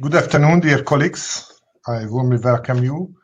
Good 0.00 0.14
afternoon, 0.14 0.60
dear 0.60 0.82
colleagues. 0.82 1.60
I 1.86 2.06
warmly 2.06 2.38
welcome 2.38 2.82
you, 2.82 3.14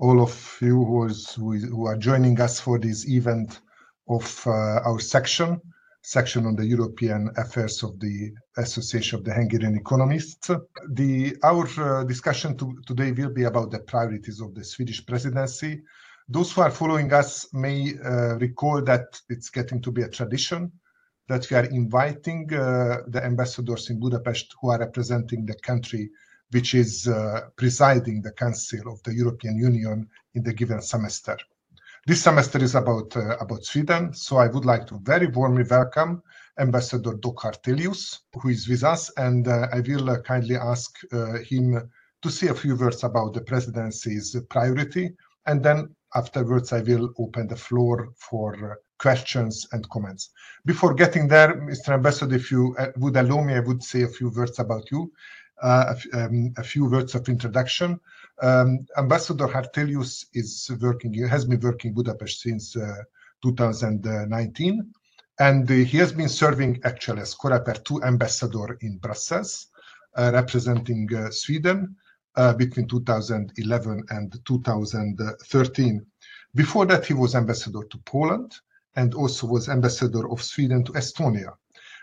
all 0.00 0.20
of 0.20 0.58
you 0.60 0.84
who, 0.84 1.04
is, 1.04 1.30
who, 1.34 1.86
are 1.86 1.96
joining 1.96 2.40
us 2.40 2.58
for 2.58 2.76
this 2.76 3.08
event 3.08 3.60
of 4.08 4.42
uh, 4.44 4.50
our 4.84 4.98
section, 4.98 5.60
section 6.02 6.44
on 6.46 6.56
the 6.56 6.66
European 6.66 7.30
affairs 7.36 7.84
of 7.84 8.00
the 8.00 8.32
Association 8.56 9.20
of 9.20 9.24
the 9.24 9.32
Hungarian 9.32 9.76
Economists. 9.76 10.50
The, 10.90 11.36
our 11.44 11.68
uh, 11.78 12.02
discussion 12.02 12.56
to, 12.58 12.82
today 12.84 13.12
will 13.12 13.30
be 13.30 13.44
about 13.44 13.70
the 13.70 13.78
priorities 13.78 14.40
of 14.40 14.56
the 14.56 14.64
Swedish 14.64 15.06
presidency. 15.06 15.82
Those 16.28 16.50
who 16.50 16.62
are 16.62 16.70
following 16.72 17.12
us 17.12 17.46
may 17.52 17.94
uh, 18.04 18.38
recall 18.38 18.82
that 18.82 19.20
it's 19.28 19.50
getting 19.50 19.80
to 19.82 19.92
be 19.92 20.02
a 20.02 20.08
tradition 20.08 20.72
that 21.28 21.48
we 21.50 21.56
are 21.56 21.64
inviting 21.64 22.52
uh, 22.52 22.98
the 23.08 23.24
ambassadors 23.24 23.90
in 23.90 23.98
Budapest 23.98 24.54
who 24.60 24.70
are 24.70 24.78
representing 24.78 25.46
the 25.46 25.54
country 25.54 26.10
which 26.50 26.74
is 26.74 27.08
uh, 27.08 27.40
presiding 27.56 28.22
the 28.22 28.32
Council 28.32 28.92
of 28.92 29.02
the 29.02 29.12
European 29.12 29.56
Union 29.56 30.08
in 30.34 30.42
the 30.42 30.52
given 30.52 30.80
semester. 30.80 31.36
This 32.06 32.22
semester 32.22 32.62
is 32.62 32.74
about 32.74 33.16
uh, 33.16 33.36
about 33.38 33.64
Sweden, 33.64 34.12
so 34.12 34.36
I 34.36 34.48
would 34.48 34.64
like 34.64 34.86
to 34.88 35.00
very 35.02 35.26
warmly 35.26 35.64
welcome 35.64 36.22
Ambassador 36.58 37.14
Dag 37.14 37.38
Hartelius, 37.38 38.20
who 38.34 38.50
is 38.50 38.68
with 38.68 38.84
us, 38.84 39.10
and 39.16 39.48
uh, 39.48 39.68
I 39.72 39.80
will 39.80 40.10
uh, 40.10 40.20
kindly 40.20 40.56
ask 40.56 40.90
uh, 41.12 41.38
him 41.38 41.90
to 42.22 42.30
say 42.30 42.48
a 42.48 42.54
few 42.54 42.76
words 42.76 43.04
about 43.04 43.32
the 43.32 43.40
presidency's 43.40 44.36
priority, 44.50 45.16
and 45.46 45.64
then 45.64 45.96
afterwards 46.14 46.72
I 46.72 46.82
will 46.82 47.12
open 47.18 47.48
the 47.48 47.56
floor 47.56 48.10
for 48.16 48.78
questions 48.98 49.66
and 49.72 49.88
comments. 49.90 50.30
Before 50.64 50.94
getting 50.94 51.28
there, 51.28 51.54
Mr. 51.54 51.90
Ambassador, 51.90 52.34
if 52.36 52.50
you 52.50 52.74
uh, 52.78 52.88
would 52.96 53.16
allow 53.16 53.42
me, 53.42 53.54
I 53.54 53.60
would 53.60 53.82
say 53.82 54.02
a 54.02 54.08
few 54.08 54.30
words 54.30 54.58
about 54.58 54.90
you, 54.90 55.12
uh, 55.62 55.94
a, 56.12 56.24
um, 56.24 56.52
a, 56.58 56.64
few 56.64 56.86
words 56.86 57.14
of 57.14 57.28
introduction. 57.28 57.98
Um, 58.42 58.86
Ambassador 58.96 59.46
Hartelius 59.46 60.26
is 60.34 60.70
working, 60.80 61.14
has 61.28 61.44
been 61.44 61.60
working 61.60 61.90
in 61.90 61.94
Budapest 61.94 62.40
since 62.40 62.76
uh, 62.76 63.02
2019, 63.42 64.92
and 65.38 65.70
uh, 65.70 65.74
he 65.74 65.98
has 65.98 66.12
been 66.12 66.28
serving 66.28 66.80
actually 66.84 67.20
as 67.20 67.34
Coreper 67.34 67.82
2 67.84 68.02
ambassador 68.02 68.76
in 68.80 68.98
Brussels, 68.98 69.68
uh, 70.16 70.30
representing 70.34 71.08
uh, 71.14 71.30
Sweden 71.30 71.96
between 72.56 72.88
2011 72.88 74.02
and 74.10 74.40
2013. 74.44 76.06
Before 76.54 76.84
that, 76.86 77.06
he 77.06 77.14
was 77.14 77.36
ambassador 77.36 77.84
to 77.84 77.98
Poland, 77.98 78.56
and 78.96 79.14
also 79.14 79.46
was 79.46 79.68
ambassador 79.68 80.30
of 80.30 80.42
Sweden 80.42 80.84
to 80.84 80.92
Estonia. 80.92 81.52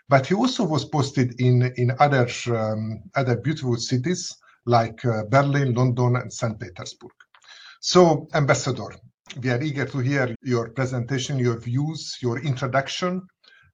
But 0.10 0.28
he 0.28 0.36
also 0.36 0.64
was 0.64 0.86
posted 0.86 1.40
in, 1.40 1.72
in 1.78 1.92
other, 2.00 2.28
um, 2.48 3.04
other 3.16 3.38
beautiful 3.38 3.78
cities 3.78 4.36
like 4.66 5.04
uh, 5.06 5.24
Berlin, 5.30 5.74
London, 5.74 6.16
and 6.18 6.32
St. 6.32 6.60
Petersburg. 6.60 7.12
So, 7.80 8.28
Ambassador, 8.34 8.90
we 9.42 9.50
are 9.50 9.62
eager 9.62 9.86
to 9.86 10.00
hear 10.00 10.36
your 10.44 10.70
presentation, 10.70 11.40
your 11.40 11.58
views, 11.60 12.18
your 12.22 12.40
introduction 12.40 13.22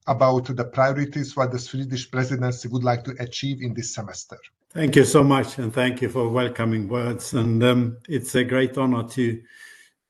about 0.07 0.45
the 0.55 0.63
priorities 0.63 1.35
what 1.35 1.51
the 1.51 1.59
Swedish 1.59 2.09
presidency 2.09 2.67
would 2.69 2.83
like 2.83 3.03
to 3.03 3.15
achieve 3.19 3.61
in 3.61 3.73
this 3.73 3.93
semester. 3.93 4.37
Thank 4.69 4.95
you 4.95 5.05
so 5.05 5.23
much, 5.23 5.57
and 5.57 5.73
thank 5.73 6.01
you 6.01 6.09
for 6.09 6.29
welcoming 6.29 6.87
words. 6.87 7.33
And 7.33 7.63
um, 7.63 7.97
it's 8.07 8.35
a 8.35 8.43
great 8.43 8.77
honor 8.77 9.03
to 9.09 9.41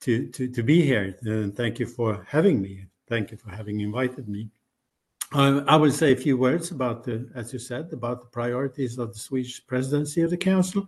to 0.02 0.27
to, 0.30 0.47
to 0.49 0.64
be 0.64 0.81
here. 0.81 1.16
And 1.23 1.55
thank 1.55 1.80
you 1.80 1.86
for 1.86 2.25
having 2.27 2.61
me. 2.61 2.86
Thank 3.08 3.31
you 3.31 3.38
for 3.38 3.52
having 3.52 3.80
invited 3.80 4.27
me. 4.27 4.50
Uh, 5.33 5.61
I 5.67 5.75
will 5.75 5.91
say 5.91 6.13
a 6.13 6.16
few 6.16 6.38
words 6.38 6.72
about 6.72 7.03
the, 7.03 7.30
as 7.36 7.52
you 7.52 7.59
said, 7.59 7.89
about 7.91 8.22
the 8.22 8.27
priorities 8.27 8.97
of 8.97 9.14
the 9.14 9.19
Swedish 9.19 9.66
presidency 9.66 10.22
of 10.22 10.30
the 10.30 10.38
Council, 10.38 10.88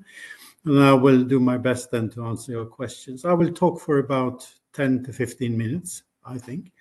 and 0.66 0.80
I 0.80 0.94
will 0.94 1.23
do 1.23 1.39
my 1.39 1.58
best 1.58 1.92
then 1.92 2.09
to 2.11 2.26
answer 2.26 2.53
your 2.53 2.66
questions. 2.66 3.26
I 3.26 3.34
will 3.34 3.52
talk 3.52 3.81
for 3.81 4.00
about 4.00 4.48
10 4.73 5.03
to 5.03 5.14
15 5.14 5.58
minutes, 5.58 6.03
I 6.26 6.38
think, 6.38 6.72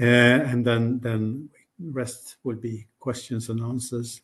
uh, 0.00 0.04
and 0.04 0.64
then 0.64 1.00
then 1.00 1.48
rest 1.80 2.36
will 2.44 2.56
be 2.56 2.86
questions 2.98 3.48
and 3.48 3.60
answers. 3.60 4.22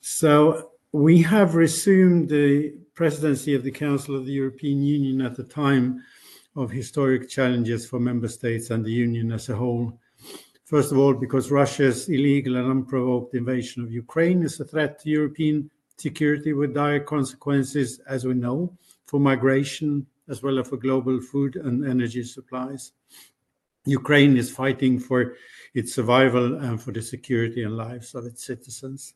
So 0.00 0.72
we 0.92 1.22
have 1.22 1.54
resumed 1.54 2.28
the 2.28 2.74
presidency 2.94 3.54
of 3.54 3.62
the 3.62 3.70
Council 3.70 4.14
of 4.16 4.26
the 4.26 4.32
European 4.32 4.82
Union 4.82 5.20
at 5.22 5.36
the 5.36 5.44
time 5.44 6.02
of 6.58 6.70
historic 6.72 7.28
challenges 7.28 7.86
for 7.86 8.00
member 8.00 8.26
states 8.26 8.70
and 8.70 8.84
the 8.84 8.90
Union 8.90 9.30
as 9.30 9.48
a 9.48 9.54
whole. 9.54 9.96
First 10.64 10.90
of 10.90 10.98
all, 10.98 11.14
because 11.14 11.52
Russia's 11.52 12.08
illegal 12.08 12.56
and 12.56 12.68
unprovoked 12.68 13.34
invasion 13.34 13.84
of 13.84 13.92
Ukraine 13.92 14.42
is 14.42 14.58
a 14.58 14.64
threat 14.64 14.98
to 15.00 15.08
European 15.08 15.70
security 15.96 16.52
with 16.52 16.74
dire 16.74 17.00
consequences, 17.00 18.00
as 18.08 18.24
we 18.24 18.34
know, 18.34 18.76
for 19.06 19.20
migration 19.20 20.04
as 20.28 20.42
well 20.42 20.58
as 20.58 20.68
for 20.68 20.76
global 20.76 21.20
food 21.20 21.56
and 21.56 21.86
energy 21.86 22.24
supplies. 22.24 22.92
Ukraine 23.86 24.36
is 24.36 24.50
fighting 24.50 24.98
for 24.98 25.36
its 25.74 25.94
survival 25.94 26.56
and 26.56 26.82
for 26.82 26.92
the 26.92 27.00
security 27.00 27.62
and 27.62 27.76
lives 27.76 28.14
of 28.14 28.26
its 28.26 28.44
citizens. 28.44 29.14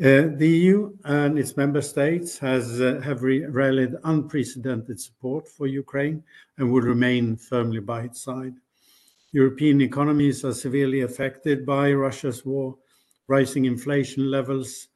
Uh, 0.00 0.30
the 0.36 0.48
EU 0.48 0.96
and 1.06 1.36
its 1.36 1.56
member 1.56 1.82
states 1.82 2.38
has, 2.38 2.80
uh, 2.80 3.00
have 3.02 3.24
rallied 3.24 3.96
unprecedented 4.04 5.00
support 5.00 5.48
for 5.48 5.66
Ukraine 5.66 6.22
and 6.56 6.70
will 6.70 6.82
remain 6.82 7.36
firmly 7.36 7.80
by 7.80 8.02
its 8.02 8.22
side. 8.22 8.54
European 9.32 9.80
economies 9.80 10.44
are 10.44 10.54
severely 10.54 11.00
affected 11.00 11.66
by 11.66 11.92
Russia's 11.92 12.46
war. 12.46 12.76
Rising 13.26 13.64
inflation 13.64 14.30
levels, 14.30 14.86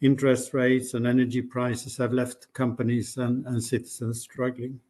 interest 0.00 0.52
rates, 0.52 0.94
and 0.94 1.06
energy 1.06 1.42
prices 1.42 1.96
have 1.98 2.12
left 2.12 2.52
companies 2.52 3.18
and, 3.18 3.46
and 3.46 3.62
citizens 3.62 4.20
struggling. 4.20 4.80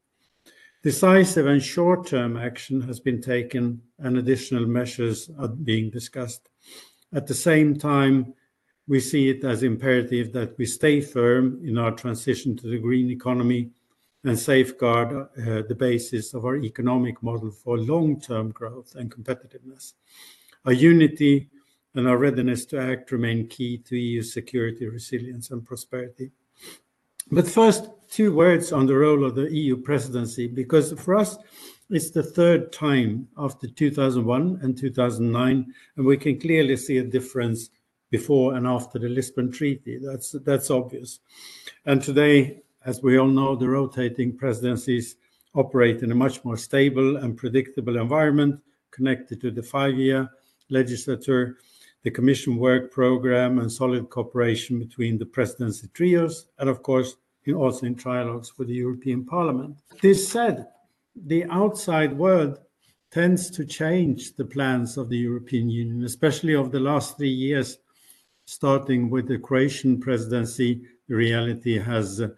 Decisive 0.82 1.46
and 1.46 1.62
short 1.62 2.06
term 2.06 2.38
action 2.38 2.80
has 2.80 2.98
been 2.98 3.20
taken, 3.20 3.82
and 3.98 4.16
additional 4.16 4.64
measures 4.64 5.28
are 5.38 5.48
being 5.48 5.90
discussed. 5.90 6.48
At 7.12 7.26
the 7.26 7.34
same 7.34 7.76
time, 7.76 8.32
we 8.88 9.00
see 9.00 9.30
it 9.30 9.44
as 9.44 9.62
imperative 9.62 10.32
that 10.32 10.56
we 10.58 10.66
stay 10.66 11.00
firm 11.00 11.60
in 11.64 11.78
our 11.78 11.92
transition 11.92 12.56
to 12.56 12.68
the 12.68 12.78
green 12.78 13.10
economy 13.10 13.70
and 14.24 14.38
safeguard 14.38 15.12
uh, 15.12 15.62
the 15.68 15.76
basis 15.78 16.34
of 16.34 16.44
our 16.44 16.56
economic 16.56 17.22
model 17.22 17.50
for 17.50 17.78
long-term 17.78 18.50
growth 18.50 18.94
and 18.96 19.10
competitiveness. 19.10 19.94
Our 20.66 20.72
unity 20.72 21.48
and 21.94 22.06
our 22.06 22.18
readiness 22.18 22.66
to 22.66 22.78
act 22.78 23.12
remain 23.12 23.48
key 23.48 23.78
to 23.78 23.96
EU 23.96 24.22
security, 24.22 24.86
resilience, 24.86 25.50
and 25.50 25.64
prosperity. 25.64 26.30
But 27.30 27.48
first, 27.48 27.88
two 28.10 28.34
words 28.34 28.72
on 28.72 28.86
the 28.86 28.96
role 28.96 29.24
of 29.24 29.34
the 29.34 29.52
EU 29.52 29.76
presidency, 29.76 30.48
because 30.48 30.92
for 31.00 31.16
us, 31.16 31.38
it's 31.88 32.10
the 32.10 32.22
third 32.22 32.72
time 32.72 33.28
after 33.36 33.66
2001 33.66 34.60
and 34.62 34.76
2009, 34.76 35.74
and 35.96 36.06
we 36.06 36.16
can 36.16 36.38
clearly 36.38 36.76
see 36.76 36.98
a 36.98 37.04
difference 37.04 37.70
before 38.10 38.54
and 38.54 38.66
after 38.66 38.98
the 38.98 39.08
Lisbon 39.08 39.50
Treaty. 39.50 39.98
That's 39.98 40.32
that's 40.44 40.70
obvious. 40.70 41.20
And 41.86 42.02
today, 42.02 42.62
as 42.84 43.02
we 43.02 43.18
all 43.18 43.28
know, 43.28 43.56
the 43.56 43.68
rotating 43.68 44.36
presidencies 44.36 45.16
operate 45.54 46.02
in 46.02 46.12
a 46.12 46.14
much 46.14 46.44
more 46.44 46.56
stable 46.56 47.16
and 47.16 47.36
predictable 47.36 47.96
environment 47.96 48.60
connected 48.90 49.40
to 49.40 49.50
the 49.50 49.62
five-year 49.62 50.28
legislature, 50.68 51.58
the 52.02 52.10
Commission 52.10 52.56
work 52.56 52.92
program, 52.92 53.58
and 53.58 53.70
solid 53.70 54.10
cooperation 54.10 54.78
between 54.78 55.18
the 55.18 55.26
presidency 55.26 55.88
trios, 55.94 56.46
and 56.58 56.68
of 56.68 56.82
course, 56.82 57.16
in, 57.44 57.54
also 57.54 57.86
in 57.86 57.94
trialogues 57.94 58.58
with 58.58 58.68
the 58.68 58.74
European 58.74 59.24
Parliament. 59.24 59.76
This 60.00 60.28
said, 60.28 60.68
the 61.14 61.44
outside 61.44 62.16
world 62.16 62.58
tends 63.10 63.50
to 63.50 63.64
change 63.64 64.36
the 64.36 64.44
plans 64.44 64.96
of 64.96 65.08
the 65.08 65.18
European 65.18 65.68
Union, 65.68 66.04
especially 66.04 66.54
over 66.54 66.68
the 66.68 66.80
last 66.80 67.16
three 67.16 67.28
years 67.28 67.78
starting 68.50 69.08
with 69.08 69.28
the 69.28 69.38
Croatian 69.38 70.00
presidency, 70.00 70.82
reality 71.06 71.78
has 71.78 72.20
uh, 72.20 72.28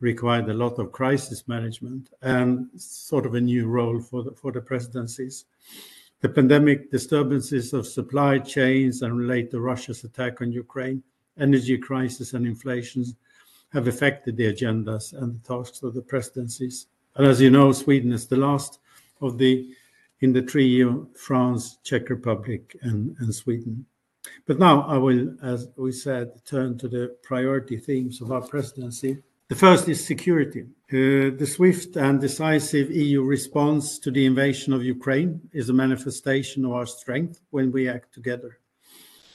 required 0.00 0.48
a 0.48 0.52
lot 0.52 0.80
of 0.80 0.90
crisis 0.90 1.46
management 1.46 2.10
and 2.22 2.68
sort 2.76 3.24
of 3.24 3.34
a 3.34 3.40
new 3.40 3.68
role 3.68 4.00
for 4.00 4.24
the, 4.24 4.32
for 4.32 4.50
the 4.50 4.60
presidencies. 4.60 5.44
The 6.22 6.28
pandemic 6.28 6.90
disturbances 6.90 7.72
of 7.72 7.86
supply 7.86 8.40
chains 8.40 9.02
and 9.02 9.16
relate 9.16 9.52
to 9.52 9.60
Russia's 9.60 10.02
attack 10.02 10.42
on 10.42 10.50
Ukraine, 10.50 11.04
energy 11.38 11.78
crisis 11.78 12.34
and 12.34 12.46
inflation 12.46 13.04
have 13.72 13.86
affected 13.86 14.36
the 14.36 14.52
agendas 14.52 15.12
and 15.12 15.36
the 15.36 15.54
tasks 15.54 15.84
of 15.84 15.94
the 15.94 16.02
presidencies. 16.02 16.88
And 17.14 17.28
as 17.28 17.40
you 17.40 17.50
know, 17.50 17.70
Sweden 17.70 18.10
is 18.10 18.26
the 18.26 18.36
last 18.36 18.80
of 19.20 19.38
the 19.38 19.72
in 20.20 20.32
the 20.32 20.42
trio, 20.42 21.06
France, 21.14 21.78
Czech 21.84 22.10
Republic, 22.10 22.76
and, 22.82 23.16
and 23.20 23.32
Sweden. 23.32 23.86
But 24.46 24.58
now 24.58 24.82
I 24.82 24.98
will, 24.98 25.34
as 25.42 25.68
we 25.76 25.92
said, 25.92 26.44
turn 26.44 26.78
to 26.78 26.88
the 26.88 27.16
priority 27.22 27.78
themes 27.78 28.20
of 28.20 28.32
our 28.32 28.42
presidency. 28.42 29.18
The 29.48 29.56
first 29.56 29.88
is 29.88 30.04
security. 30.04 30.62
Uh, 30.92 31.34
the 31.36 31.46
swift 31.46 31.96
and 31.96 32.20
decisive 32.20 32.90
EU 32.90 33.22
response 33.22 33.98
to 34.00 34.10
the 34.10 34.24
invasion 34.26 34.72
of 34.72 34.84
Ukraine 34.84 35.40
is 35.52 35.68
a 35.68 35.72
manifestation 35.72 36.64
of 36.64 36.72
our 36.72 36.86
strength 36.86 37.40
when 37.50 37.72
we 37.72 37.88
act 37.88 38.14
together. 38.14 38.58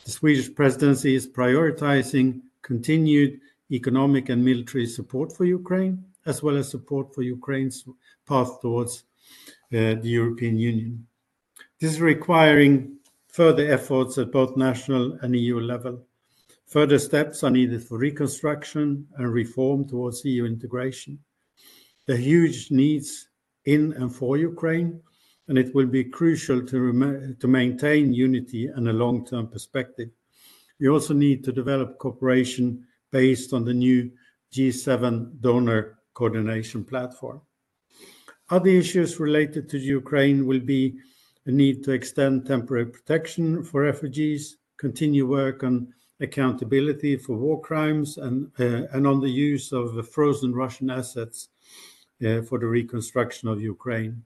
The 0.05 0.11
Swedish 0.11 0.53
presidency 0.53 1.15
is 1.15 1.27
prioritizing 1.27 2.41
continued 2.61 3.41
economic 3.71 4.29
and 4.29 4.43
military 4.43 4.85
support 4.85 5.35
for 5.35 5.45
Ukraine, 5.45 6.03
as 6.25 6.43
well 6.43 6.57
as 6.57 6.69
support 6.69 7.13
for 7.13 7.21
Ukraine's 7.21 7.83
path 8.27 8.61
towards 8.61 9.03
uh, 9.73 9.95
the 10.03 10.09
European 10.19 10.57
Union. 10.57 11.07
This 11.79 11.93
is 11.93 12.01
requiring 12.01 12.97
further 13.35 13.69
efforts 13.69 14.17
at 14.17 14.31
both 14.31 14.55
national 14.55 15.11
and 15.21 15.35
EU 15.35 15.59
level. 15.59 16.01
Further 16.67 16.97
steps 16.97 17.43
are 17.43 17.49
needed 17.49 17.83
for 17.83 17.97
reconstruction 17.97 19.05
and 19.17 19.33
reform 19.33 19.85
towards 19.85 20.23
EU 20.23 20.45
integration. 20.45 21.19
Are 22.07 22.15
huge 22.15 22.71
needs 22.71 23.27
in 23.65 23.91
and 23.93 24.15
for 24.15 24.37
Ukraine, 24.37 25.01
and 25.49 25.57
it 25.57 25.75
will 25.75 25.85
be 25.85 26.05
crucial 26.05 26.65
to, 26.65 27.35
to 27.37 27.47
maintain 27.47 28.13
unity 28.13 28.67
and 28.67 28.87
a 28.87 28.93
long 28.93 29.25
term 29.25 29.47
perspective. 29.47 30.11
We 30.79 30.87
also 30.87 31.13
need 31.13 31.43
to 31.43 31.51
develop 31.51 31.97
cooperation 31.97 32.87
based 33.11 33.51
on 33.51 33.65
the 33.65 33.73
new 33.73 34.11
G7 34.53 35.41
donor 35.41 35.99
coordination 36.13 36.85
platform. 36.85 37.41
Other 38.49 38.69
issues 38.69 39.19
related 39.19 39.67
to 39.69 39.77
Ukraine 39.77 40.45
will 40.45 40.61
be 40.61 40.99
a 41.45 41.51
need 41.51 41.83
to 41.83 41.91
extend 41.91 42.45
temporary 42.45 42.85
protection 42.85 43.63
for 43.63 43.81
refugees, 43.81 44.57
continue 44.77 45.27
work 45.27 45.63
on 45.63 45.93
accountability 46.19 47.17
for 47.17 47.35
war 47.35 47.61
crimes, 47.61 48.17
and, 48.17 48.51
uh, 48.59 48.87
and 48.93 49.05
on 49.05 49.19
the 49.19 49.29
use 49.29 49.71
of 49.71 50.09
frozen 50.09 50.53
Russian 50.53 50.89
assets 50.89 51.49
uh, 52.25 52.41
for 52.41 52.57
the 52.59 52.67
reconstruction 52.67 53.49
of 53.49 53.61
Ukraine. 53.61 54.23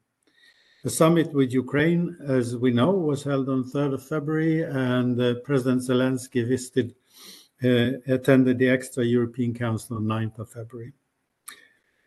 The 0.84 0.90
summit 0.90 1.34
with 1.34 1.52
Ukraine, 1.52 2.16
as 2.26 2.56
we 2.56 2.72
know, 2.72 2.92
was 2.92 3.24
held 3.24 3.50
on 3.50 3.66
3rd 3.66 3.96
of 3.96 4.08
February, 4.08 4.62
and 4.62 5.20
uh, 5.20 5.36
President 5.44 5.82
Zelensky 5.82 6.48
visited, 6.48 6.96
uh, 7.64 8.00
attended 8.08 8.60
the 8.60 8.70
extra 8.70 9.04
European 9.04 9.54
Council 9.54 9.98
on 9.98 10.04
9th 10.04 10.40
of 10.40 10.50
February. 10.50 10.94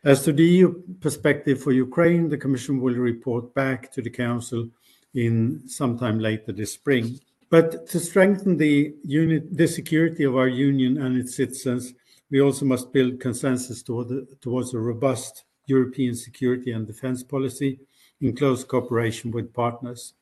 As 0.04 0.24
to 0.24 0.32
the 0.32 0.44
EU 0.44 0.82
perspective 1.00 1.62
for 1.62 1.72
Ukraine, 1.72 2.28
the 2.28 2.38
Commission 2.38 2.80
will 2.80 2.94
report 2.94 3.54
back 3.54 3.92
to 3.92 4.00
the 4.00 4.10
Council 4.10 4.68
in 5.14 5.62
sometime 5.66 6.18
later 6.18 6.52
this 6.52 6.72
spring. 6.72 7.18
But 7.50 7.86
to 7.88 8.00
strengthen 8.00 8.56
the 8.56 8.94
unit, 9.04 9.56
the 9.56 9.68
security 9.68 10.24
of 10.24 10.36
our 10.36 10.48
union 10.48 11.02
and 11.02 11.18
its 11.18 11.36
citizens, 11.36 11.92
we 12.30 12.40
also 12.40 12.64
must 12.64 12.92
build 12.92 13.20
consensus 13.20 13.82
toward 13.82 14.08
the, 14.08 14.26
towards 14.40 14.72
a 14.72 14.78
robust 14.78 15.44
European 15.66 16.14
security 16.14 16.72
and 16.72 16.86
defense 16.86 17.22
policy 17.22 17.78
in 18.20 18.34
close 18.34 18.64
cooperation 18.64 19.30
with 19.30 19.52
partners. 19.52 20.14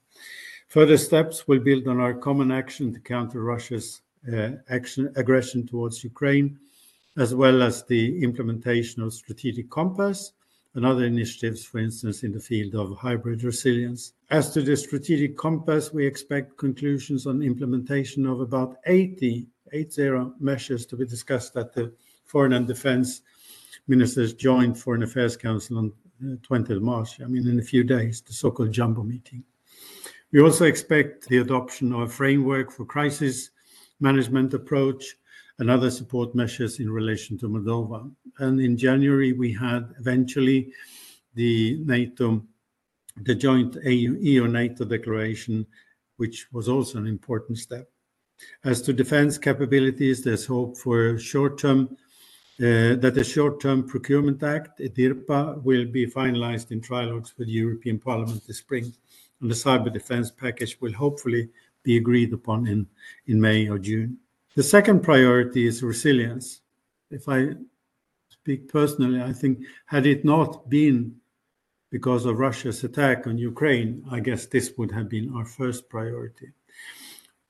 Further 0.69 0.99
steps 0.99 1.47
will 1.47 1.61
build 1.61 1.87
on 1.87 2.01
our 2.01 2.15
common 2.15 2.51
action 2.51 2.93
to 2.93 3.01
counter 3.01 3.43
Russia's 3.43 4.03
uh, 4.33 4.51
action, 4.69 5.13
aggression 5.17 5.67
towards 5.67 6.05
Ukraine, 6.05 6.59
as 7.17 7.35
well 7.35 7.63
as 7.63 7.85
the 7.85 8.23
implementation 8.23 9.03
of 9.03 9.15
Strategic 9.15 9.71
Compass 9.71 10.33
and 10.75 10.87
other 10.87 11.05
initiatives, 11.05 11.65
for 11.65 11.79
instance, 11.79 12.23
in 12.23 12.33
the 12.33 12.41
field 12.41 12.75
of 12.75 12.97
hybrid 12.97 13.43
resilience. 13.43 14.13
As 14.31 14.51
to 14.53 14.63
the 14.63 14.77
Strategic 14.77 15.37
Compass, 15.37 15.93
we 15.93 16.07
expect 16.07 16.57
conclusions 16.57 17.27
on 17.27 17.43
implementation 17.43 18.27
of 18.27 18.41
about 18.41 18.77
80, 18.87 19.49
80 19.73 20.33
measures 20.39 20.87
to 20.87 20.97
be 20.97 21.05
discussed 21.05 21.57
at 21.57 21.73
the 21.73 21.93
Foreign 22.25 22.53
and 22.53 22.67
Defense 22.67 23.23
Ministers 23.89 24.35
Joint 24.35 24.77
Foreign 24.77 25.03
Affairs 25.03 25.37
Council 25.37 25.79
on 25.79 25.93
20th 26.23 26.77
uh, 26.77 26.81
March, 26.81 27.21
I 27.21 27.25
mean, 27.25 27.49
in 27.49 27.59
a 27.59 27.63
few 27.63 27.83
days, 27.83 28.21
the 28.21 28.33
so 28.33 28.51
called 28.51 28.73
jumbo 28.73 29.03
meeting. 29.03 29.43
We 30.33 30.41
also 30.41 30.65
expect 30.65 31.27
the 31.29 31.39
adoption 31.39 31.93
of 31.93 32.01
a 32.03 32.09
framework 32.09 32.71
for 32.71 32.85
crisis 32.85 33.51
management 33.99 34.55
approach 34.55 35.17
and 35.61 35.71
other 35.71 35.91
support 35.91 36.35
measures 36.35 36.81
in 36.81 36.91
relation 36.91 37.39
to 37.39 37.49
Moldova. 37.49 38.11
And 38.39 38.61
in 38.61 38.79
January, 38.79 39.33
we 39.35 39.53
had 39.53 39.95
eventually 40.01 40.73
the 41.35 41.79
NATO, 41.85 42.43
the 43.19 43.35
joint 43.35 43.77
EU 43.85 44.49
NATO 44.49 44.87
declaration, 44.87 45.67
which 46.17 46.47
was 46.51 46.67
also 46.67 46.99
an 46.99 47.07
important 47.07 47.59
step. 47.59 47.91
As 48.65 48.81
to 48.83 48.95
defense 48.95 49.37
capabilities, 49.37 50.25
there's 50.25 50.47
hope 50.47 50.79
for 50.79 51.19
short 51.19 51.59
term. 51.59 51.97
Uh, 52.59 52.95
that 52.97 53.15
the 53.15 53.25
Short-Term 53.25 53.89
Procurement 53.89 54.43
Act, 54.43 54.81
EDIRPA, 54.81 55.63
will 55.63 55.87
be 55.87 56.07
finalized 56.07 56.73
in 56.73 56.83
trilogues 56.83 57.33
with 57.39 57.47
the 57.47 57.55
European 57.55 57.99
Parliament 57.99 58.47
this 58.47 58.59
spring, 58.59 58.93
and 59.41 59.51
the 59.51 59.55
cyber 59.55 59.91
defense 59.91 60.31
package 60.31 60.79
will 60.79 60.93
hopefully 60.93 61.49
be 61.83 61.97
agreed 61.97 62.35
upon 62.35 62.67
in, 62.67 62.87
in 63.29 63.41
May 63.41 63.67
or 63.67 63.79
June. 63.79 64.19
The 64.61 64.65
second 64.65 65.01
priority 65.01 65.67
is 65.67 65.83
resilience. 65.83 66.61
If 67.11 67.31
I 67.31 67.55
speak 68.29 68.69
personally, 68.69 69.23
I 69.23 69.33
think 69.33 69.61
had 69.87 70.05
it 70.05 70.23
not 70.23 70.69
been 70.69 71.17
because 71.91 72.27
of 72.27 72.39
Russia's 72.39 72.85
attack 72.85 73.27
on 73.27 73.39
Ukraine, 73.39 74.05
I 74.11 74.21
guess 74.21 74.45
this 74.45 74.75
would 74.77 74.93
have 74.93 75.09
been 75.09 75.33
our 75.35 75.47
first 75.47 75.89
priority. 75.89 76.49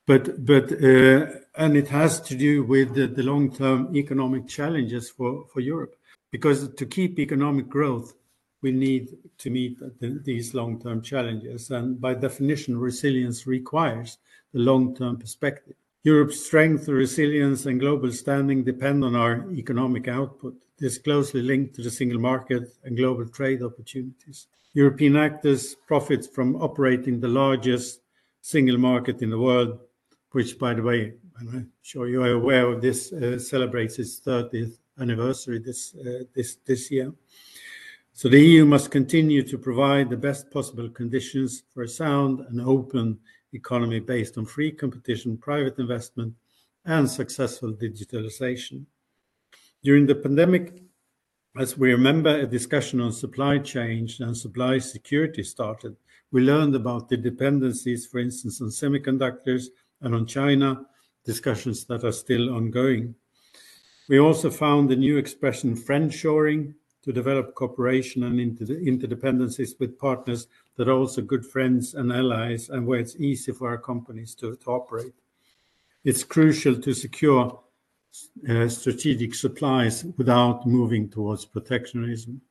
But 0.07 0.45
but 0.45 0.71
uh, 0.71 1.25
and 1.57 1.75
it 1.75 1.89
has 1.89 2.21
to 2.21 2.33
do 2.33 2.63
with 2.63 2.95
the, 2.95 3.07
the 3.07 3.23
long-term 3.23 3.93
economic 3.93 4.47
challenges 4.47 5.09
for, 5.09 5.47
for 5.51 5.59
Europe. 5.59 5.97
Because 6.31 6.73
to 6.73 6.85
keep 6.85 7.19
economic 7.19 7.67
growth, 7.67 8.13
we 8.61 8.71
need 8.71 9.17
to 9.39 9.49
meet 9.49 9.77
the, 9.99 10.21
these 10.23 10.53
long-term 10.53 11.01
challenges, 11.01 11.71
and 11.71 11.99
by 11.99 12.13
definition, 12.13 12.77
resilience 12.77 13.45
requires 13.45 14.17
the 14.53 14.59
long-term 14.59 15.17
perspective. 15.17 15.75
Europe's 16.03 16.43
strength, 16.43 16.87
resilience, 16.87 17.65
and 17.67 17.79
global 17.79 18.11
standing 18.11 18.63
depend 18.63 19.03
on 19.03 19.15
our 19.15 19.45
economic 19.51 20.07
output. 20.07 20.55
This 20.79 20.93
is 20.93 20.99
closely 20.99 21.43
linked 21.43 21.75
to 21.75 21.83
the 21.83 21.91
single 21.91 22.19
market 22.19 22.63
and 22.83 22.97
global 22.97 23.27
trade 23.27 23.61
opportunities. 23.61 24.47
European 24.73 25.15
actors 25.15 25.75
profit 25.87 26.33
from 26.33 26.55
operating 26.55 27.19
the 27.19 27.27
largest 27.27 28.01
single 28.41 28.79
market 28.79 29.21
in 29.21 29.29
the 29.29 29.37
world, 29.37 29.79
which, 30.31 30.57
by 30.57 30.73
the 30.73 30.81
way, 30.81 31.13
I'm 31.39 31.71
sure 31.83 32.07
you 32.07 32.23
are 32.23 32.31
aware 32.31 32.67
of 32.67 32.81
this, 32.81 33.13
uh, 33.13 33.37
celebrates 33.37 33.99
its 33.99 34.19
30th 34.21 34.77
anniversary 34.99 35.59
this, 35.59 35.95
uh, 35.95 36.23
this, 36.33 36.57
this 36.65 36.89
year. 36.89 37.13
So 38.13 38.27
the 38.27 38.39
EU 38.39 38.65
must 38.65 38.91
continue 38.91 39.43
to 39.43 39.57
provide 39.57 40.09
the 40.09 40.17
best 40.17 40.51
possible 40.51 40.89
conditions 40.89 41.63
for 41.73 41.83
a 41.83 41.87
sound 41.87 42.41
and 42.49 42.59
open 42.61 43.19
economy 43.53 43.99
based 43.99 44.37
on 44.37 44.45
free 44.45 44.71
competition, 44.71 45.37
private 45.37 45.77
investment, 45.79 46.33
and 46.85 47.09
successful 47.09 47.73
digitalization. 47.73 48.85
During 49.83 50.05
the 50.05 50.15
pandemic, 50.15 50.81
as 51.57 51.77
we 51.77 51.91
remember, 51.91 52.39
a 52.39 52.47
discussion 52.47 53.01
on 53.01 53.11
supply 53.11 53.57
chain 53.57 54.07
and 54.19 54.35
supply 54.35 54.77
security 54.77 55.43
started. 55.43 55.97
We 56.31 56.41
learned 56.41 56.75
about 56.75 57.09
the 57.09 57.17
dependencies, 57.17 58.05
for 58.05 58.19
instance, 58.19 58.61
on 58.61 58.69
semiconductors 58.69 59.65
and 59.99 60.15
on 60.15 60.25
China, 60.25 60.85
discussions 61.25 61.85
that 61.85 62.03
are 62.05 62.11
still 62.13 62.55
ongoing. 62.55 63.15
We 64.07 64.19
also 64.19 64.49
found 64.49 64.89
the 64.89 64.95
new 64.95 65.17
expression 65.17 65.75
friendshoring 65.75 66.73
to 67.03 67.11
develop 67.11 67.55
cooperation 67.55 68.23
and 68.23 68.39
interdependencies 68.39 69.79
with 69.79 69.97
partners 69.97 70.47
that 70.81 70.89
are 70.89 70.97
also 70.97 71.21
good 71.21 71.45
friends 71.45 71.93
and 71.93 72.11
allies 72.11 72.69
and 72.69 72.87
where 72.87 72.97
it's 72.97 73.15
easy 73.17 73.51
for 73.51 73.69
our 73.69 73.77
companies 73.77 74.33
to, 74.33 74.57
operate. 74.65 75.13
It's 76.03 76.23
crucial 76.23 76.75
to 76.81 76.95
secure 76.95 77.59
uh, 78.49 78.67
strategic 78.67 79.35
supplies 79.35 80.05
without 80.17 80.65
moving 80.65 81.07
towards 81.07 81.45
protectionism. 81.45 82.41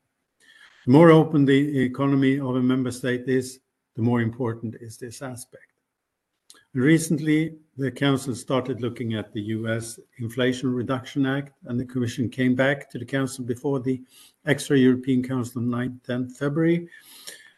The 0.86 0.92
more 0.92 1.10
open 1.10 1.44
the 1.44 1.82
economy 1.82 2.38
of 2.38 2.54
a 2.54 2.62
member 2.62 2.92
state 2.92 3.24
is, 3.26 3.58
the 3.96 4.02
more 4.02 4.20
important 4.20 4.76
is 4.80 4.96
this 4.96 5.22
aspect. 5.22 5.64
Recently, 6.72 7.56
the 7.76 7.90
Council 7.90 8.36
started 8.36 8.80
looking 8.80 9.14
at 9.14 9.32
the 9.32 9.42
US 9.58 9.98
Inflation 10.18 10.72
Reduction 10.72 11.26
Act, 11.26 11.58
and 11.64 11.80
the 11.80 11.84
Commission 11.84 12.28
came 12.28 12.54
back 12.54 12.88
to 12.90 12.98
the 13.00 13.04
Council 13.04 13.44
before 13.44 13.80
the 13.80 14.00
extra 14.46 14.78
European 14.78 15.20
Council 15.20 15.62
on 15.62 15.66
9th 15.68 16.00
10th 16.02 16.36
February. 16.36 16.88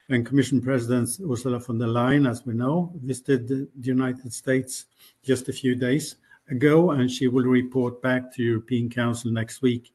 And 0.09 0.26
Commission 0.26 0.61
President 0.61 1.09
Ursula 1.30 1.61
von 1.61 1.78
der 1.78 1.87
Leyen, 1.87 2.28
as 2.28 2.44
we 2.44 2.54
know, 2.54 2.92
visited 3.02 3.49
the 3.49 3.68
United 3.80 4.32
States 4.32 4.87
just 5.23 5.49
a 5.49 5.52
few 5.52 5.75
days 5.75 6.16
ago, 6.50 6.90
and 6.90 7.11
she 7.11 7.28
will 7.28 7.44
report 7.44 8.02
back 8.02 8.35
to 8.35 8.42
European 8.42 8.90
Council 8.90 9.30
next 9.30 9.62
week 9.62 9.92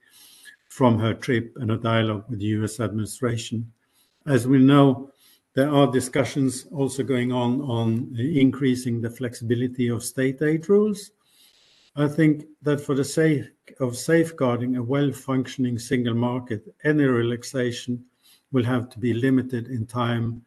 from 0.70 0.98
her 0.98 1.14
trip 1.14 1.56
and 1.58 1.72
a 1.72 1.78
dialogue 1.78 2.24
with 2.30 2.40
the 2.40 2.46
US 2.58 2.80
administration. 2.80 3.72
As 4.26 4.48
we 4.48 4.60
know, 4.60 5.12
there 5.54 5.70
are 5.70 5.92
discussions 5.92 6.68
also 6.72 7.04
going 7.04 7.32
on 7.32 7.62
on 7.62 8.16
increasing 8.18 9.02
the 9.02 9.10
flexibility 9.10 9.88
of 9.88 10.04
state 10.04 10.42
aid 10.42 10.70
rules. 10.70 11.12
I 11.96 12.08
think 12.08 12.46
that 12.62 12.80
for 12.80 12.94
the 12.94 13.04
sake 13.04 13.74
of 13.80 13.98
safeguarding 13.98 14.76
a 14.76 14.84
well-functioning 14.84 15.80
single 15.80 16.14
market, 16.14 16.64
any 16.84 17.06
relaxation 17.06 18.06
will 18.52 18.64
have 18.64 18.90
to 18.90 19.00
be 19.00 19.14
limited 19.14 19.68
in 19.68 19.86
time 19.86 20.42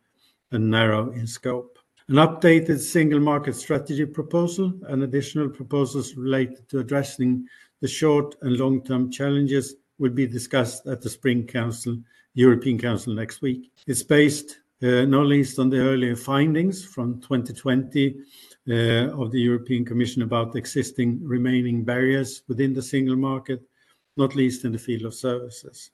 and 0.53 0.71
narrow 0.71 1.11
in 1.13 1.27
scope. 1.27 1.79
An 2.09 2.17
updated 2.17 2.81
single 2.81 3.21
market 3.21 3.55
strategy 3.55 4.05
proposal 4.05 4.73
and 4.89 5.03
additional 5.03 5.49
proposals 5.49 6.17
related 6.17 6.69
to 6.69 6.81
addressing 6.81 7.47
the 7.81 7.89
short 7.89 8.35
and 8.43 8.57
long-term 8.57 9.11
challenges 9.11 9.77
will 9.99 10.11
be 10.11 10.27
discussed 10.27 10.87
at 10.87 11.01
the 11.01 11.11
Spring 11.11 11.47
Council, 11.47 11.99
European 12.35 12.79
Council 12.79 13.15
next 13.15 13.43
week. 13.43 13.71
It's 13.87 14.03
based 14.03 14.59
uh, 14.83 15.05
not 15.05 15.27
least 15.27 15.59
on 15.59 15.71
the 15.71 15.79
earlier 15.79 16.17
findings 16.17 16.85
from 16.85 17.21
2020 17.21 18.17
uh, 18.69 18.75
of 19.21 19.31
the 19.31 19.41
European 19.41 19.85
Commission 19.85 20.23
about 20.23 20.57
existing 20.57 21.21
remaining 21.23 21.85
barriers 21.85 22.43
within 22.49 22.73
the 22.73 22.83
single 22.83 23.17
market, 23.17 23.63
not 24.17 24.35
least 24.35 24.65
in 24.65 24.73
the 24.73 24.79
field 24.79 25.05
of 25.05 25.15
services. 25.15 25.91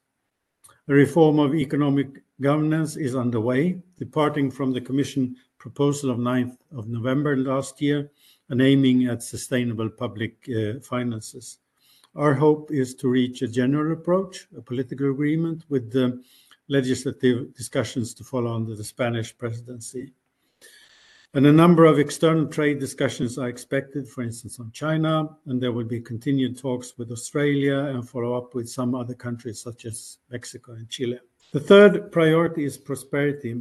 A 0.89 0.95
reform 0.95 1.41
of 1.41 1.53
economic 1.53 2.23
governance 2.41 2.97
is 2.97 3.17
underway, 3.17 3.83
departing 3.99 4.53
from 4.53 4.73
the 4.73 4.81
Commission 4.81 5.35
proposal 5.59 6.11
of 6.11 6.19
9th 6.19 6.57
of 6.77 6.87
November 6.87 7.37
last 7.37 7.83
year 7.83 8.09
and 8.51 8.63
aiming 8.63 9.07
at 9.07 9.21
sustainable 9.21 9.91
public 9.91 10.49
uh, 10.49 10.79
finances. 10.81 11.59
Our 12.15 12.35
hope 12.35 12.71
is 12.71 12.95
to 12.97 13.09
reach 13.09 13.43
a 13.43 13.49
general 13.49 13.95
approach, 13.95 14.47
a 14.57 14.63
political 14.63 15.11
agreement 15.11 15.65
with 15.69 15.91
the 15.91 16.23
legislative 16.69 17.53
discussions 17.55 18.15
to 18.15 18.23
follow 18.23 18.55
under 18.55 18.77
the 18.77 18.85
Spanish 18.85 19.37
presidency. 19.37 20.13
And 21.37 21.47
a 21.47 21.53
number 21.53 21.85
of 21.85 21.99
external 21.99 22.47
trade 22.47 22.81
discussions 22.81 23.37
are 23.37 23.47
expected, 23.47 24.09
for 24.09 24.23
instance, 24.23 24.59
on 24.59 24.71
China, 24.73 25.37
and 25.45 25.63
there 25.63 25.71
will 25.71 25.85
be 25.85 26.01
continued 26.01 26.59
talks 26.59 26.97
with 26.97 27.11
Australia 27.11 27.77
and 27.77 28.09
follow 28.09 28.33
up 28.33 28.55
with 28.55 28.71
some 28.71 28.95
other 28.95 29.13
countries 29.13 29.61
such 29.61 29.85
as 29.85 30.17
Mexico 30.31 30.73
and 30.73 30.89
Chile. 30.89 31.21
The 31.53 31.61
third 31.61 32.11
priority 32.11 32.65
is 32.65 32.79
prosperity. 32.79 33.61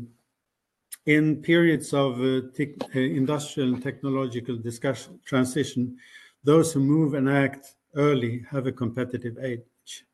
In 1.06 1.42
periods 1.42 1.94
of 1.94 2.22
uh, 2.22 2.44
uh, 2.58 2.98
industrial 2.98 3.74
and 3.74 3.84
technological 3.84 4.56
discussion, 4.56 5.20
transition, 5.26 5.98
those 6.46 6.72
who 6.72 6.80
move 6.80 7.14
and 7.14 7.30
act 7.30 7.76
early 7.96 8.46
have 8.50 8.68
a 8.68 8.72
competitive 8.72 9.38
edge. 9.42 10.06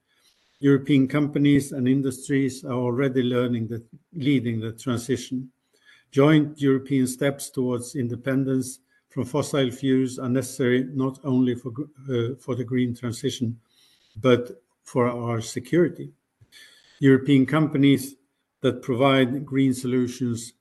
European 0.62 1.08
companies 1.08 1.74
and 1.74 1.88
industries 1.88 2.66
are 2.66 2.74
already 2.74 3.22
learning 3.22 3.68
that 3.68 3.86
leading 4.14 4.60
the 4.60 4.72
transition. 4.72 5.52
Joint 6.12 6.62
European 6.62 7.08
steps 7.08 7.50
towards 7.50 7.96
independence 7.96 8.80
from 9.10 9.26
fossil 9.26 9.72
fuels 9.72 10.20
are 10.20 10.30
necessary 10.30 10.84
not 10.84 11.20
only 11.24 11.56
for, 11.56 11.72
uh, 12.10 12.36
for 12.40 12.56
the 12.56 12.64
green 12.64 12.94
transition, 12.94 13.60
but 14.18 14.64
for 14.84 15.08
our 15.08 15.42
security. 15.42 16.12
European 17.00 17.46
companies 17.46 18.16
that 18.62 18.82
provide 18.82 19.46
green 19.46 19.74
solutions 19.74 20.54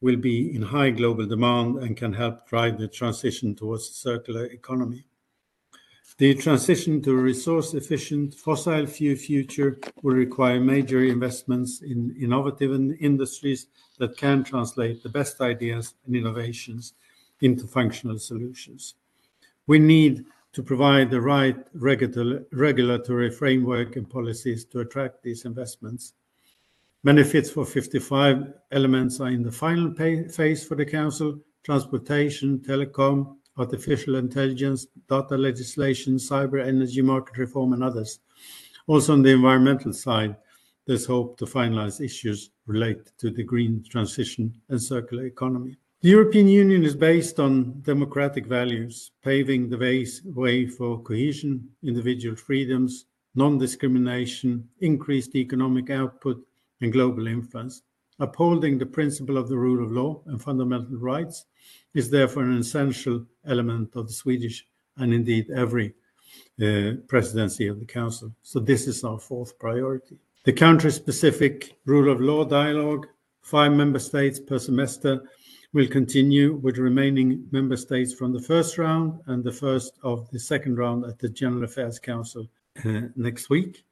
will 0.00 0.16
be 0.16 0.54
in 0.54 0.62
high 0.62 0.90
global 0.90 1.26
demand 1.26 1.78
and 1.78 1.96
can 1.96 2.12
help 2.12 2.46
drive 2.48 2.78
the 2.78 2.88
transition 2.88 3.54
towards 3.54 3.88
a 3.88 3.92
circular 3.92 4.46
economy. 4.46 5.04
The 6.18 6.34
transition 6.34 7.02
to 7.02 7.10
a 7.10 7.22
resource-efficient 7.22 8.34
fossil 8.34 8.86
fuel 8.86 9.16
future 9.16 9.78
will 10.02 10.14
require 10.14 10.58
major 10.58 11.04
investments 11.04 11.82
in 11.82 12.16
innovative 12.18 12.72
industries 13.00 13.66
that 13.98 14.16
can 14.16 14.42
translate 14.42 15.02
the 15.02 15.10
best 15.10 15.42
ideas 15.42 15.92
and 16.06 16.16
innovations 16.16 16.94
into 17.42 17.66
functional 17.66 18.18
solutions. 18.18 18.94
We 19.66 19.78
need 19.78 20.24
to 20.54 20.62
provide 20.62 21.10
the 21.10 21.20
right 21.20 21.56
regulatory 21.74 23.30
framework 23.30 23.96
and 23.96 24.08
policies 24.08 24.64
to 24.66 24.80
attract 24.80 25.22
these 25.22 25.44
investments. 25.44 26.14
Benefits 27.04 27.50
for 27.50 27.66
55 27.66 28.54
elements 28.72 29.20
are 29.20 29.28
in 29.28 29.42
the 29.42 29.52
final 29.52 29.92
phase 29.92 30.66
for 30.66 30.76
the 30.76 30.86
Council: 30.86 31.38
transportation, 31.62 32.58
telecom, 32.60 33.36
artificial 33.58 34.16
intelligence, 34.16 34.86
data 35.08 35.36
legislation, 35.36 36.16
cyber 36.16 36.64
energy 36.64 37.02
market 37.02 37.38
reform, 37.38 37.72
and 37.72 37.82
others. 37.82 38.20
Also, 38.86 39.12
on 39.12 39.22
the 39.22 39.30
environmental 39.30 39.92
side, 39.92 40.36
there's 40.86 41.06
hope 41.06 41.36
to 41.38 41.46
finalize 41.46 42.00
issues 42.00 42.50
related 42.66 43.10
to 43.18 43.30
the 43.30 43.42
green 43.42 43.84
transition 43.88 44.54
and 44.68 44.80
circular 44.80 45.26
economy. 45.26 45.76
The 46.02 46.10
European 46.10 46.46
Union 46.46 46.84
is 46.84 46.94
based 46.94 47.40
on 47.40 47.80
democratic 47.82 48.46
values, 48.46 49.10
paving 49.24 49.70
the 49.70 50.04
way 50.24 50.66
for 50.66 51.02
cohesion, 51.02 51.68
individual 51.82 52.36
freedoms, 52.36 53.06
non 53.34 53.58
discrimination, 53.58 54.68
increased 54.80 55.34
economic 55.34 55.90
output, 55.90 56.46
and 56.80 56.92
global 56.92 57.26
influence. 57.26 57.82
Upholding 58.18 58.78
the 58.78 58.86
principle 58.86 59.36
of 59.36 59.48
the 59.48 59.58
rule 59.58 59.84
of 59.84 59.92
law 59.92 60.22
and 60.26 60.40
fundamental 60.40 60.96
rights 60.96 61.44
is 61.92 62.08
therefore 62.08 62.44
an 62.44 62.58
essential 62.58 63.26
element 63.46 63.94
of 63.94 64.06
the 64.06 64.12
Swedish 64.12 64.66
and 64.96 65.12
indeed 65.12 65.50
every 65.50 65.94
uh, 66.62 66.92
presidency 67.08 67.66
of 67.66 67.78
the 67.78 67.84
Council. 67.84 68.32
So, 68.42 68.60
this 68.60 68.86
is 68.86 69.04
our 69.04 69.18
fourth 69.18 69.58
priority. 69.58 70.16
The 70.44 70.52
country 70.52 70.90
specific 70.92 71.76
rule 71.84 72.10
of 72.10 72.20
law 72.20 72.44
dialogue, 72.44 73.06
five 73.42 73.72
member 73.72 73.98
states 73.98 74.40
per 74.40 74.58
semester, 74.58 75.22
will 75.72 75.86
continue 75.86 76.54
with 76.54 76.78
remaining 76.78 77.46
member 77.50 77.76
states 77.76 78.14
from 78.14 78.32
the 78.32 78.40
first 78.40 78.78
round 78.78 79.20
and 79.26 79.44
the 79.44 79.52
first 79.52 79.98
of 80.02 80.30
the 80.30 80.38
second 80.38 80.76
round 80.76 81.04
at 81.04 81.18
the 81.18 81.28
General 81.28 81.64
Affairs 81.64 81.98
Council 81.98 82.48
uh, 82.84 83.02
next 83.16 83.50
week. 83.50 83.84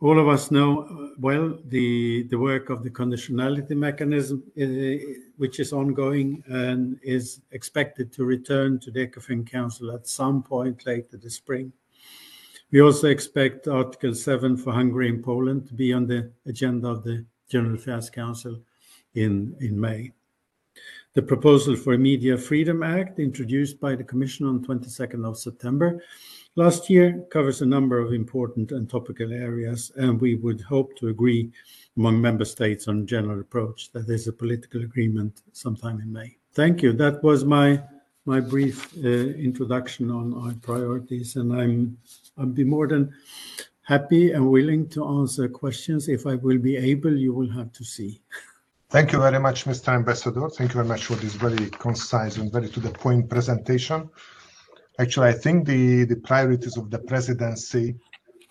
All 0.00 0.18
of 0.18 0.28
us 0.28 0.50
know 0.50 0.82
uh, 0.82 1.14
well 1.18 1.56
the, 1.68 2.24
the 2.24 2.38
work 2.38 2.68
of 2.68 2.82
the 2.82 2.90
conditionality 2.90 3.70
mechanism, 3.70 4.42
uh, 4.60 5.14
which 5.36 5.60
is 5.60 5.72
ongoing 5.72 6.42
and 6.46 6.98
is 7.02 7.40
expected 7.52 8.12
to 8.12 8.24
return 8.24 8.78
to 8.80 8.90
the 8.90 9.06
ECOFIN 9.06 9.48
Council 9.50 9.92
at 9.92 10.06
some 10.06 10.42
point 10.42 10.84
later 10.84 11.16
this 11.16 11.36
spring. 11.36 11.72
We 12.70 12.80
also 12.80 13.08
expect 13.08 13.68
Article 13.68 14.14
7 14.14 14.56
for 14.56 14.72
Hungary 14.72 15.08
and 15.08 15.22
Poland 15.22 15.68
to 15.68 15.74
be 15.74 15.92
on 15.92 16.06
the 16.06 16.32
agenda 16.44 16.88
of 16.88 17.04
the 17.04 17.24
General 17.48 17.76
Affairs 17.76 18.10
Council 18.10 18.60
in, 19.14 19.54
in 19.60 19.80
May. 19.80 20.12
The 21.14 21.22
proposal 21.22 21.76
for 21.76 21.94
a 21.94 21.98
Media 21.98 22.36
Freedom 22.36 22.82
Act, 22.82 23.20
introduced 23.20 23.78
by 23.78 23.94
the 23.94 24.02
Commission 24.02 24.46
on 24.46 24.64
22nd 24.64 25.24
of 25.24 25.38
September, 25.38 26.02
last 26.56 26.88
year 26.88 27.24
covers 27.30 27.62
a 27.62 27.66
number 27.66 27.98
of 27.98 28.12
important 28.12 28.72
and 28.72 28.88
topical 28.88 29.32
areas, 29.32 29.92
and 29.96 30.20
we 30.20 30.36
would 30.36 30.60
hope 30.60 30.96
to 30.98 31.08
agree 31.08 31.50
among 31.96 32.20
member 32.20 32.44
states 32.44 32.88
on 32.88 33.06
general 33.06 33.40
approach 33.40 33.92
that 33.92 34.06
there's 34.06 34.28
a 34.28 34.32
political 34.32 34.82
agreement 34.82 35.42
sometime 35.52 36.00
in 36.00 36.12
May. 36.12 36.36
Thank 36.52 36.82
you. 36.82 36.92
That 36.92 37.22
was 37.22 37.44
my 37.44 37.82
my 38.26 38.40
brief 38.40 38.90
uh, 39.04 39.08
introduction 39.08 40.10
on 40.10 40.32
our 40.34 40.54
priorities, 40.62 41.36
and 41.36 41.52
I'm 41.52 41.98
I'll 42.38 42.46
be 42.46 42.64
more 42.64 42.88
than 42.88 43.12
happy 43.82 44.32
and 44.32 44.50
willing 44.50 44.88
to 44.88 45.06
answer 45.20 45.46
questions. 45.48 46.08
If 46.08 46.26
I 46.26 46.36
will 46.36 46.58
be 46.58 46.76
able, 46.76 47.14
you 47.14 47.34
will 47.34 47.50
have 47.50 47.70
to 47.72 47.84
see. 47.84 48.22
Thank 48.88 49.12
you 49.12 49.18
very 49.18 49.40
much, 49.40 49.64
Mr. 49.64 49.88
Ambassador. 49.92 50.48
Thank 50.48 50.70
you 50.70 50.74
very 50.74 50.88
much 50.88 51.06
for 51.06 51.16
this 51.16 51.34
very 51.34 51.68
concise 51.70 52.36
and 52.36 52.50
very 52.50 52.68
to 52.68 52.80
the 52.80 52.90
point 52.90 53.28
presentation. 53.28 54.08
Actually, 55.00 55.28
I 55.28 55.32
think 55.32 55.66
the, 55.66 56.04
the 56.04 56.16
priorities 56.16 56.76
of 56.76 56.90
the 56.90 57.00
presidency, 57.00 57.96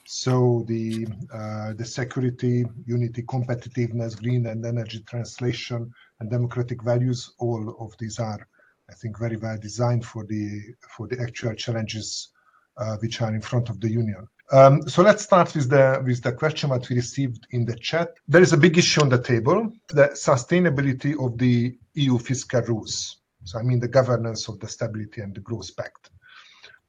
so 0.05 0.65
the 0.67 1.07
uh, 1.33 1.73
the 1.73 1.85
security, 1.85 2.65
unity, 2.85 3.23
competitiveness, 3.23 4.21
green 4.21 4.47
and 4.47 4.65
energy 4.65 5.00
translation, 5.07 5.89
and 6.19 6.29
democratic 6.29 6.83
values, 6.83 7.33
all 7.39 7.75
of 7.79 7.93
these 7.97 8.19
are, 8.19 8.45
I 8.89 8.93
think, 8.95 9.17
very 9.17 9.38
well 9.38 9.57
designed 9.57 10.05
for 10.05 10.25
the 10.25 10.62
for 10.95 11.07
the 11.07 11.21
actual 11.21 11.55
challenges 11.55 12.29
uh, 12.77 12.97
which 12.97 13.21
are 13.21 13.33
in 13.33 13.41
front 13.41 13.69
of 13.69 13.79
the 13.79 13.89
union. 13.89 14.27
Um, 14.51 14.81
so 14.89 15.01
let's 15.01 15.23
start 15.23 15.55
with 15.55 15.69
the 15.69 16.03
with 16.05 16.21
the 16.21 16.33
question 16.33 16.71
that 16.71 16.89
we 16.89 16.97
received 16.97 17.47
in 17.51 17.63
the 17.63 17.75
chat. 17.77 18.09
There 18.27 18.41
is 18.41 18.51
a 18.51 18.57
big 18.57 18.77
issue 18.77 19.01
on 19.01 19.09
the 19.09 19.21
table: 19.21 19.71
the 19.88 20.09
sustainability 20.09 21.13
of 21.25 21.38
the 21.38 21.77
EU 21.93 22.17
fiscal 22.17 22.62
rules. 22.63 23.21
So 23.45 23.59
I 23.59 23.63
mean 23.63 23.79
the 23.79 23.88
governance 23.88 24.50
of 24.50 24.59
the 24.59 24.67
Stability 24.67 25.21
and 25.21 25.33
the 25.33 25.41
Growth 25.41 25.75
Pact. 25.77 26.09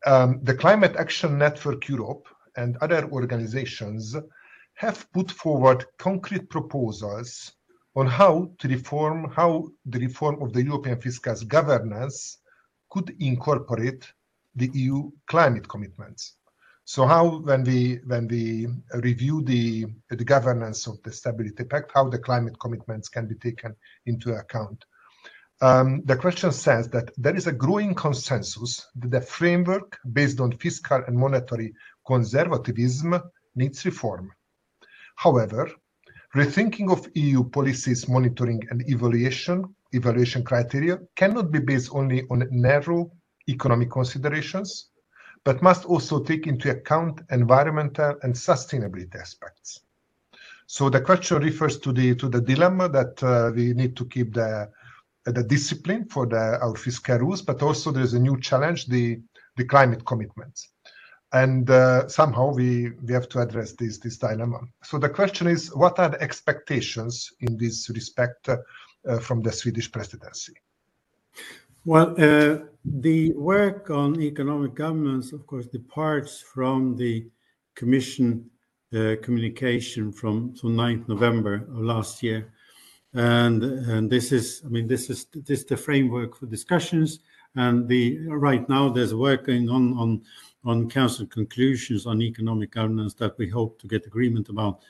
Um, 0.06 0.40
the 0.42 0.54
Climate 0.54 0.96
Action 0.96 1.38
Network 1.38 1.88
Europe 1.88 2.28
and 2.56 2.76
other 2.78 3.08
organizations 3.10 4.14
have 4.74 5.10
put 5.12 5.30
forward 5.30 5.86
concrete 5.98 6.50
proposals 6.50 7.52
on 7.96 8.06
how 8.06 8.50
to 8.58 8.68
reform 8.68 9.30
how 9.30 9.68
the 9.86 9.98
reform 9.98 10.42
of 10.42 10.52
the 10.52 10.62
European 10.62 11.00
fiscal 11.00 11.34
governance 11.46 12.38
could 12.90 13.16
incorporate 13.20 14.12
the 14.56 14.70
EU 14.74 15.10
climate 15.26 15.68
commitments. 15.68 16.34
So 16.84 17.06
how 17.06 17.38
when 17.38 17.64
we 17.64 18.00
when 18.06 18.28
we 18.28 18.68
review 18.94 19.42
the 19.42 19.86
the 20.10 20.24
governance 20.24 20.86
of 20.86 21.02
the 21.02 21.12
Stability 21.12 21.64
Pact, 21.64 21.92
how 21.94 22.10
the 22.10 22.18
climate 22.18 22.58
commitments 22.60 23.08
can 23.08 23.26
be 23.26 23.36
taken 23.36 23.74
into 24.04 24.34
account. 24.34 24.84
Um, 25.60 26.02
the 26.04 26.16
question 26.16 26.52
says 26.52 26.88
that 26.88 27.10
there 27.16 27.36
is 27.36 27.46
a 27.46 27.52
growing 27.52 27.94
consensus 27.94 28.86
that 28.96 29.10
the 29.10 29.20
framework 29.20 29.98
based 30.12 30.40
on 30.40 30.52
fiscal 30.52 31.02
and 31.06 31.16
monetary 31.16 31.74
conservatism 32.06 33.20
needs 33.54 33.84
reform. 33.84 34.32
However, 35.16 35.70
rethinking 36.34 36.90
of 36.90 37.08
EU 37.14 37.44
policies 37.44 38.08
monitoring 38.08 38.62
and 38.70 38.82
evaluation 38.88 39.74
evaluation 39.92 40.42
criteria 40.42 40.98
cannot 41.14 41.52
be 41.52 41.60
based 41.60 41.90
only 41.94 42.24
on 42.28 42.48
narrow 42.50 43.12
economic 43.48 43.90
considerations, 43.90 44.88
but 45.44 45.62
must 45.62 45.84
also 45.84 46.18
take 46.20 46.48
into 46.48 46.68
account 46.70 47.20
environmental 47.30 48.16
and 48.22 48.34
sustainability 48.34 49.14
aspects. 49.14 49.80
So 50.66 50.90
the 50.90 51.00
question 51.00 51.42
refers 51.42 51.78
to 51.78 51.92
the 51.92 52.14
to 52.16 52.28
the 52.28 52.40
dilemma 52.40 52.88
that 52.88 53.22
uh, 53.22 53.52
we 53.54 53.74
need 53.74 53.96
to 53.96 54.06
keep 54.06 54.34
the 54.34 54.70
the 55.24 55.42
discipline 55.42 56.04
for 56.06 56.26
the, 56.26 56.58
our 56.60 56.76
fiscal 56.76 57.18
rules, 57.18 57.42
but 57.42 57.62
also 57.62 57.90
there's 57.90 58.14
a 58.14 58.20
new 58.20 58.38
challenge, 58.40 58.86
the 58.86 59.20
the 59.56 59.64
climate 59.64 60.04
commitments 60.04 60.68
and 61.34 61.68
uh, 61.68 62.08
somehow 62.08 62.52
we 62.52 62.90
we 63.02 63.12
have 63.12 63.28
to 63.28 63.40
address 63.40 63.72
this 63.72 63.98
this 63.98 64.16
dilemma. 64.16 64.60
So 64.82 64.98
the 64.98 65.08
question 65.08 65.48
is, 65.48 65.74
what 65.74 65.98
are 65.98 66.08
the 66.08 66.22
expectations 66.22 67.32
in 67.40 67.58
this 67.58 67.90
respect 67.90 68.48
uh, 68.48 69.18
from 69.18 69.42
the 69.42 69.52
Swedish 69.52 69.90
presidency? 69.90 70.54
Well, 71.84 72.14
uh, 72.18 72.58
the 72.84 73.32
work 73.32 73.90
on 73.90 74.20
economic 74.20 74.74
governance, 74.74 75.32
of 75.32 75.46
course, 75.46 75.66
departs 75.66 76.40
from 76.40 76.96
the 76.96 77.26
Commission 77.74 78.48
uh, 78.94 79.16
communication 79.20 80.12
from 80.12 80.54
from 80.54 80.76
9th 80.76 81.08
November 81.08 81.54
of 81.54 81.78
last 81.78 82.22
year, 82.22 82.53
and 83.14 83.62
and 83.62 84.10
this 84.10 84.32
is, 84.32 84.62
I 84.64 84.68
mean, 84.68 84.86
this 84.86 85.08
is 85.08 85.26
this 85.32 85.60
is 85.60 85.66
the 85.66 85.76
framework 85.76 86.36
for 86.36 86.46
discussions. 86.46 87.20
And 87.56 87.88
the 87.88 88.26
right 88.28 88.68
now 88.68 88.88
there's 88.88 89.14
work 89.14 89.46
going 89.46 89.68
on 89.70 89.96
on 89.96 90.22
on 90.64 90.90
council 90.90 91.26
conclusions 91.26 92.06
on 92.06 92.22
economic 92.22 92.72
governance 92.72 93.14
that 93.14 93.38
we 93.38 93.48
hope 93.48 93.78
to 93.80 93.86
get 93.86 94.06
agreement 94.06 94.48
about 94.48 94.80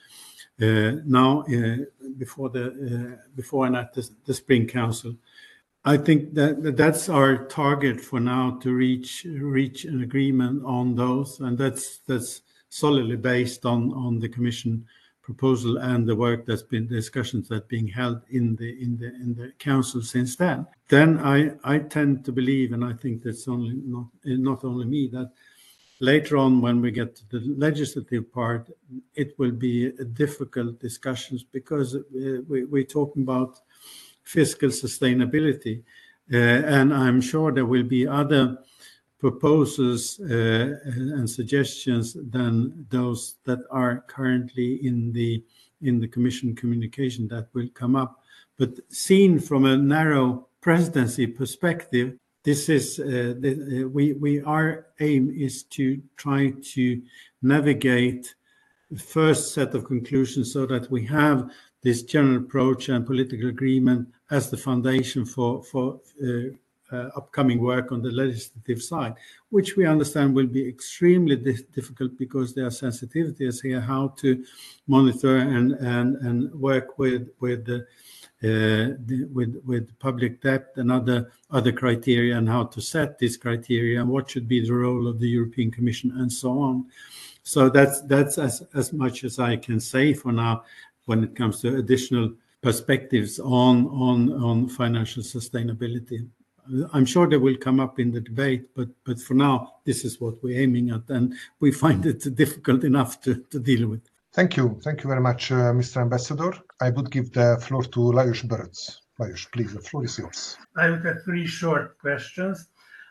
uh, 0.62 0.92
now 1.04 1.42
uh, 1.42 1.76
before 2.16 2.48
the 2.48 2.66
uh, 2.66 3.22
before 3.34 3.66
and 3.66 3.76
at 3.76 3.92
the, 3.92 4.08
the 4.24 4.32
spring 4.32 4.66
council. 4.66 5.14
I 5.84 5.98
think 5.98 6.32
that 6.32 6.76
that's 6.78 7.10
our 7.10 7.44
target 7.44 8.00
for 8.00 8.18
now 8.18 8.58
to 8.62 8.72
reach 8.72 9.26
reach 9.28 9.84
an 9.84 10.02
agreement 10.02 10.64
on 10.64 10.94
those, 10.94 11.40
and 11.40 11.58
that's 11.58 11.98
that's 12.06 12.40
solidly 12.70 13.16
based 13.16 13.66
on 13.66 13.92
on 13.92 14.18
the 14.18 14.28
commission 14.28 14.86
proposal 15.24 15.78
and 15.78 16.06
the 16.06 16.14
work 16.14 16.44
that's 16.44 16.62
been 16.62 16.86
discussions 16.86 17.48
that 17.48 17.66
being 17.66 17.88
held 17.88 18.20
in 18.30 18.54
the 18.56 18.70
in 18.82 18.96
the 18.98 19.06
in 19.06 19.34
the 19.34 19.52
council 19.58 20.02
since 20.02 20.36
then. 20.36 20.66
Then 20.88 21.18
I 21.18 21.52
I 21.64 21.78
tend 21.78 22.24
to 22.26 22.32
believe, 22.32 22.72
and 22.72 22.84
I 22.84 22.92
think 22.92 23.22
that's 23.22 23.48
only 23.48 23.76
not 23.84 24.06
not 24.24 24.64
only 24.64 24.84
me 24.84 25.08
that 25.12 25.30
later 26.00 26.36
on 26.36 26.60
when 26.60 26.80
we 26.82 26.90
get 26.90 27.16
to 27.16 27.24
the 27.32 27.54
legislative 27.56 28.30
part, 28.32 28.70
it 29.14 29.38
will 29.38 29.52
be 29.52 29.90
difficult 30.12 30.78
discussions 30.78 31.42
because 31.42 31.94
uh, 31.94 32.00
we, 32.48 32.64
we're 32.64 32.84
talking 32.84 33.22
about 33.22 33.60
fiscal 34.24 34.68
sustainability, 34.68 35.82
uh, 36.32 36.36
and 36.76 36.92
I'm 36.92 37.20
sure 37.20 37.50
there 37.50 37.66
will 37.66 37.88
be 37.98 38.06
other 38.06 38.58
proposals 39.24 40.20
uh, 40.20 40.76
and 40.84 41.30
suggestions 41.30 42.14
than 42.28 42.86
those 42.90 43.36
that 43.44 43.60
are 43.70 44.04
currently 44.06 44.86
in 44.86 45.14
the 45.14 45.42
in 45.80 45.98
the 45.98 46.06
commission 46.06 46.54
communication 46.54 47.26
that 47.28 47.48
will 47.54 47.68
come 47.72 47.96
up. 47.96 48.20
But 48.58 48.72
seen 48.90 49.40
from 49.40 49.64
a 49.64 49.78
narrow 49.78 50.48
presidency 50.60 51.26
perspective, 51.26 52.18
this 52.42 52.68
is 52.68 53.00
uh, 53.00 53.32
the, 53.40 53.84
uh, 53.84 53.88
we 53.88 54.12
we 54.12 54.42
our 54.42 54.88
aim 55.00 55.32
is 55.34 55.62
to 55.76 56.02
try 56.18 56.52
to 56.74 57.00
navigate 57.40 58.34
the 58.90 59.04
first 59.16 59.54
set 59.54 59.74
of 59.74 59.86
conclusions 59.86 60.52
so 60.52 60.66
that 60.66 60.90
we 60.90 61.02
have 61.06 61.50
this 61.82 62.02
general 62.02 62.36
approach 62.44 62.90
and 62.90 63.06
political 63.06 63.48
agreement 63.48 64.06
as 64.30 64.50
the 64.50 64.58
foundation 64.58 65.24
for 65.24 65.62
for 65.62 65.98
uh, 66.22 66.50
upcoming 66.92 67.60
work 67.60 67.92
on 67.92 68.02
the 68.02 68.10
legislative 68.10 68.82
side, 68.82 69.14
which 69.50 69.76
we 69.76 69.86
understand 69.86 70.34
will 70.34 70.46
be 70.46 70.66
extremely 70.68 71.36
difficult 71.36 72.16
because 72.18 72.54
there 72.54 72.66
are 72.66 72.70
sensitivities 72.70 73.62
here 73.62 73.80
how 73.80 74.08
to 74.08 74.44
monitor 74.86 75.38
and 75.38 76.52
work 76.52 76.98
with 76.98 77.28
with 77.40 77.64
the, 77.64 77.86
uh, 78.44 78.94
with 79.32 79.98
public 79.98 80.42
debt 80.42 80.66
and 80.76 80.92
other 80.92 81.72
criteria 81.72 82.36
and 82.36 82.48
how 82.48 82.64
to 82.64 82.80
set 82.80 83.18
this 83.18 83.36
criteria 83.36 84.00
and 84.00 84.08
what 84.08 84.30
should 84.30 84.46
be 84.46 84.60
the 84.60 84.72
role 84.72 85.06
of 85.08 85.18
the 85.18 85.28
European 85.28 85.70
Commission 85.70 86.12
and 86.18 86.32
so 86.32 86.58
on. 86.60 86.86
So 87.42 87.68
that's 87.68 88.00
that's 88.02 88.38
as 88.38 88.92
much 88.92 89.24
as 89.24 89.38
I 89.38 89.56
can 89.56 89.80
say 89.80 90.14
for 90.14 90.32
now 90.32 90.64
when 91.06 91.22
it 91.24 91.34
comes 91.34 91.60
to 91.60 91.76
additional 91.76 92.32
perspectives 92.62 93.38
on 93.38 94.68
financial 94.68 95.22
sustainability. 95.22 96.26
I'm 96.92 97.04
sure 97.04 97.28
they 97.28 97.36
will 97.36 97.56
come 97.56 97.80
up 97.80 97.98
in 97.98 98.10
the 98.10 98.20
debate, 98.20 98.74
but 98.74 98.88
but 99.04 99.20
for 99.20 99.34
now, 99.34 99.74
this 99.84 100.04
is 100.04 100.20
what 100.20 100.42
we're 100.42 100.60
aiming 100.60 100.90
at, 100.90 101.08
and 101.08 101.34
we 101.60 101.70
find 101.72 102.04
it 102.06 102.34
difficult 102.42 102.84
enough 102.84 103.20
to, 103.22 103.34
to 103.50 103.58
deal 103.58 103.88
with. 103.88 104.02
Thank 104.32 104.56
you. 104.56 104.80
Thank 104.82 105.04
you 105.04 105.08
very 105.08 105.20
much, 105.20 105.52
uh, 105.52 105.72
Mr. 105.72 106.00
Ambassador. 106.00 106.52
I 106.80 106.90
would 106.90 107.10
give 107.10 107.32
the 107.32 107.56
floor 107.60 107.84
to 107.84 108.00
Lajos 108.00 108.42
Böröc. 108.42 108.98
Lajos, 109.20 109.46
please, 109.52 109.72
the 109.72 109.80
floor 109.80 110.04
is 110.04 110.18
yours. 110.18 110.56
I 110.76 110.90
would 110.90 111.04
have 111.04 111.22
three 111.24 111.46
short 111.46 111.98
questions. 111.98 112.66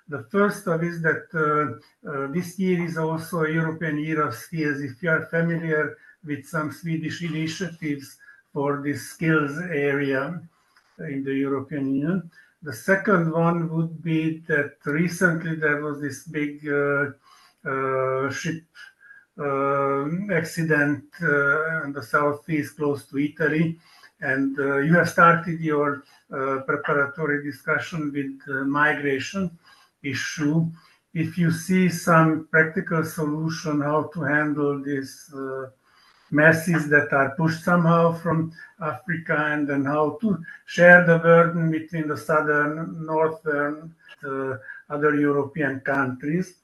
The 0.10 0.24
first 0.32 0.68
of 0.68 0.84
is 0.84 1.02
that 1.02 1.26
uh, 1.34 2.10
uh, 2.10 2.28
this 2.34 2.60
year 2.60 2.84
is 2.84 2.98
also 2.98 3.44
a 3.44 3.52
European 3.52 4.00
Year 4.00 4.22
of 4.28 4.36
Skills. 4.36 4.82
If 4.82 5.02
you 5.02 5.10
are 5.10 5.26
familiar 5.28 5.98
with 6.26 6.46
some 6.46 6.74
Swedish 6.74 7.22
initiatives 7.24 8.18
for 8.52 8.82
this 8.84 9.10
skills 9.12 9.58
area 9.58 10.42
in 11.00 11.24
the 11.24 11.34
European 11.34 11.96
Union, 11.96 12.30
the 12.64 12.74
second 12.74 13.32
one 13.32 13.70
would 13.70 14.02
be 14.02 14.40
that 14.48 14.76
recently 14.86 15.56
there 15.56 15.82
was 15.82 16.00
this 16.00 16.24
big 16.24 16.66
uh, 16.68 17.12
uh, 17.70 18.32
ship 18.32 18.64
uh, 19.38 20.06
accident 20.32 21.04
uh, 21.22 21.84
in 21.84 21.92
the 21.92 22.02
southeast 22.02 22.78
close 22.78 23.06
to 23.06 23.18
Italy. 23.18 23.78
And 24.22 24.56
you 24.58 24.94
have 24.96 25.10
started 25.10 25.60
your 25.60 26.04
preparatory 26.30 27.44
discussion 27.44 28.14
with 28.14 28.66
migration 28.66 29.52
issue. 30.02 30.66
If 31.14 31.38
you 31.38 31.52
see 31.52 31.90
some 31.90 32.48
practical 32.50 33.04
solution 33.04 33.82
how 33.82 34.10
to 34.14 34.22
handle 34.22 34.82
this 34.82 35.30
masses 36.34 36.90
that 36.90 37.14
are 37.14 37.36
pushed 37.38 37.64
somehow 37.64 38.14
from 38.14 38.52
Africa 38.82 39.36
and 39.52 39.68
then 39.68 39.86
how 39.86 40.18
to 40.22 40.44
share 40.66 41.06
the 41.06 41.20
burden 41.20 41.72
between 41.72 42.08
the 42.08 42.18
southern, 42.18 43.06
northern, 43.06 43.96
the 44.22 44.60
other 44.90 45.16
European 45.16 45.80
countries. 45.82 46.56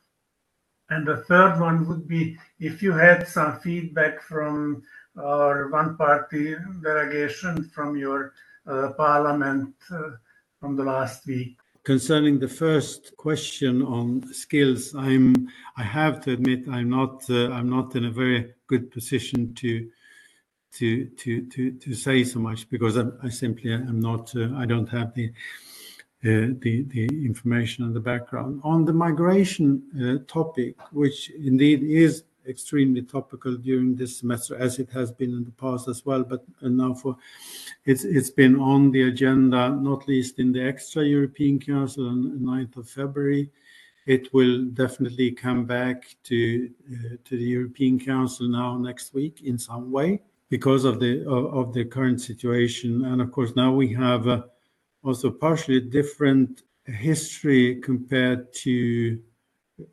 And 0.89 1.08
the 1.08 1.17
third 1.17 1.60
one 1.60 1.88
would 1.88 2.08
be 2.08 2.38
if 2.60 2.82
you 2.82 2.93
had 2.93 3.27
some 3.27 3.60
feedback 3.60 4.21
from 4.23 4.82
our 5.17 5.69
one 5.69 5.95
party 5.97 6.55
delegation 6.82 7.69
from 7.69 7.95
your 7.95 8.34
uh, 8.65 8.93
parliament 8.97 9.75
uh, 9.91 10.12
from 10.60 10.75
the 10.75 10.84
last 10.84 11.27
week. 11.27 11.59
Concerning 11.84 12.39
the 12.39 12.48
first 12.48 13.15
question 13.18 13.82
on 13.82 14.22
skills, 14.34 14.94
I'm 14.96 15.50
I 15.78 15.84
have 15.84 16.22
to 16.22 16.34
admit 16.34 16.68
I'm 16.70 16.89
not 16.89 17.30
uh, 17.30 17.50
I'm 17.52 17.70
not 17.70 17.96
in 17.96 18.06
a 18.06 18.12
very 18.12 18.54
good 18.68 18.92
position 18.92 19.54
to 19.56 19.89
to 20.74 21.06
to 21.06 21.46
to 21.48 21.72
to 21.72 21.94
say 21.94 22.24
so 22.24 22.39
much 22.39 22.70
because 22.70 22.98
I, 22.98 23.06
I 23.24 23.30
simply 23.30 23.74
am 23.74 24.00
not 24.00 24.36
uh, 24.36 24.50
I 24.56 24.65
don't 24.65 24.89
have 24.89 25.13
the 25.13 25.30
uh, 26.26 26.52
the 26.60 26.84
the 26.89 27.06
information 27.26 27.86
and 27.86 27.96
the 27.96 28.02
background. 28.02 28.60
On 28.63 28.84
the 28.84 28.94
migration 28.94 29.82
uh, 29.96 30.32
topic, 30.32 30.76
which 30.92 31.30
indeed 31.30 31.82
is 31.82 32.24
extremely 32.47 33.02
topical 33.02 33.56
during 33.56 33.95
this 33.95 34.17
semester, 34.17 34.56
as 34.56 34.80
it 34.80 34.89
has 34.91 35.12
been 35.12 35.32
in 35.32 35.43
the 35.43 35.52
past 35.52 35.88
as 35.88 36.06
well. 36.06 36.23
But 36.23 36.43
now 36.62 36.93
for 36.93 37.17
it's 37.86 38.04
it's 38.04 38.30
been 38.30 38.60
on 38.60 38.91
the 38.91 39.04
agenda, 39.04 39.69
not 39.69 40.08
least 40.08 40.39
in 40.39 40.52
the 40.52 40.62
extra 40.62 41.04
European 41.04 41.60
Council 41.60 42.08
on 42.08 42.39
9th 42.39 42.78
of 42.78 42.89
February. 42.89 43.49
It 44.06 44.34
will 44.34 44.65
definitely 44.65 45.32
come 45.32 45.65
back 45.65 46.15
to 46.23 46.69
uh, 46.91 47.15
to 47.25 47.38
the 47.38 47.43
European 47.43 47.99
Council 47.99 48.47
now 48.47 48.78
next 48.78 49.13
week 49.13 49.41
in 49.43 49.58
some 49.58 49.91
way 49.91 50.21
because 50.49 50.84
of 50.84 50.99
the 50.99 51.21
of, 51.28 51.54
of 51.54 51.73
the 51.73 51.86
current 51.86 52.19
situation, 52.21 53.06
and 53.06 53.21
of 53.21 53.32
course 53.32 53.56
now 53.56 53.71
we 53.71 53.93
have 53.93 54.28
uh, 54.28 54.41
also 55.04 55.30
partially 55.30 55.80
different 55.80 56.63
history 56.86 57.75
compared 57.75 58.52
to 58.54 59.19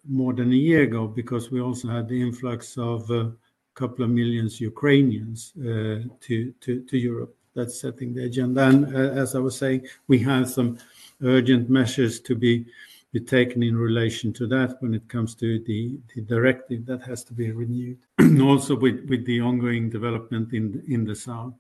more 0.09 0.33
than 0.33 0.53
a 0.53 0.57
year 0.57 0.83
ago 0.83 1.07
because 1.07 1.51
we 1.51 1.61
also 1.61 1.89
had 1.89 2.09
the 2.09 2.21
influx 2.21 2.77
of 2.79 3.11
a 3.11 3.33
couple 3.75 4.05
of 4.05 4.11
millions 4.11 4.61
Ukrainians 4.61 5.53
uh, 5.59 6.03
to, 6.21 6.53
Europe. 6.93 7.37
That's 7.55 7.81
setting 7.81 8.15
the 8.15 8.25
agenda. 8.25 8.69
And 8.69 8.95
uh, 8.95 8.99
as 9.23 9.35
I 9.35 9.39
was 9.39 9.57
saying, 9.57 9.87
we 10.09 10.19
have 10.21 10.51
some 10.51 10.79
urgent 11.23 11.71
measures 11.71 12.21
to 12.21 12.35
be, 12.35 12.67
be 13.13 13.21
taken 13.21 13.63
in 13.63 13.77
relation 13.77 14.33
to 14.35 14.47
that 14.49 14.77
when 14.81 14.93
it 14.95 15.09
comes 15.09 15.35
to 15.37 15.61
the, 15.61 15.99
directive 16.27 16.85
that 16.87 17.03
has 17.03 17.25
to 17.25 17.33
be 17.33 17.51
renewed. 17.51 17.99
also 18.43 18.77
with, 18.77 19.25
the 19.25 19.41
ongoing 19.41 19.89
development 19.89 20.53
in, 20.53 20.83
in 20.89 21.05
the 21.05 21.15
South. 21.15 21.55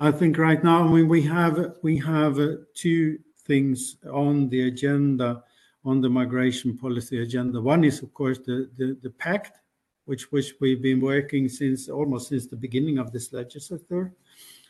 I 0.00 0.10
think 0.10 0.38
right 0.38 0.62
now, 0.62 0.84
I 0.84 0.88
mean, 0.88 1.08
we 1.08 1.22
have 1.22 1.76
we 1.82 1.96
have 1.98 2.40
uh, 2.40 2.56
two 2.74 3.18
things 3.46 3.96
on 4.12 4.48
the 4.48 4.66
agenda 4.66 5.44
on 5.84 6.00
the 6.00 6.08
migration 6.08 6.76
policy 6.76 7.22
agenda. 7.22 7.60
One 7.60 7.84
is, 7.84 8.02
of 8.02 8.12
course, 8.14 8.38
the, 8.38 8.70
the, 8.76 8.96
the 9.02 9.10
pact, 9.10 9.58
which, 10.06 10.30
which 10.32 10.54
we've 10.60 10.82
been 10.82 11.00
working 11.00 11.48
since 11.48 11.88
almost 11.88 12.28
since 12.28 12.46
the 12.46 12.56
beginning 12.56 12.98
of 12.98 13.12
this 13.12 13.32
legislature, 13.32 14.12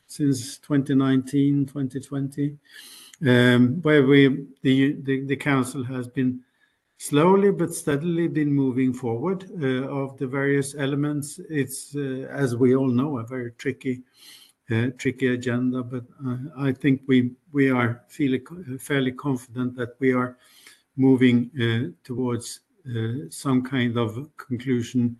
since 0.06 0.58
2019, 0.58 1.66
2020, 1.66 2.56
um, 3.26 3.80
where 3.82 4.02
we 4.02 4.46
the, 4.62 4.92
the, 5.02 5.24
the 5.24 5.36
council 5.36 5.84
has 5.84 6.08
been 6.08 6.40
slowly 6.98 7.50
but 7.50 7.72
steadily 7.72 8.28
been 8.28 8.52
moving 8.52 8.92
forward 8.92 9.44
uh, 9.62 9.88
of 9.88 10.16
the 10.18 10.26
various 10.26 10.74
elements. 10.74 11.40
It's, 11.48 11.94
uh, 11.94 12.26
as 12.30 12.56
we 12.56 12.74
all 12.74 12.88
know, 12.88 13.18
a 13.18 13.24
very 13.24 13.52
tricky, 13.52 14.02
uh, 14.70 14.88
tricky 14.98 15.28
agenda. 15.28 15.82
But 15.82 16.04
uh, 16.26 16.36
I 16.58 16.72
think 16.72 17.02
we 17.06 17.32
we 17.52 17.70
are 17.70 18.04
fairly 18.08 19.12
confident 19.12 19.76
that 19.76 19.96
we 20.00 20.12
are 20.12 20.36
moving 20.96 21.50
uh, 21.60 21.90
towards 22.04 22.60
uh, 22.88 23.28
some 23.30 23.62
kind 23.62 23.96
of 23.96 24.28
conclusion 24.36 25.16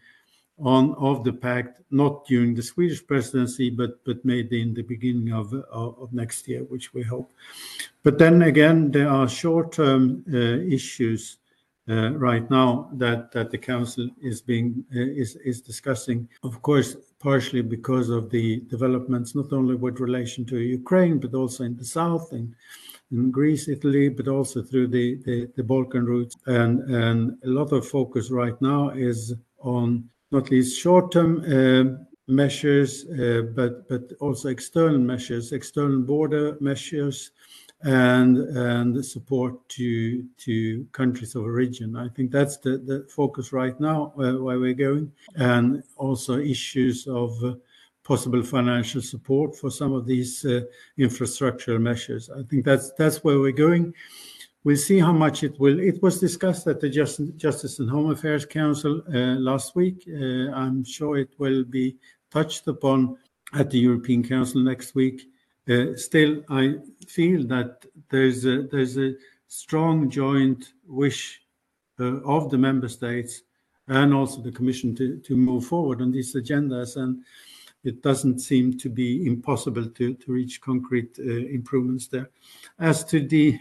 on 0.58 0.94
of 0.94 1.24
the 1.24 1.32
pact, 1.32 1.80
not 1.90 2.26
during 2.26 2.54
the 2.54 2.62
Swedish 2.62 3.04
presidency, 3.04 3.70
but 3.70 3.98
maybe 4.24 4.62
in 4.62 4.72
the 4.72 4.82
beginning 4.82 5.32
of 5.32 5.52
of 5.72 6.12
next 6.12 6.46
year, 6.46 6.62
which 6.64 6.94
we 6.94 7.02
hope. 7.02 7.32
But 8.04 8.18
then 8.18 8.42
again, 8.42 8.92
there 8.92 9.08
are 9.08 9.28
short-term 9.28 10.24
issues 10.70 11.38
uh, 11.88 12.12
right 12.12 12.48
now 12.50 12.88
that 12.94 13.30
that 13.32 13.50
the 13.50 13.58
council 13.58 14.08
is 14.22 14.40
being 14.40 14.84
is 14.92 15.36
is 15.36 15.60
discussing. 15.60 16.28
Of 16.42 16.62
course, 16.62 16.96
partially 17.18 17.62
because 17.62 18.08
of 18.08 18.30
the 18.30 18.60
developments 18.70 19.34
not 19.34 19.52
only 19.52 19.74
with 19.74 20.00
relation 20.00 20.44
to 20.46 20.58
Ukraine 20.58 21.18
but 21.18 21.34
also 21.34 21.64
in 21.64 21.76
the 21.76 21.84
south 21.84 22.32
in 23.10 23.30
Greece, 23.30 23.68
Italy, 23.68 24.08
but 24.08 24.28
also 24.28 24.62
through 24.62 24.88
the, 24.88 25.16
the, 25.24 25.50
the 25.56 25.62
Balkan 25.62 26.04
routes. 26.04 26.36
And 26.46 26.80
and 26.90 27.38
a 27.44 27.48
lot 27.48 27.72
of 27.72 27.86
focus 27.86 28.30
right 28.30 28.60
now 28.60 28.90
is 28.90 29.34
on 29.60 30.08
not 30.30 30.50
least 30.50 30.80
short-term 30.80 31.40
uh, 31.44 32.04
measures, 32.26 33.04
uh, 33.06 33.42
but 33.54 33.88
but 33.88 34.12
also 34.20 34.48
external 34.48 34.98
measures, 34.98 35.52
external 35.52 36.00
border 36.00 36.56
measures, 36.60 37.30
and 37.82 38.38
and 38.38 39.04
support 39.04 39.68
to 39.68 40.24
to 40.38 40.86
countries 40.92 41.34
of 41.34 41.44
origin. 41.44 41.96
I 41.96 42.08
think 42.08 42.32
that's 42.32 42.56
the, 42.56 42.78
the 42.78 43.06
focus 43.14 43.52
right 43.52 43.78
now 43.78 44.14
uh, 44.18 44.32
where 44.42 44.58
we're 44.58 44.74
going, 44.74 45.12
and 45.36 45.82
also 45.96 46.38
issues 46.38 47.06
of 47.06 47.30
possible 48.04 48.42
financial 48.42 49.00
support 49.00 49.56
for 49.56 49.70
some 49.70 49.92
of 49.92 50.06
these 50.06 50.44
uh, 50.44 50.60
infrastructural 50.98 51.80
measures. 51.80 52.30
I 52.30 52.42
think 52.42 52.64
that's 52.64 52.92
that's 52.92 53.24
where 53.24 53.40
we're 53.40 53.52
going. 53.52 53.94
We'll 54.62 54.76
see 54.76 54.98
how 54.98 55.12
much 55.12 55.42
it 55.42 55.58
will. 55.60 55.78
It 55.78 56.02
was 56.02 56.20
discussed 56.20 56.66
at 56.66 56.80
the 56.80 56.88
Just, 56.88 57.20
Justice 57.36 57.80
and 57.80 57.90
Home 57.90 58.10
Affairs 58.10 58.46
Council 58.46 59.02
uh, 59.12 59.36
last 59.38 59.76
week. 59.76 60.08
Uh, 60.08 60.52
I'm 60.52 60.84
sure 60.84 61.18
it 61.18 61.34
will 61.38 61.64
be 61.64 61.96
touched 62.30 62.66
upon 62.66 63.18
at 63.52 63.70
the 63.70 63.78
European 63.78 64.22
Council 64.22 64.62
next 64.62 64.94
week. 64.94 65.28
Uh, 65.68 65.96
still, 65.96 66.42
I 66.48 66.76
feel 67.06 67.46
that 67.48 67.84
there's 68.10 68.46
a, 68.46 68.62
there's 68.62 68.96
a 68.96 69.12
strong 69.48 70.08
joint 70.08 70.72
wish 70.86 71.42
uh, 72.00 72.20
of 72.22 72.50
the 72.50 72.58
member 72.58 72.88
states 72.88 73.42
and 73.88 74.14
also 74.14 74.40
the 74.40 74.50
Commission 74.52 74.94
to, 74.96 75.18
to 75.18 75.36
move 75.36 75.66
forward 75.66 76.00
on 76.00 76.10
these 76.10 76.34
agendas, 76.34 76.96
and 76.96 77.22
it 77.84 78.02
doesn't 78.02 78.40
seem 78.40 78.76
to 78.78 78.88
be 78.88 79.26
impossible 79.26 79.86
to, 79.90 80.16
reach 80.26 80.60
concrete 80.60 81.16
uh, 81.18 81.22
improvements 81.22 82.08
there. 82.08 82.30
As 82.78 83.04
to 83.04 83.20
the, 83.20 83.60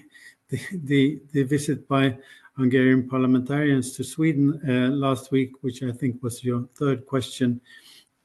visit 1.33 1.87
by 1.87 2.17
Hungarian 2.55 3.09
parliamentarians 3.09 3.95
to 3.97 4.03
Sweden 4.03 4.61
uh, 4.67 4.95
last 4.95 5.31
week, 5.31 5.51
which 5.61 5.83
I 5.83 5.91
think 5.91 6.23
was 6.23 6.43
your 6.43 6.67
third 6.75 7.05
question, 7.05 7.59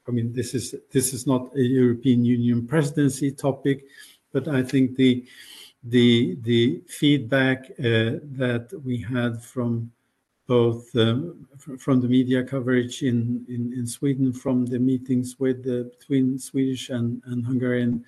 I 0.07 0.11
mean, 0.11 0.33
this 0.33 0.55
is 0.55 0.75
this 0.91 1.13
is 1.13 1.27
not 1.27 1.55
a 1.55 1.61
European 1.61 2.25
Union 2.25 2.67
presidency 2.67 3.31
topic, 3.31 3.85
but 4.33 4.49
I 4.49 4.63
think 4.63 4.97
the 4.97 5.27
the 5.85 6.39
the 6.43 6.83
feedback 6.89 7.71
uh, 7.79 8.21
that 8.37 8.71
we 8.85 8.99
had 9.03 9.43
from 9.43 9.91
both 10.49 10.97
um, 10.97 11.47
from 11.79 12.01
the 12.01 12.09
media 12.09 12.43
coverage 12.43 13.03
in, 13.03 13.45
in, 13.49 13.73
in 13.75 13.87
Sweden, 13.87 14.33
from 14.33 14.65
the 14.65 14.79
meetings 14.79 15.37
with 15.39 15.63
the, 15.63 15.93
between 15.99 16.39
Swedish 16.39 16.89
and, 16.89 17.23
and 17.27 17.47
Hungarian 17.47 18.05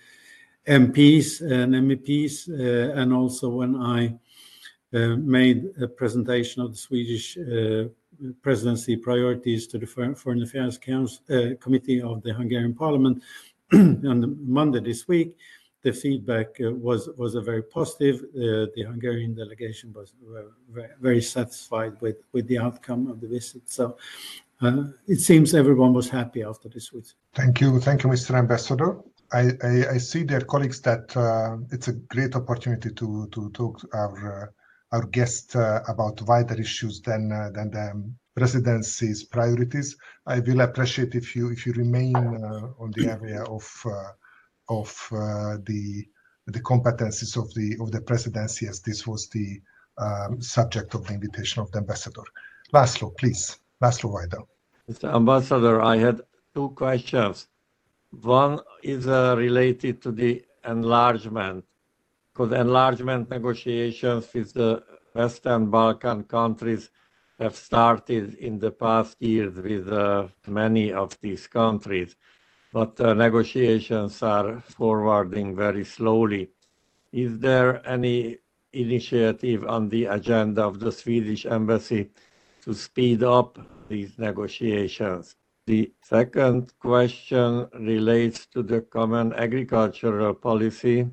MPs 0.66 1.42
and 1.42 1.74
MEPs, 1.74 2.48
uh, 2.48 2.98
and 2.98 3.12
also 3.12 3.50
when 3.50 3.76
I 3.76 4.14
uh, 4.92 5.16
made 5.16 5.66
a 5.82 5.86
presentation 5.86 6.62
of 6.62 6.72
the 6.72 6.78
Swedish 6.78 7.36
uh, 7.36 7.84
presidency 8.42 8.96
priorities 8.96 9.66
to 9.68 9.78
the 9.78 9.86
Foreign 9.86 10.42
Affairs 10.42 10.78
Council, 10.78 11.22
uh, 11.30 11.54
Committee 11.60 12.00
of 12.00 12.22
the 12.22 12.32
Hungarian 12.32 12.74
Parliament 12.74 13.22
on 13.72 14.38
Monday 14.50 14.80
this 14.80 15.06
week. 15.06 15.36
The 15.82 15.92
feedback 15.92 16.60
uh, 16.60 16.72
was 16.72 17.08
was 17.16 17.34
a 17.34 17.40
very 17.40 17.62
positive. 17.62 18.16
Uh, 18.34 18.66
the 18.76 18.84
Hungarian 18.86 19.34
delegation 19.34 19.92
was 19.94 20.12
very, 21.00 21.22
satisfied 21.22 21.94
with 22.00 22.18
with 22.32 22.46
the 22.48 22.58
outcome 22.58 23.08
of 23.08 23.20
the 23.20 23.28
visit. 23.28 23.62
So 23.70 23.96
uh, 24.60 24.84
it 25.06 25.20
seems 25.20 25.54
everyone 25.54 25.94
was 25.94 26.08
happy 26.08 26.42
after 26.42 26.68
this 26.68 26.88
visit. 26.88 27.14
Thank 27.34 27.60
you, 27.60 27.80
thank 27.80 28.02
you, 28.02 28.10
Mr. 28.10 28.34
Ambassador. 28.34 28.98
I, 29.32 29.52
I, 29.62 29.86
I 29.94 29.98
see, 29.98 30.24
dear 30.24 30.40
colleagues, 30.40 30.80
that 30.82 31.16
uh, 31.16 31.56
it's 31.70 31.88
a 31.88 31.92
great 31.92 32.34
opportunity 32.34 32.90
to 32.90 33.28
to 33.28 33.50
talk 33.50 33.80
to 33.80 33.88
our 33.94 34.52
our 34.92 35.06
guest 35.06 35.56
uh, 35.56 35.80
about 35.88 36.20
wider 36.22 36.60
issues 36.60 37.00
than 37.00 37.32
uh, 37.32 37.50
than 37.54 37.70
the 37.70 38.12
presidency's 38.36 39.24
priorities. 39.24 39.96
I 40.26 40.40
will 40.40 40.60
appreciate 40.60 41.14
if 41.14 41.36
you 41.36 41.50
if 41.50 41.64
you 41.66 41.72
remain 41.72 42.16
uh, 42.16 42.68
on 42.78 42.92
the 42.96 43.08
area 43.08 43.42
of 43.44 43.64
of 44.70 44.88
the 45.10 46.06
the 46.46 46.60
competencies 46.60 47.36
of 47.36 47.52
the 47.54 47.76
of 47.80 47.92
the 47.92 48.00
presidency, 48.00 48.66
as 48.66 48.80
this 48.80 49.06
was 49.06 49.28
the 49.28 49.60
um, 49.98 50.40
subject 50.40 50.94
of 50.94 51.06
the 51.06 51.14
invitation 51.14 51.62
of 51.62 51.70
the 51.72 51.78
ambassador. 51.78 52.22
Laszlo, 52.72 53.16
please. 53.16 53.58
Laszlo 53.82 54.10
Vajda. 54.14 54.40
Mr. 54.90 55.14
Ambassador, 55.14 55.80
I 55.80 55.96
had 55.96 56.20
two 56.54 56.70
questions. 56.70 57.48
One 58.22 58.60
is 58.82 59.06
uh, 59.06 59.34
related 59.36 60.02
to 60.02 60.10
the 60.12 60.44
enlargement 60.66 61.64
because 62.32 62.52
enlargement 62.52 63.30
negotiations 63.30 64.28
with 64.34 64.52
the 64.52 64.82
Western 65.14 65.70
Balkan 65.70 66.24
countries 66.24 66.90
have 67.38 67.56
started 67.56 68.34
in 68.34 68.58
the 68.58 68.70
past 68.70 69.20
years 69.20 69.54
with 69.56 69.90
uh, 69.92 70.28
many 70.46 70.92
of 70.92 71.18
these 71.20 71.46
countries, 71.46 72.16
but 72.72 73.00
uh, 73.00 73.14
negotiations 73.14 74.22
are 74.22 74.60
forwarding 74.60 75.56
very 75.56 75.84
slowly. 75.84 76.50
Is 77.12 77.38
there 77.38 77.86
any 77.88 78.38
initiative 78.72 79.64
on 79.66 79.88
the 79.88 80.04
agenda 80.04 80.62
of 80.62 80.78
the 80.78 80.92
Swedish 80.92 81.46
embassy 81.46 82.10
to 82.62 82.72
speed 82.72 83.22
up 83.22 83.58
these 83.88 84.18
negotiations? 84.18 85.36
The 85.66 85.92
second 86.02 86.72
question 86.78 87.66
relates 87.74 88.46
to 88.46 88.62
the 88.62 88.82
common 88.82 89.32
agricultural 89.34 90.34
policy 90.34 91.10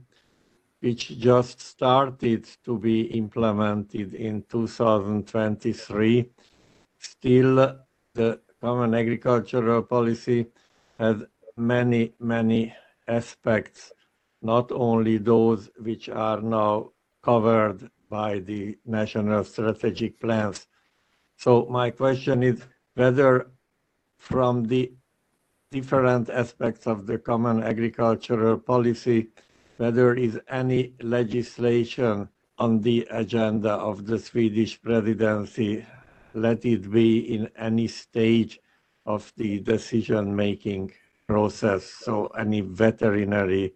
which 0.80 1.20
just 1.20 1.60
started 1.60 2.48
to 2.63 2.78
be 2.78 3.02
implemented 3.02 4.13
in 4.13 4.43
2023. 4.43 6.30
Still, 7.00 7.80
the 8.13 8.39
common 8.62 8.93
agricultural 8.93 9.82
policy 9.84 10.46
has 11.00 11.24
many, 11.58 12.13
many 12.20 12.74
aspects, 13.08 13.91
not 14.41 14.72
only 14.72 15.17
those 15.17 15.70
which 15.80 16.08
are 16.10 16.39
now 16.39 16.91
covered 17.24 17.89
by 18.10 18.39
the 18.39 18.78
national 18.86 19.43
strategic 19.43 20.20
plans. 20.20 20.67
So 21.36 21.67
my 21.70 21.89
question 21.89 22.43
is 22.43 22.62
whether 22.93 23.52
from 24.17 24.65
the 24.65 24.93
different 25.72 26.30
aspects 26.30 26.88
of 26.88 27.06
the 27.06 27.17
common 27.17 27.63
agricultural 27.63 28.58
policy, 28.58 29.28
whether 29.78 30.13
is 30.13 30.39
any 30.48 30.93
legislation 31.02 32.30
on 32.58 32.82
the 32.82 33.08
agenda 33.12 33.72
of 33.72 34.06
the 34.06 34.17
Swedish 34.17 34.82
presidency, 34.82 35.86
let 36.34 36.65
it 36.65 36.89
be 36.89 37.20
in 37.36 37.50
any 37.58 37.88
stage 37.88 38.60
of 39.06 39.32
the 39.38 39.60
decision-making 39.60 40.91
process. 41.28 41.84
So 41.84 42.28
any 42.28 42.62
veterinary, 42.62 43.74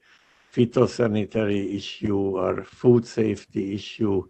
phytosanitary 0.53 1.75
issue 1.75 2.37
or 2.37 2.63
food 2.63 3.05
safety 3.05 3.75
issue. 3.75 4.27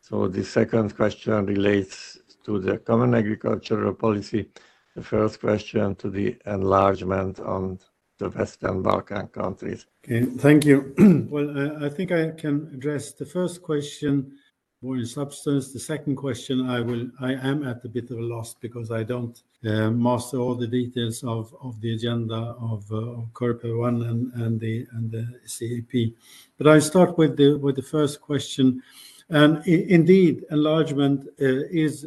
So 0.00 0.28
the 0.28 0.44
second 0.44 0.94
question 0.94 1.46
relates 1.46 2.18
to 2.44 2.58
the 2.58 2.78
common 2.78 3.14
agricultural 3.14 3.94
policy. 3.94 4.48
The 4.94 5.02
first 5.02 5.40
question 5.40 5.94
to 5.96 6.10
the 6.10 6.36
enlargement 6.46 7.40
on 7.40 7.78
the 8.18 8.30
Western 8.30 8.82
Balkan 8.82 9.28
countries. 9.28 9.86
Okay, 10.04 10.24
thank 10.24 10.64
you. 10.64 10.92
well, 11.30 11.50
I, 11.56 11.86
I, 11.86 11.88
think 11.88 12.10
I 12.10 12.30
can 12.30 12.68
address 12.74 13.12
the 13.12 13.26
first 13.26 13.62
question 13.62 14.37
more 14.80 14.96
in 14.96 15.06
substance. 15.06 15.72
The 15.72 15.80
second 15.80 16.16
question, 16.16 16.68
I 16.68 16.80
will, 16.80 17.08
I 17.20 17.32
am 17.32 17.66
at 17.66 17.84
a 17.84 17.88
bit 17.88 18.10
of 18.10 18.18
a 18.18 18.22
loss 18.22 18.54
because 18.54 18.90
I 18.90 19.02
don't 19.02 19.40
uh, 19.66 19.90
master 19.90 20.38
all 20.38 20.54
the 20.54 20.68
details 20.68 21.24
of, 21.24 21.52
the 21.80 21.94
agenda 21.94 22.54
of, 22.60 22.84
uh, 22.92 22.96
of 22.96 23.32
Coreper 23.32 23.76
one 23.78 24.02
and, 24.02 24.32
and 24.34 24.60
the 24.60 24.86
and 24.92 25.10
the 25.10 25.26
CAP. 25.46 26.14
But 26.56 26.68
I 26.68 26.78
start 26.78 27.18
with 27.18 27.36
the 27.36 27.86
first 27.90 28.20
question. 28.20 28.82
And 29.30 29.66
indeed, 29.66 30.46
enlargement 30.50 31.26
uh, 31.40 31.66
is 31.70 32.06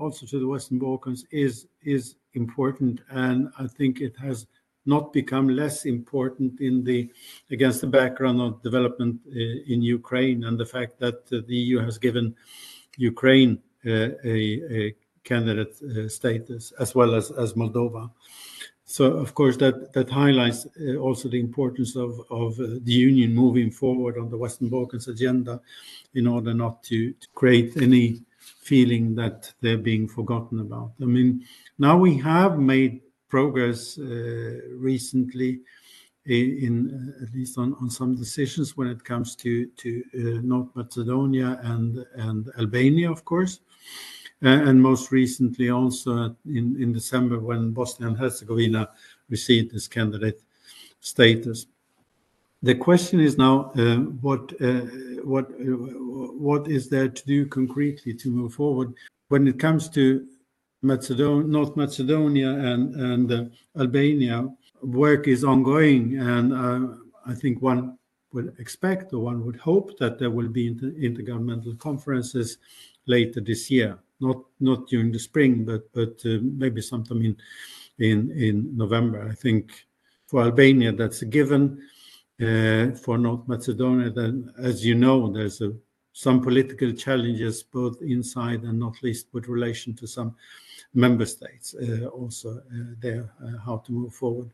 also 0.00 0.26
to 0.26 0.40
the 0.40 0.48
Western 0.48 0.78
Balkans 0.78 1.24
is 1.30 1.66
is 1.84 2.16
important, 2.34 3.00
and 3.10 3.48
I 3.58 3.68
think 3.68 4.00
it 4.00 4.16
has 4.16 4.46
not 4.88 5.12
become 5.12 5.48
less 5.48 5.84
important 5.84 6.60
in 6.60 6.82
the 6.82 7.08
against 7.50 7.80
the 7.82 7.86
background 7.86 8.40
of 8.40 8.62
development 8.62 9.20
uh, 9.28 9.72
in 9.72 9.82
Ukraine 9.82 10.44
and 10.44 10.58
the 10.58 10.66
fact 10.66 10.98
that 10.98 11.20
uh, 11.32 11.40
the 11.46 11.56
EU 11.56 11.78
has 11.78 11.98
given 11.98 12.34
Ukraine 12.96 13.60
uh, 13.86 14.08
a, 14.24 14.94
candidate 15.24 15.76
status 16.10 16.72
as 16.80 16.94
well 16.94 17.14
as 17.14 17.52
Moldova. 17.52 18.10
So 18.86 19.04
of 19.24 19.34
course 19.34 19.58
that 19.58 20.08
highlights 20.10 20.66
also 20.98 21.28
the 21.28 21.38
importance 21.38 21.94
of 21.96 22.56
the 22.56 22.92
union 23.08 23.34
moving 23.34 23.70
forward 23.70 24.16
on 24.16 24.30
the 24.30 24.38
Western 24.38 24.70
Balkans 24.70 25.06
agenda 25.06 25.60
in 26.14 26.26
order 26.26 26.54
not 26.54 26.82
to 26.84 27.12
create 27.34 27.76
any 27.76 28.22
feeling 28.68 29.14
that 29.16 29.52
they're 29.60 29.84
being 29.92 30.08
forgotten 30.08 30.60
about. 30.60 30.92
I 31.02 31.04
mean, 31.04 31.44
now 31.78 31.98
we 31.98 32.16
have 32.18 32.58
made 32.58 33.02
progress 33.28 33.98
uh, 33.98 34.60
recently 34.76 35.60
in 36.26 37.14
uh, 37.20 37.24
at 37.24 37.34
least 37.34 37.56
on, 37.56 37.90
some 37.90 38.14
decisions 38.14 38.76
when 38.76 38.88
it 38.88 39.02
comes 39.02 39.34
to 39.36 39.70
uh, 39.86 40.40
North 40.42 40.68
Macedonia 40.74 41.58
and 41.62 42.50
Albania, 42.58 43.10
of 43.10 43.24
course, 43.24 43.60
and 44.42 44.80
most 44.80 45.10
recently 45.10 45.70
also 45.70 46.36
in 46.46 46.92
December 46.92 47.38
when 47.38 47.70
Bosnia 47.72 48.08
and 48.08 48.18
Herzegovina 48.18 48.90
received 49.30 49.72
this 49.72 49.88
candidate 49.88 50.42
status. 51.00 51.66
The 52.62 52.74
question 52.74 53.20
is 53.20 53.38
now 53.38 53.72
what 54.12 54.52
is 56.68 56.88
there 56.88 57.08
to 57.08 57.26
do 57.26 57.46
concretely 57.46 58.14
to 58.14 58.30
move 58.30 58.54
forward 58.54 58.94
when 59.28 59.48
it 59.48 59.58
comes 59.58 59.88
to 59.90 60.26
Macedonia, 60.82 61.46
North 61.46 61.76
Macedonia 61.76 62.50
and 62.50 62.94
and 62.94 63.32
uh, 63.32 63.44
Albania. 63.78 64.48
Work 64.82 65.26
is 65.26 65.42
ongoing, 65.42 66.18
and 66.18 66.52
uh, 66.52 66.94
I 67.26 67.34
think 67.34 67.60
one 67.60 67.98
would 68.32 68.54
expect 68.58 69.12
or 69.12 69.18
one 69.18 69.44
would 69.44 69.56
hope 69.56 69.98
that 69.98 70.18
there 70.18 70.30
will 70.30 70.48
be 70.48 70.68
inter 70.68 70.90
intergovernmental 70.90 71.78
conferences 71.78 72.58
later 73.06 73.40
this 73.40 73.70
year. 73.70 73.98
Not 74.20 74.44
not 74.60 74.88
during 74.88 75.10
the 75.12 75.18
spring, 75.18 75.64
but 75.64 75.92
but 75.92 76.20
uh, 76.24 76.38
maybe 76.42 76.80
sometime 76.80 77.22
in 77.22 77.36
in 77.98 78.30
in 78.30 78.76
November. 78.76 79.28
I 79.28 79.34
think 79.34 79.72
for 80.26 80.42
Albania 80.42 80.92
that's 80.92 81.22
a 81.22 81.26
given 81.26 81.82
uh, 82.40 82.92
for 82.92 83.18
North 83.18 83.48
Macedonia. 83.48 84.10
Then, 84.10 84.52
as 84.62 84.84
you 84.84 84.94
know, 84.94 85.32
there's 85.32 85.60
a, 85.60 85.72
some 86.12 86.40
political 86.40 86.92
challenges 86.92 87.62
both 87.62 88.00
inside 88.02 88.62
and 88.62 88.78
not 88.78 88.94
least 89.02 89.26
with 89.32 89.48
relation 89.48 89.94
to 89.96 90.06
some 90.06 90.36
member 90.94 91.26
states 91.26 91.74
uh, 91.74 92.06
also 92.06 92.58
uh, 92.58 92.94
there 93.00 93.30
uh, 93.44 93.58
how 93.64 93.78
to 93.78 93.92
move 93.92 94.14
forward. 94.14 94.50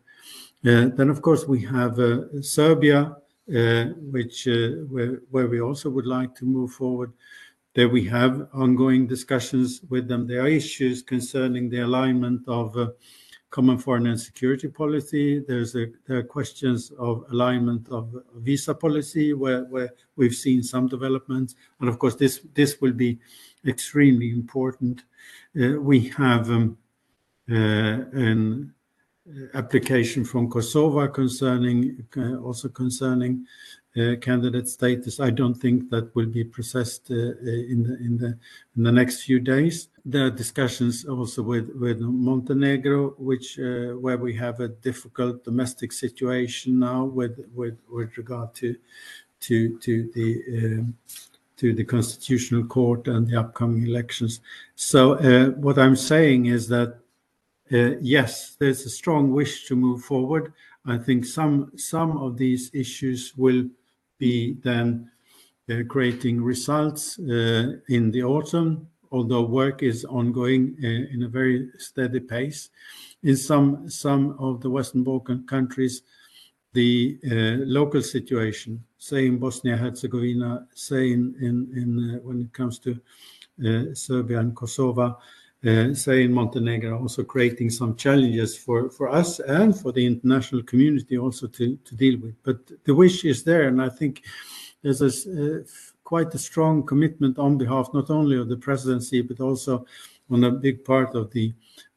Then, 0.63 1.11
of 1.11 1.21
course, 1.21 1.47
we 1.47 1.61
have 1.63 1.99
Serbia, 2.41 3.17
which 3.47 4.47
where, 4.89 5.21
where 5.31 5.47
we 5.47 5.61
also 5.61 5.91
would 5.91 6.07
like 6.07 6.35
to 6.37 6.47
move 6.47 6.73
forward. 6.73 7.13
There 7.75 7.91
we 7.91 8.05
have 8.07 8.49
ongoing 8.55 9.07
discussions 9.07 9.83
with 9.91 10.09
them. 10.09 10.27
There 10.27 10.43
are 10.43 10.49
issues 10.49 11.03
concerning 11.03 11.69
the 11.69 11.81
alignment 11.81 12.49
of 12.49 12.77
common 13.51 13.79
foreign 13.79 14.07
and 14.07 14.21
security 14.21 14.69
policy. 14.69 15.39
There's 15.39 15.77
a, 15.77 15.87
there 16.07 16.19
are 16.19 16.25
questions 16.25 16.91
of 16.99 17.25
alignment 17.31 17.89
of 17.89 18.13
visa 18.37 18.75
policy 18.75 19.33
where, 19.33 19.65
where 19.65 19.91
we've 20.17 20.35
seen 20.35 20.63
some 20.63 20.89
developments. 20.89 21.55
And 21.79 21.89
of 21.89 21.99
course, 22.01 22.17
this, 22.17 22.41
this 22.55 22.81
will 22.81 22.93
be 22.93 23.21
extremely 23.67 24.31
important. 24.31 25.05
Uh, 25.61 25.81
we 25.81 26.09
have 26.09 26.51
um, 26.51 26.77
uh, 27.51 27.55
an 27.55 28.75
application 29.55 30.25
from 30.25 30.51
Kosovo 30.51 31.07
concerning 31.09 32.07
uh, 32.17 32.37
also 32.37 32.69
concerning 32.69 33.47
candidate 34.21 34.69
status. 34.69 35.21
I 35.21 35.31
don't 35.31 35.55
think 35.55 35.89
that 35.91 36.13
will 36.17 36.27
be 36.27 36.43
processed 36.43 37.11
in 37.11 38.37
the 38.75 38.93
next 38.93 39.23
few 39.23 39.39
days. 39.39 39.89
There 40.05 40.27
are 40.27 40.31
discussions 40.31 41.05
also 41.05 41.45
with 41.45 42.01
Montenegro, 42.01 43.11
which 43.19 43.57
where 43.57 44.19
we 44.19 44.35
have 44.35 44.59
a 44.59 44.67
difficult 44.67 45.45
domestic 45.45 45.93
situation 45.93 46.81
now 46.81 47.05
with 47.05 47.39
with 47.55 47.79
with 47.89 48.19
regard 48.19 48.53
to 48.57 48.75
to 49.43 49.79
to 49.79 50.11
the 50.13 50.43
um, 50.59 50.97
to 51.57 51.73
the 51.73 51.85
constitutional 51.85 52.65
court 52.65 53.09
and 53.09 53.27
the 53.27 53.39
upcoming 53.39 53.87
elections. 53.87 54.41
So 54.75 55.15
uh, 55.15 55.51
what 55.51 55.79
I'm 55.79 55.97
saying 55.97 56.47
is 56.47 56.69
that 56.69 56.99
uh, 57.73 57.97
yes, 58.01 58.57
there's 58.59 58.85
a 58.85 58.91
strong 58.91 59.33
wish 59.33 59.67
to 59.67 59.77
move 59.77 60.03
forward. 60.03 60.53
I 60.87 60.99
think 60.99 61.25
some 61.25 61.73
some 61.77 62.19
of 62.19 62.37
these 62.37 62.71
issues 62.75 63.33
will 63.37 63.65
be 64.19 64.59
then 64.63 65.11
uh, 65.71 65.83
creating 65.89 66.43
results 66.43 67.19
uh, 67.19 67.77
in 67.89 68.11
the 68.11 68.23
autumn, 68.23 68.87
although 69.11 69.43
work 69.43 69.83
is 69.83 70.05
ongoing 70.05 70.77
uh, 70.85 71.15
in 71.15 71.23
a 71.23 71.29
very 71.29 71.71
steady 71.79 72.21
pace. 72.21 72.69
In 73.23 73.37
some 73.37 73.89
some 73.89 74.37
of 74.39 74.61
the 74.61 74.69
Western 74.69 75.03
Balkan 75.03 75.47
countries, 75.47 76.03
the 76.75 77.19
local 77.65 78.03
situation, 78.03 78.85
say 79.05 79.27
in 79.27 79.37
Bosnia-Herzegovina, 79.39 80.67
say 80.75 81.13
in 81.13 81.23
in 81.43 82.21
when 82.25 82.41
it 82.41 82.53
comes 82.53 82.79
to 82.79 82.91
Serbia 83.95 84.39
and 84.41 84.57
Kosovo, 84.57 85.19
uh, 85.67 85.95
say 85.95 86.25
in 86.25 86.33
Montenegro, 86.33 86.99
also 86.99 87.23
creating 87.23 87.71
some 87.71 87.97
challenges 87.97 88.57
for, 88.57 88.91
for 88.91 89.09
us 89.09 89.41
and 89.41 89.79
for 89.79 89.93
the 89.93 90.05
international 90.05 90.63
community 90.63 91.17
also 91.19 91.47
to, 91.47 91.77
to 91.85 91.95
deal 91.95 92.19
with. 92.21 92.35
But 92.43 92.59
the 92.85 92.95
wish 92.95 93.25
is 93.25 93.45
there, 93.45 93.69
and 93.69 93.81
I 93.81 93.91
think 93.91 94.23
there's 94.83 95.03
a, 95.03 95.13
uh, 95.13 95.63
quite 96.03 96.35
a 96.35 96.39
strong 96.39 96.83
commitment 96.83 97.39
on 97.39 97.59
behalf 97.59 97.91
not 97.95 98.11
only 98.11 98.37
of 98.39 98.49
the 98.49 98.57
presidency 98.57 99.23
but 99.23 99.41
also 99.41 99.87
on 100.31 100.45
a 100.45 100.51
big 100.51 100.85
part 100.85 101.15
of 101.15 101.31
the 101.31 101.53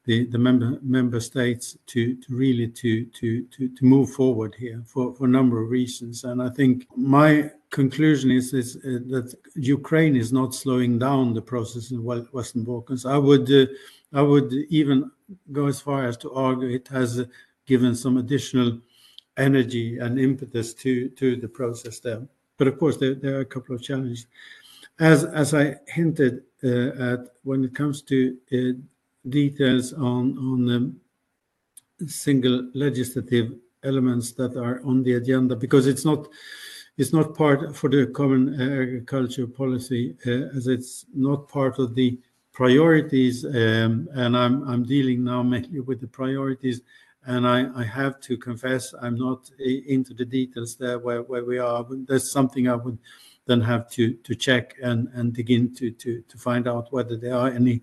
the, 0.08 0.24
the 0.24 0.38
member 0.38 0.78
member 0.82 1.20
states 1.20 1.76
to, 1.86 2.14
to 2.14 2.34
really 2.34 2.66
to, 2.66 3.04
to 3.18 3.44
to 3.44 3.68
to 3.68 3.84
move 3.84 4.10
forward 4.10 4.54
here 4.54 4.82
for, 4.86 5.14
for 5.14 5.26
a 5.26 5.34
number 5.38 5.62
of 5.62 5.68
reasons. 5.68 6.24
And 6.24 6.42
I 6.42 6.48
think 6.48 6.86
my 6.96 7.50
conclusion 7.68 8.30
is, 8.30 8.54
is 8.54 8.76
uh, 8.76 9.04
that 9.12 9.34
Ukraine 9.54 10.16
is 10.16 10.32
not 10.32 10.54
slowing 10.54 10.98
down 10.98 11.34
the 11.34 11.42
process 11.42 11.90
in 11.90 12.02
Western 12.02 12.64
Balkans. 12.64 13.04
I 13.04 13.18
would 13.18 13.52
uh, 13.52 13.66
I 14.14 14.22
would 14.22 14.50
even 14.70 15.10
go 15.52 15.66
as 15.66 15.78
far 15.78 16.06
as 16.06 16.16
to 16.18 16.32
argue 16.32 16.70
it 16.70 16.88
has 16.88 17.20
uh, 17.20 17.24
given 17.66 17.94
some 17.94 18.16
additional 18.16 18.78
energy 19.36 19.98
and 19.98 20.18
impetus 20.18 20.72
to 20.82 21.10
to 21.20 21.36
the 21.36 21.48
process 21.48 22.00
there. 22.00 22.26
But 22.56 22.68
of 22.68 22.78
course, 22.78 22.96
there, 22.96 23.14
there 23.14 23.36
are 23.36 23.46
a 23.48 23.54
couple 23.54 23.74
of 23.74 23.82
challenges. 23.82 24.26
As 24.98 25.24
as 25.24 25.52
I 25.52 25.76
hinted 25.86 26.44
uh, 26.64 27.12
at, 27.12 27.20
when 27.42 27.62
it 27.62 27.74
comes 27.74 28.00
to 28.10 28.38
uh, 28.54 28.72
details 29.30 29.92
on 29.92 30.36
on 30.38 30.96
single 32.06 32.70
legislative 32.74 33.54
elements 33.84 34.32
that 34.32 34.56
are 34.56 34.80
on 34.84 35.02
the 35.02 35.14
agenda 35.14 35.54
because 35.56 35.86
it's 35.86 36.04
not 36.04 36.28
it's 36.96 37.12
not 37.12 37.34
part 37.36 37.76
for 37.76 37.88
the 37.88 38.06
common 38.08 38.54
agriculture 38.60 39.46
policy 39.46 40.16
uh, 40.26 40.56
as 40.56 40.66
it's 40.66 41.06
not 41.14 41.48
part 41.48 41.78
of 41.78 41.94
the 41.94 42.18
priorities 42.52 43.44
um, 43.44 44.08
and 44.14 44.36
I'm 44.36 44.68
I'm 44.68 44.84
dealing 44.84 45.24
now 45.24 45.42
mainly 45.54 45.80
with 45.80 46.00
the 46.00 46.08
priorities 46.08 46.80
and 47.26 47.46
I, 47.46 47.68
I 47.74 47.84
have 47.84 48.20
to 48.20 48.36
confess 48.36 48.94
I'm 49.00 49.16
not 49.16 49.50
into 49.58 50.14
the 50.14 50.24
details 50.24 50.76
there 50.76 50.98
where, 50.98 51.22
where 51.22 51.44
we 51.44 51.58
are 51.58 51.86
that's 52.08 52.32
something 52.32 52.68
I 52.68 52.74
would 52.74 52.98
then 53.46 53.60
have 53.60 53.88
to 53.90 54.12
to 54.12 54.34
check 54.34 54.74
and 54.82 55.08
and 55.14 55.32
dig 55.32 55.50
into 55.50 55.90
to 55.90 56.22
to 56.22 56.38
find 56.38 56.66
out 56.68 56.92
whether 56.92 57.16
there 57.16 57.34
are 57.34 57.48
any 57.48 57.82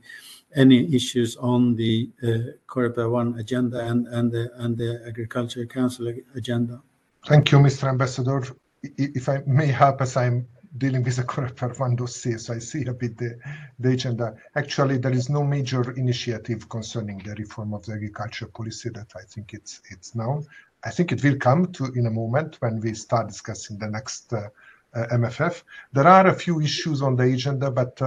any 0.55 0.93
issues 0.95 1.35
on 1.37 1.75
the 1.75 2.09
uh, 2.23 3.09
One 3.09 3.39
agenda 3.39 3.79
and, 3.87 4.31
the, 4.31 5.03
Agriculture 5.07 5.65
Council 5.65 6.13
agenda. 6.35 6.81
Thank 7.25 7.51
you, 7.51 7.59
Mr. 7.59 7.89
Ambassador. 7.89 8.43
If 8.83 9.29
I 9.29 9.41
may 9.45 9.67
help, 9.67 10.01
as 10.01 10.15
I'm 10.15 10.47
dealing 10.77 11.03
with 11.03 11.15
the 11.15 11.23
Coreper 11.23 11.77
One 11.79 11.95
dossier, 11.95 12.37
so 12.37 12.53
I 12.53 12.59
see 12.59 12.85
a 12.85 12.93
bit 12.93 13.17
the, 13.17 13.39
agenda. 13.83 14.35
Actually, 14.55 14.97
there 14.97 15.13
is 15.13 15.29
no 15.29 15.43
major 15.43 15.91
initiative 15.91 16.69
concerning 16.69 17.19
the 17.19 17.33
reform 17.35 17.73
of 17.73 17.85
the 17.85 17.93
agriculture 17.93 18.47
policy 18.47 18.89
that 18.89 19.11
I 19.15 19.23
think 19.23 19.53
it's 19.53 19.81
it's 19.89 20.15
known. 20.15 20.45
I 20.83 20.91
think 20.91 21.11
it 21.11 21.23
will 21.23 21.37
come 21.37 21.71
to 21.73 21.85
in 21.95 22.05
a 22.05 22.11
moment 22.11 22.57
when 22.59 22.79
we 22.79 22.93
start 22.93 23.27
discussing 23.27 23.79
the 23.79 23.87
next 23.87 24.31
uh, 24.33 24.49
MFF. 24.93 25.63
There 25.93 26.07
are 26.07 26.27
a 26.27 26.33
few 26.33 26.61
issues 26.61 27.01
on 27.01 27.15
the 27.15 27.23
agenda, 27.23 27.71
but 27.71 27.99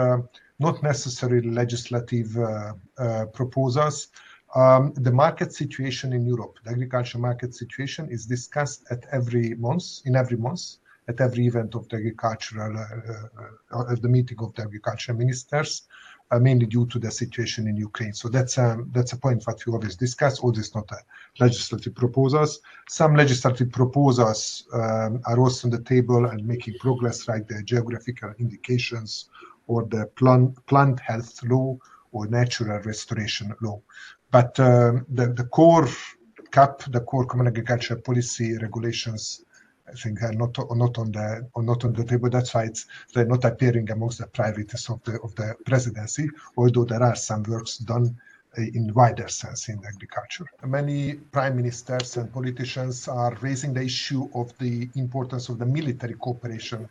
not 0.59 0.83
necessarily 0.83 1.51
legislative 1.51 2.37
proposals. 3.33 4.09
Um, 4.55 4.95
the 4.95 5.13
market 5.13 5.53
situation 5.53 6.13
in 6.13 6.25
Europe, 6.25 6.59
the 6.65 6.71
agriculture 6.71 7.19
market 7.19 7.55
situation, 7.55 8.09
is 8.11 8.25
discussed 8.25 8.87
at 8.91 9.05
every 9.13 9.55
month, 9.55 10.01
in 10.07 10.17
every 10.17 10.39
month, 10.39 10.77
at 11.07 11.21
every 11.21 11.47
event 11.47 11.75
of 11.75 11.89
the 11.89 11.97
agricultural, 11.97 12.77
uh, 12.77 13.77
uh, 13.77 13.93
at 13.93 14.01
the 14.01 14.09
meeting 14.09 14.39
of 14.41 14.55
the 14.55 14.63
agriculture 14.63 15.13
ministers, 15.13 15.83
uh, 16.31 16.39
mainly 16.39 16.67
due 16.67 16.87
to 16.87 16.99
the 16.99 17.11
situation 17.11 17.67
in 17.67 17.77
Ukraine. 17.77 18.15
So 18.15 18.29
that's 18.29 18.57
um, 18.59 18.91
that's 18.93 19.13
a 19.13 19.19
point 19.19 19.45
that 19.45 19.65
we 19.67 19.73
always 19.73 19.97
discuss. 19.97 20.41
All 20.41 20.53
this 20.53 20.75
not 20.75 20.91
legislative 21.41 21.95
proposals. 21.95 22.61
Some 22.89 23.15
legislative 23.15 23.71
proposals 23.71 24.67
um, 24.73 25.21
are 25.27 25.39
also 25.39 25.69
on 25.69 25.71
the 25.71 25.83
table 25.83 26.27
and 26.27 26.47
making 26.47 26.75
progress, 26.81 27.29
like 27.29 27.49
the 27.49 27.63
geographical 27.63 28.33
indications 28.39 29.29
or 29.69 29.85
the 29.85 30.07
plant 30.17 30.67
plant 30.67 30.99
health 31.01 31.43
law 31.45 31.79
or 32.13 32.27
natural 32.27 32.81
restoration 32.81 33.55
law. 33.63 33.81
But 34.31 34.59
um, 34.61 35.07
the, 35.09 35.29
the 35.29 35.45
core 35.45 35.89
CAP, 36.51 36.83
the 36.91 37.01
core 37.01 37.27
common 37.27 37.47
agriculture 37.47 37.97
policy 37.97 38.57
regulations, 38.59 39.45
I 39.87 39.93
think 39.93 40.23
are 40.23 40.33
not 40.33 40.59
not 40.77 40.99
on 40.99 41.13
the 41.13 41.49
or 41.55 41.63
not 41.63 41.85
on 41.85 41.93
the 41.93 42.05
table. 42.05 42.29
That's 42.29 42.53
why 42.55 42.65
it's 42.65 42.87
they're 43.15 43.27
not 43.27 43.45
appearing 43.45 43.91
amongst 43.91 44.19
the 44.19 44.27
priorities 44.27 44.89
of 44.91 45.03
the 45.05 45.21
of 45.21 45.35
the 45.37 45.55
presidency. 45.65 46.29
Although 46.57 46.85
there 46.85 47.03
are 47.03 47.17
some 47.17 47.43
works 47.45 47.79
done 47.79 48.17
uh, 48.59 48.63
in 48.63 48.93
wider 48.95 49.29
sense 49.29 49.69
in 49.69 49.79
agriculture. 49.87 50.47
Many 50.65 51.15
prime 51.15 51.57
ministers 51.57 52.17
and 52.17 52.33
politicians 52.33 53.09
are 53.09 53.35
raising 53.41 53.73
the 53.75 53.83
issue 53.83 54.29
of 54.35 54.57
the 54.59 54.89
importance 54.95 55.49
of 55.49 55.59
the 55.59 55.67
military 55.67 56.15
cooperation 56.15 56.89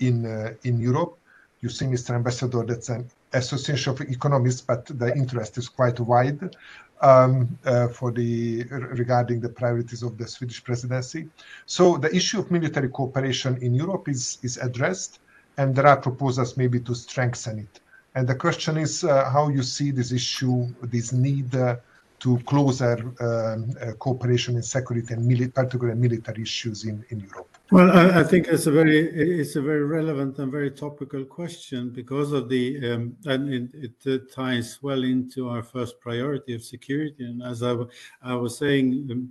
in 0.00 0.26
uh, 0.26 0.54
in 0.64 0.78
Europe. 0.80 1.18
You 1.60 1.68
see, 1.68 1.86
Mr. 1.86 2.14
Ambassador, 2.14 2.64
that's 2.64 2.90
an 2.90 3.08
Association 3.32 3.92
of 3.92 4.00
Economists, 4.02 4.60
but 4.60 4.86
the 4.86 5.14
interest 5.14 5.58
is 5.58 5.68
quite 5.68 5.98
wide 6.00 6.54
um, 7.00 7.58
uh, 7.64 7.88
for 7.88 8.10
the 8.12 8.64
regarding 8.64 9.40
the 9.40 9.48
priorities 9.48 10.02
of 10.02 10.16
the 10.18 10.26
Swedish 10.26 10.62
presidency. 10.62 11.28
So 11.66 11.96
the 11.96 12.14
issue 12.14 12.38
of 12.40 12.50
military 12.50 12.88
cooperation 12.88 13.56
in 13.62 13.74
Europe 13.74 14.08
is 14.08 14.38
is 14.42 14.56
addressed, 14.58 15.20
and 15.56 15.74
there 15.74 15.86
are 15.86 15.96
proposals 15.96 16.56
maybe 16.56 16.80
to 16.80 16.94
strengthen 16.94 17.58
it. 17.60 17.80
And 18.14 18.26
the 18.26 18.34
question 18.34 18.78
is 18.78 19.04
uh, 19.04 19.30
how 19.30 19.48
you 19.48 19.62
see 19.62 19.90
this 19.90 20.10
issue, 20.10 20.66
this 20.82 21.12
need 21.12 21.54
uh, 21.54 21.76
to 22.20 22.38
closer 22.46 22.98
um, 23.20 23.76
uh, 23.80 23.92
cooperation 23.98 24.56
in 24.56 24.62
security 24.62 25.12
and 25.12 25.30
mili- 25.30 25.52
particularly 25.52 25.98
military 25.98 26.42
issues 26.42 26.84
in, 26.84 27.04
in 27.10 27.20
Europe. 27.20 27.55
Well, 27.72 27.90
I, 27.90 28.20
I, 28.20 28.22
think 28.22 28.46
it's 28.46 28.66
a 28.68 28.70
very 28.70 28.98
it's 29.40 29.56
a 29.56 29.62
very 29.62 29.84
relevant 29.84 30.38
and 30.38 30.52
very 30.52 30.70
topical 30.70 31.24
question 31.24 31.90
because 31.90 32.30
of 32.32 32.48
the 32.48 32.92
um, 32.92 33.16
and 33.24 33.52
it, 33.52 33.90
it, 34.04 34.32
ties 34.32 34.78
well 34.82 35.02
into 35.02 35.48
our 35.48 35.64
first 35.64 35.98
priority 36.00 36.54
of 36.54 36.62
security. 36.62 37.24
And 37.24 37.42
as 37.42 37.64
I, 37.64 37.74
I 38.22 38.34
was 38.34 38.56
saying, 38.56 39.08
the 39.08 39.26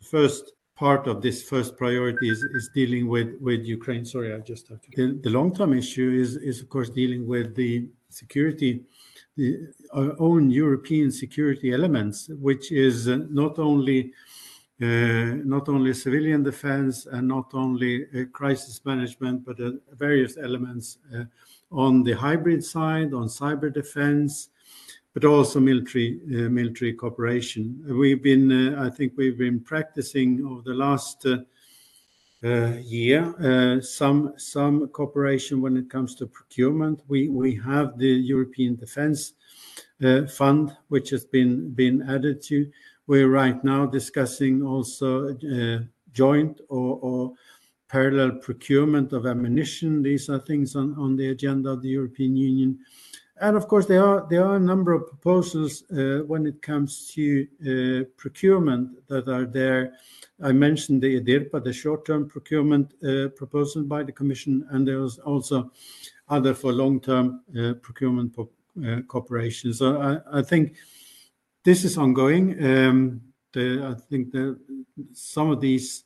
first 0.00 0.52
part 0.76 1.08
of 1.08 1.20
this 1.20 1.42
first 1.42 1.76
priority 1.76 2.30
is, 2.30 2.44
is 2.44 2.70
dealing 2.72 3.08
with 3.08 3.34
with 3.40 3.64
Ukraine. 3.64 4.04
Sorry, 4.04 4.32
I 4.32 4.38
just 4.38 4.68
have 4.68 4.80
to. 4.82 4.90
The, 4.94 5.18
the 5.22 5.30
long 5.30 5.52
term 5.52 5.72
issue 5.72 6.12
is 6.12 6.36
is 6.36 6.60
of 6.60 6.68
course 6.68 6.90
dealing 6.90 7.26
with 7.26 7.56
the 7.56 7.88
security 8.08 8.84
the, 9.36 9.68
our 9.92 10.14
own 10.20 10.50
European 10.50 11.10
security 11.10 11.72
elements, 11.72 12.28
which 12.28 12.70
is 12.70 13.08
uh, 13.08 13.18
not 13.30 13.58
only 13.58 14.12
not 15.44 15.68
only 15.68 15.94
civilian 15.94 16.42
defense 16.42 17.06
and 17.06 17.28
not 17.28 17.54
only 17.54 18.06
uh, 18.06 18.24
crisis 18.32 18.80
management, 18.84 19.44
but 19.44 19.60
uh, 19.60 19.70
various 19.92 20.36
elements 20.36 20.98
uh, 21.14 21.24
on 21.70 22.02
the 22.02 22.12
hybrid 22.12 22.64
side, 22.64 23.14
on 23.14 23.26
cyber 23.28 23.72
defense, 23.72 24.50
but 25.12 25.24
also 25.24 25.60
military 25.60 26.20
uh, 26.26 26.48
military 26.50 26.92
cooperation. 26.92 27.82
We've 27.86 28.22
been, 28.22 28.74
I 28.74 28.90
think, 28.90 29.12
we've 29.16 29.38
been 29.38 29.60
practicing 29.60 30.44
over 30.44 30.62
the 30.62 30.74
last. 30.74 31.26
year, 32.44 33.80
some 33.80 34.34
some 34.36 34.88
cooperation 34.88 35.62
when 35.62 35.78
it 35.78 35.88
comes 35.88 36.14
to 36.16 36.26
procurement. 36.26 37.00
We 37.08 37.30
we 37.30 37.54
have 37.56 37.96
the 37.96 38.12
European 38.32 38.76
Defence 38.76 39.32
Fund, 40.28 40.76
which 40.88 41.08
has 41.10 41.24
been 41.24 41.70
been 41.70 42.02
added 42.02 42.42
to. 42.48 42.70
We're 43.06 43.28
right 43.28 43.62
now 43.62 43.84
discussing 43.84 44.62
also 44.62 45.28
uh, 45.28 45.80
joint 46.12 46.60
or 46.68 47.32
parallel 47.88 48.32
procurement 48.38 49.12
of 49.12 49.26
ammunition. 49.26 50.02
These 50.02 50.30
are 50.30 50.38
things 50.38 50.74
on 50.74 51.16
the 51.16 51.28
agenda 51.28 51.70
of 51.70 51.82
the 51.82 51.90
European 51.90 52.34
Union. 52.34 52.78
And 53.40 53.56
of 53.56 53.68
course, 53.68 53.86
there 53.86 54.02
are 54.04 54.56
a 54.56 54.60
number 54.60 54.92
of 54.92 55.08
proposals 55.08 55.82
uh, 55.90 56.20
when 56.26 56.46
it 56.46 56.62
comes 56.62 57.10
to 57.14 57.46
uh, 57.60 58.04
procurement 58.16 59.06
that 59.08 59.28
are 59.28 59.44
there. 59.44 59.94
I 60.42 60.52
mentioned 60.52 61.02
the 61.02 61.20
EDIRPA, 61.20 61.62
the 61.62 61.72
short-term 61.72 62.28
procurement 62.28 62.94
proposal 63.36 63.82
by 63.82 64.02
the 64.02 64.12
Commission, 64.12 64.66
and 64.70 64.88
there's 64.88 65.18
also 65.18 65.70
other 66.28 66.54
for 66.54 66.72
long-term 66.72 67.42
procurement 67.82 68.34
cooperation. 69.08 69.72
I 70.32 70.42
think 70.42 70.76
this 71.64 71.84
is 71.84 71.98
ongoing. 71.98 72.64
Um, 72.64 73.20
I 73.56 73.94
think 74.10 74.34
some 75.12 75.50
of 75.50 75.60
these 75.60 76.04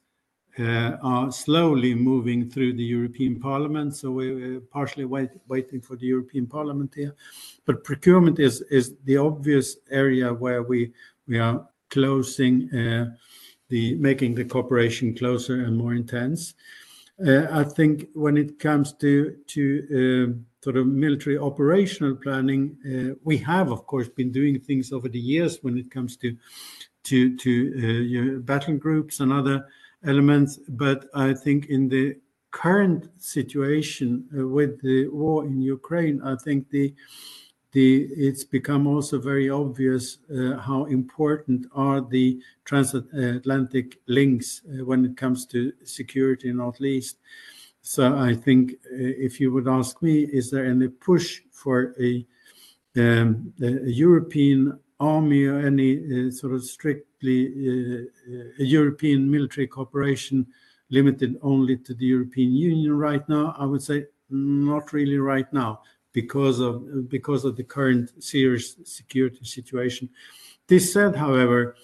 uh, 0.58 0.96
are 1.02 1.30
slowly 1.30 1.94
moving 1.94 2.50
through 2.50 2.74
the 2.74 2.84
European 2.84 3.38
Parliament, 3.38 3.94
so 3.94 4.10
we're 4.10 4.60
partially 4.60 5.04
waiting 5.04 5.80
for 5.80 5.96
the 5.96 6.06
European 6.06 6.46
Parliament 6.46 6.92
here. 6.94 7.14
But 7.64 7.84
procurement 7.84 8.38
is 8.38 8.94
the 9.04 9.16
obvious 9.16 9.76
area 9.90 10.32
where 10.32 10.62
we 10.62 10.92
are 11.34 11.68
closing 11.90 12.72
uh, 12.74 13.14
the 13.68 13.94
making 13.96 14.34
the 14.34 14.44
cooperation 14.44 15.14
closer 15.14 15.62
and 15.64 15.76
more 15.76 15.94
intense. 15.94 16.54
Uh, 17.24 17.46
I 17.50 17.64
think 17.64 18.08
when 18.14 18.36
it 18.36 18.58
comes 18.58 18.92
to 18.94 19.36
um, 19.94 20.46
sort 20.62 20.76
of 20.76 20.86
military 20.86 21.38
operational 21.38 22.16
planning, 22.16 22.76
uh, 22.84 23.14
we 23.24 23.36
have, 23.38 23.70
of 23.70 23.86
course, 23.86 24.08
been 24.08 24.32
doing 24.32 24.58
things 24.58 24.92
over 24.92 25.08
the 25.08 25.18
years 25.18 25.58
when 25.62 25.78
it 25.78 25.90
comes 25.90 26.16
to 26.16 26.36
to 27.04 27.36
to 27.36 28.36
uh, 28.36 28.38
battle 28.40 28.76
groups 28.76 29.20
and 29.20 29.32
other 29.32 29.64
elements. 30.04 30.58
But 30.68 31.06
I 31.14 31.32
think 31.32 31.66
in 31.66 31.88
the 31.88 32.16
current 32.50 33.08
situation 33.18 34.26
uh, 34.36 34.46
with 34.48 34.80
the 34.82 35.08
war 35.08 35.44
in 35.46 35.60
Ukraine, 35.60 36.20
I 36.22 36.36
think 36.36 36.70
the 36.70 36.94
the 37.72 38.04
it's 38.16 38.44
become 38.44 38.86
also 38.86 39.18
very 39.20 39.50
obvious 39.50 40.18
uh, 40.34 40.56
how 40.56 40.86
important 40.86 41.66
are 41.74 42.00
the 42.00 42.40
transatlantic 42.64 44.00
links 44.06 44.62
uh, 44.66 44.84
when 44.84 45.04
it 45.04 45.16
comes 45.16 45.46
to 45.46 45.72
security, 45.84 46.52
not 46.52 46.80
least. 46.80 47.18
So 47.82 48.16
I 48.16 48.34
think 48.34 48.72
uh, 48.72 48.76
if 48.92 49.40
you 49.40 49.52
would 49.52 49.68
ask 49.68 50.02
me, 50.02 50.22
is 50.22 50.50
there 50.50 50.66
any 50.66 50.88
push 50.88 51.40
for 51.52 51.94
a, 52.00 52.26
um, 52.96 53.52
a 53.62 53.90
European 53.90 54.78
army 55.00 55.44
or 55.44 55.58
any 55.60 56.28
uh, 56.28 56.30
sort 56.30 56.54
of 56.54 56.64
strictly 56.64 57.46
uh, 57.46 58.04
European 58.58 59.30
military 59.30 59.66
cooperation 59.66 60.46
limited 60.90 61.38
only 61.42 61.76
to 61.76 61.94
the 61.94 62.06
European 62.06 62.52
Union 62.52 62.96
right 62.96 63.26
now? 63.28 63.54
I 63.58 63.64
would 63.64 63.82
say 63.82 64.06
not 64.30 64.92
really 64.92 65.18
right 65.18 65.50
now 65.52 65.80
because 66.12 66.60
of 66.60 67.08
because 67.08 67.44
of 67.44 67.56
the 67.56 67.64
current 67.64 68.22
serious 68.22 68.76
security 68.84 69.44
situation. 69.44 70.08
This 70.66 70.92
said, 70.92 71.16
however, 71.16 71.76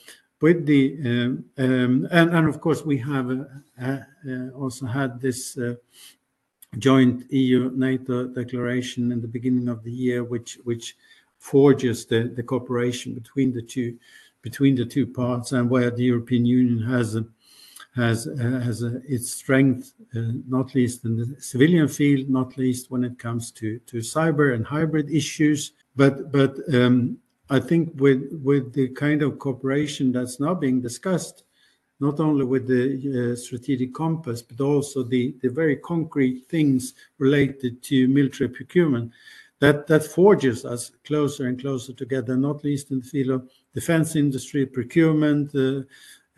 with 0.44 0.66
the 0.66 0.82
um, 1.10 1.44
um, 1.56 2.06
and 2.10 2.28
and 2.36 2.46
of 2.52 2.60
course 2.60 2.80
we 2.84 2.98
have 2.98 3.26
uh, 3.30 4.00
uh, 4.30 4.48
also 4.62 4.84
had 4.84 5.10
this 5.18 5.40
uh, 5.56 5.74
joint 6.86 7.16
EU-NATO 7.32 8.16
declaration 8.40 9.10
in 9.10 9.22
the 9.22 9.32
beginning 9.36 9.68
of 9.70 9.82
the 9.82 9.94
year, 10.06 10.22
which 10.22 10.58
which 10.64 10.86
forges 11.38 12.04
the, 12.04 12.20
the 12.36 12.42
cooperation 12.42 13.14
between 13.14 13.54
the 13.54 13.62
two 13.62 13.90
between 14.42 14.74
the 14.76 14.84
two 14.84 15.06
parts, 15.06 15.52
and 15.52 15.70
where 15.70 15.90
the 15.90 16.04
European 16.12 16.44
Union 16.44 16.80
has 16.94 17.16
a, 17.16 17.24
has 17.96 18.18
has 18.66 18.82
a, 18.82 19.00
its 19.16 19.28
strength, 19.42 19.94
uh, 20.14 20.32
not 20.46 20.74
least 20.74 21.06
in 21.06 21.16
the 21.16 21.28
civilian 21.40 21.88
field, 21.88 22.28
not 22.28 22.58
least 22.58 22.90
when 22.90 23.02
it 23.02 23.18
comes 23.18 23.50
to 23.58 23.78
to 23.90 23.96
cyber 24.14 24.54
and 24.54 24.66
hybrid 24.66 25.08
issues. 25.10 25.72
But 25.96 26.14
but 26.38 26.52
um, 26.74 27.18
I 27.50 27.60
think 27.60 27.92
with 28.00 28.40
with 28.42 28.72
the 28.72 28.88
kind 28.88 29.22
of 29.22 29.38
cooperation 29.38 30.12
that's 30.12 30.40
now 30.40 30.54
being 30.54 30.80
discussed, 30.80 31.44
not 32.00 32.20
only 32.20 32.44
with 32.44 32.66
the 32.66 33.32
uh, 33.32 33.36
strategic 33.36 33.94
compass, 33.94 34.42
but 34.42 34.60
also 34.60 35.02
the, 35.02 35.34
the 35.42 35.48
very 35.48 35.76
concrete 35.76 36.46
things 36.48 36.94
related 37.18 37.82
to 37.82 38.08
military 38.08 38.48
procurement, 38.48 39.12
that, 39.60 39.86
that 39.86 40.04
forges 40.04 40.64
us 40.64 40.90
closer 41.04 41.46
and 41.46 41.60
closer 41.60 41.92
together, 41.92 42.36
not 42.36 42.64
least 42.64 42.90
in 42.90 42.98
the 42.98 43.04
field 43.04 43.30
of 43.30 43.50
defense 43.72 44.16
industry, 44.16 44.66
procurement, 44.66 45.54
uh, 45.54 45.82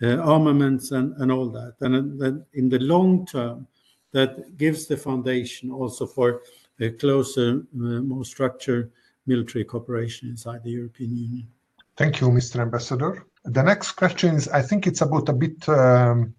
uh, 0.02 0.16
armaments, 0.18 0.90
and, 0.90 1.14
and 1.16 1.32
all 1.32 1.48
that. 1.48 1.74
And 1.80 2.20
then 2.20 2.44
in 2.52 2.68
the 2.68 2.78
long 2.78 3.26
term, 3.26 3.66
that 4.12 4.56
gives 4.56 4.86
the 4.86 4.96
foundation 4.96 5.70
also 5.70 6.06
for 6.06 6.42
a 6.80 6.90
closer, 6.90 7.62
more 7.72 8.24
structured 8.24 8.92
military 9.26 9.64
cooperation 9.64 10.28
inside 10.28 10.62
the 10.64 10.70
European 10.70 11.16
Union. 11.16 11.48
Thank 11.96 12.20
you, 12.20 12.28
Mr. 12.28 12.60
Ambassador. 12.60 13.26
The 13.44 13.62
next 13.62 13.92
question 13.92 14.34
is, 14.34 14.48
I 14.48 14.62
think 14.62 14.86
it's 14.86 15.00
about 15.00 15.28
a 15.28 15.32
bit 15.32 15.68
um, 15.68 16.34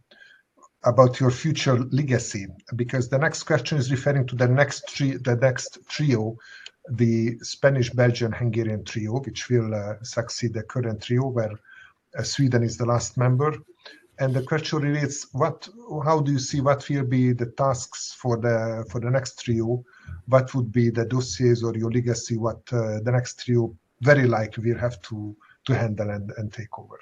about 0.84 1.20
your 1.20 1.32
future 1.32 1.78
legacy, 1.92 2.48
because 2.76 3.10
the 3.10 3.18
next 3.18 3.44
question 3.44 3.78
is 3.78 3.92
referring 3.92 4.28
to 4.28 4.36
the 4.36 4.48
next 4.48 4.88
tri- 4.88 5.18
the 5.24 5.36
next 5.36 5.80
trio, 5.90 6.38
the 6.92 7.38
Spanish, 7.40 7.90
Belgian, 7.92 8.32
Hungarian 8.32 8.84
trio, 8.84 9.20
which 9.20 9.50
will 9.50 9.74
uh, 9.74 9.96
succeed 10.04 10.54
the 10.54 10.64
current 10.64 11.02
trio, 11.02 11.28
where 11.28 11.52
uh, 12.18 12.24
Sweden 12.24 12.64
is 12.64 12.78
the 12.78 12.86
last 12.86 13.18
member. 13.18 13.54
And 14.20 14.34
the 14.34 14.42
question 14.42 14.80
relates: 14.80 15.28
What? 15.34 15.70
How 16.04 16.20
do 16.22 16.32
you 16.32 16.40
see 16.40 16.62
what 16.62 16.88
will 16.90 17.06
be 17.06 17.34
the 17.34 17.48
tasks 17.58 18.16
for 18.20 18.38
the 18.38 18.86
for 18.90 19.00
the 19.00 19.12
next 19.12 19.44
trio? 19.44 19.84
What 20.28 20.54
would 20.56 20.72
be 20.72 20.90
the 20.90 21.06
dossiers 21.06 21.64
or 21.64 21.76
your 21.76 21.92
legacy? 21.92 22.38
What 22.38 22.62
uh, 22.72 23.00
the 23.02 23.12
next 23.12 23.46
trio 23.46 23.76
very 24.02 24.28
likely 24.28 24.72
will 24.72 24.80
have 24.80 25.02
to 25.04 25.36
to 25.66 25.76
handle 25.76 26.10
and, 26.10 26.32
and 26.38 26.52
take 26.52 26.80
over? 26.80 26.98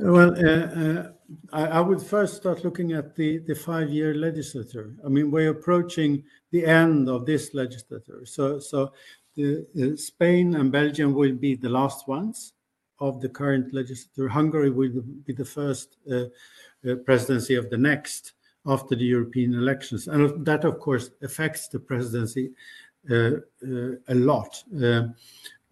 Well, 0.00 0.32
uh, 0.38 0.66
uh, 0.82 1.12
I, 1.52 1.66
I, 1.78 1.80
would 1.80 2.00
first 2.00 2.36
start 2.36 2.64
looking 2.64 2.92
at 2.92 3.16
the, 3.16 3.38
the 3.38 3.54
five 3.54 3.90
year 3.90 4.14
legislature. 4.14 4.94
I 5.04 5.08
mean, 5.08 5.32
we're 5.32 5.50
approaching 5.50 6.22
the 6.52 6.66
end 6.66 7.08
of 7.08 7.26
this 7.26 7.52
legislature. 7.52 8.24
So, 8.24 8.60
so 8.60 8.92
the, 9.34 9.66
uh, 9.76 9.96
Spain 9.96 10.54
and 10.54 10.70
Belgium 10.70 11.14
will 11.14 11.34
be 11.34 11.56
the 11.56 11.68
last 11.68 12.06
ones 12.06 12.52
of 13.00 13.20
the 13.20 13.28
current 13.28 13.72
legislature. 13.72 14.28
Hungary 14.28 14.70
will 14.70 15.02
be 15.24 15.32
the 15.32 15.44
first 15.44 15.96
uh, 16.10 16.24
uh, 16.88 16.94
presidency 17.04 17.54
of 17.54 17.70
the 17.70 17.78
next 17.78 18.32
after 18.66 18.94
the 18.94 19.04
European 19.04 19.54
elections. 19.54 20.08
And 20.08 20.44
that, 20.44 20.64
of 20.64 20.78
course, 20.78 21.10
affects 21.22 21.68
the 21.68 21.78
presidency 21.78 22.52
uh, 23.10 23.30
a 24.08 24.14
lot. 24.14 24.62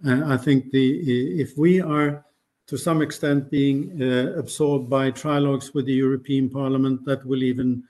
I 0.04 0.36
think 0.36 0.70
the 0.70 1.40
if 1.40 1.56
we 1.56 1.80
are 1.80 2.24
to 2.66 2.76
some 2.76 3.00
extent 3.00 3.50
being 3.50 4.02
uh, 4.02 4.32
absorbed 4.36 4.90
by 4.90 5.10
trilogues 5.10 5.72
with 5.72 5.86
the 5.86 5.92
European 5.92 6.50
Parliament. 6.50 7.04
That 7.04 7.24
will 7.24 7.42
even 7.42 7.84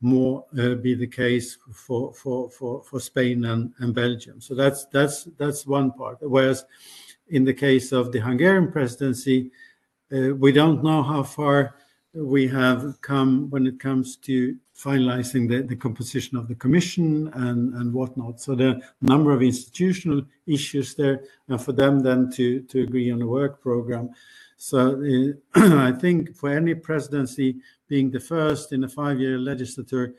more 0.00 0.44
uh, 0.58 0.74
be 0.74 0.94
the 0.94 1.06
case 1.06 1.58
for 1.72 2.12
for 2.12 2.50
for 2.50 2.82
for 2.82 3.00
Spain 3.00 3.44
and, 3.46 3.72
and 3.78 3.94
Belgium. 3.94 4.40
So 4.40 4.54
that's 4.54 4.84
that's 4.86 5.24
that's 5.38 5.66
one 5.66 5.92
part. 5.92 6.18
Whereas 6.20 6.64
in 7.30 7.44
the 7.44 7.54
case 7.54 7.92
of 7.92 8.12
the 8.12 8.20
Hungarian 8.20 8.70
presidency, 8.70 9.50
uh, 10.12 10.34
we 10.34 10.52
don't 10.52 10.82
know 10.82 11.02
how 11.02 11.22
far 11.22 11.74
we 12.14 12.48
have 12.48 13.00
come 13.00 13.50
when 13.50 13.66
it 13.66 13.78
comes 13.78 14.16
to 14.16 14.56
finalizing 14.76 15.48
the, 15.48 15.62
the 15.62 15.76
composition 15.76 16.38
of 16.38 16.48
the 16.48 16.54
commission 16.54 17.30
and, 17.34 17.74
and 17.74 17.92
whatnot. 17.92 18.40
So 18.40 18.54
there 18.54 18.68
are 18.68 18.80
a 19.02 19.06
number 19.06 19.32
of 19.32 19.42
institutional 19.42 20.22
issues 20.46 20.94
there, 20.94 21.24
and 21.48 21.60
for 21.60 21.72
them 21.72 22.00
then 22.00 22.30
to, 22.32 22.60
to 22.62 22.82
agree 22.82 23.10
on 23.10 23.20
a 23.22 23.26
work 23.26 23.60
program. 23.60 24.10
So 24.56 25.02
uh, 25.56 25.60
I 25.88 25.92
think 25.92 26.36
for 26.36 26.50
any 26.50 26.74
presidency 26.74 27.56
being 27.88 28.10
the 28.10 28.20
first 28.20 28.72
in 28.72 28.84
a 28.84 28.88
five-year 28.88 29.38
legislature, 29.38 30.14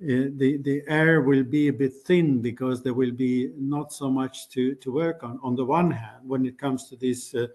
uh, 0.00 0.30
the 0.36 0.58
the 0.62 0.82
air 0.86 1.22
will 1.22 1.42
be 1.42 1.68
a 1.68 1.72
bit 1.72 1.92
thin 2.06 2.40
because 2.40 2.82
there 2.82 2.94
will 2.94 3.10
be 3.10 3.50
not 3.58 3.92
so 3.92 4.08
much 4.08 4.48
to 4.50 4.74
to 4.76 4.92
work 4.92 5.24
on. 5.24 5.40
On 5.42 5.56
the 5.56 5.64
one 5.64 5.90
hand, 5.90 6.28
when 6.28 6.46
it 6.46 6.56
comes 6.58 6.88
to 6.88 6.96
these 6.96 7.34
uh, 7.34 7.48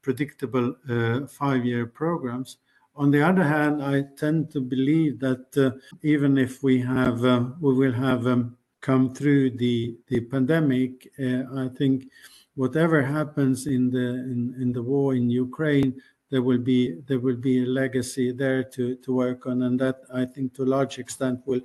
predictable 0.00 0.74
uh, 0.88 1.26
five-year 1.26 1.86
programs, 1.86 2.56
on 2.96 3.10
the 3.10 3.22
other 3.22 3.42
hand, 3.42 3.82
I 3.82 4.04
tend 4.16 4.50
to 4.52 4.60
believe 4.60 5.18
that 5.20 5.56
uh, 5.56 5.72
even 6.02 6.38
if 6.38 6.62
we 6.62 6.80
have 6.80 7.24
uh, 7.24 7.44
we 7.60 7.74
will 7.74 7.92
have 7.92 8.26
um, 8.26 8.56
come 8.80 9.14
through 9.14 9.50
the 9.50 9.96
the 10.08 10.20
pandemic, 10.20 11.10
uh, 11.18 11.44
I 11.56 11.68
think 11.76 12.08
whatever 12.54 13.02
happens 13.02 13.66
in 13.66 13.90
the 13.90 14.08
in, 14.32 14.54
in 14.60 14.72
the 14.72 14.82
war 14.82 15.14
in 15.14 15.30
Ukraine, 15.30 16.00
there 16.32 16.42
will 16.42 16.58
be 16.58 16.94
there 17.06 17.20
will 17.20 17.36
be 17.36 17.62
a 17.62 17.66
legacy 17.66 18.32
there 18.32 18.64
to 18.64 18.96
to 18.96 19.14
work 19.14 19.46
on, 19.46 19.62
and 19.62 19.78
that 19.78 20.00
I 20.12 20.24
think 20.24 20.54
to 20.54 20.62
a 20.64 20.72
large 20.76 20.98
extent 20.98 21.40
will 21.44 21.60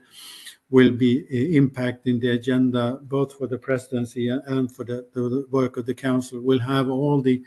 will 0.69 0.91
be 0.91 1.23
uh, 1.31 1.61
impacting 1.61 2.19
the 2.19 2.31
agenda 2.31 2.99
both 3.03 3.37
for 3.37 3.47
the 3.47 3.57
presidency 3.57 4.27
and 4.27 4.69
for 4.69 4.83
the, 4.83 5.07
the 5.13 5.47
work 5.49 5.77
of 5.77 5.85
the 5.85 5.93
council. 5.93 6.41
We'll 6.41 6.59
have 6.75 6.89
all 6.89 7.21
the 7.21 7.41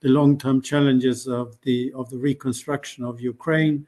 the 0.00 0.08
long-term 0.08 0.62
challenges 0.62 1.28
of 1.28 1.56
the 1.62 1.92
of 1.94 2.10
the 2.10 2.18
reconstruction 2.18 3.04
of 3.04 3.20
Ukraine. 3.20 3.86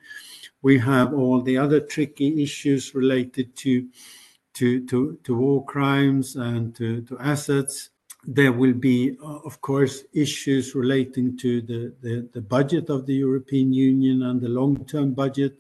We 0.63 0.79
have 0.79 1.13
all 1.13 1.43
the 1.43 1.59
other 1.59 1.81
tricky 1.81 2.41
issues 2.41 2.95
related 2.95 3.57
to 3.57 3.89
to 4.55 4.87
to, 4.87 5.19
to 5.25 5.37
war 5.37 5.65
crimes 5.65 6.37
and 6.37 6.73
to, 6.77 7.03
to 7.03 7.19
assets. 7.19 7.91
There 8.27 8.53
will 8.53 8.73
be, 8.73 9.17
of 9.23 9.61
course, 9.61 10.03
issues 10.13 10.75
relating 10.75 11.37
to 11.39 11.61
the, 11.61 11.95
the, 12.01 12.29
the 12.33 12.41
budget 12.41 12.91
of 12.91 13.07
the 13.07 13.15
European 13.15 13.73
Union 13.73 14.23
and 14.23 14.41
the 14.41 14.49
long-term 14.49 15.15
budget 15.15 15.57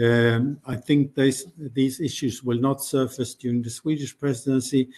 um, 0.00 0.58
I 0.66 0.76
think 0.76 1.14
these 1.14 1.46
these 1.58 2.00
issues 2.00 2.42
will 2.42 2.58
not 2.58 2.82
surface 2.82 3.34
during 3.34 3.62
the 3.62 3.70
Swedish 3.70 4.18
presidency, 4.18 4.88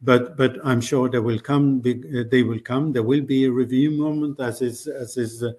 but 0.00 0.36
but 0.36 0.58
I'm 0.64 0.80
sure 0.80 1.08
they 1.08 1.18
will 1.18 1.40
come. 1.40 1.82
Uh, 1.84 2.22
they 2.30 2.44
will 2.44 2.60
come. 2.60 2.92
There 2.92 3.02
will 3.02 3.22
be 3.22 3.44
a 3.44 3.50
review 3.50 3.90
moment, 3.90 4.38
as 4.38 4.62
is 4.62 4.86
as 4.86 5.16
is 5.16 5.42
uh, 5.42 5.52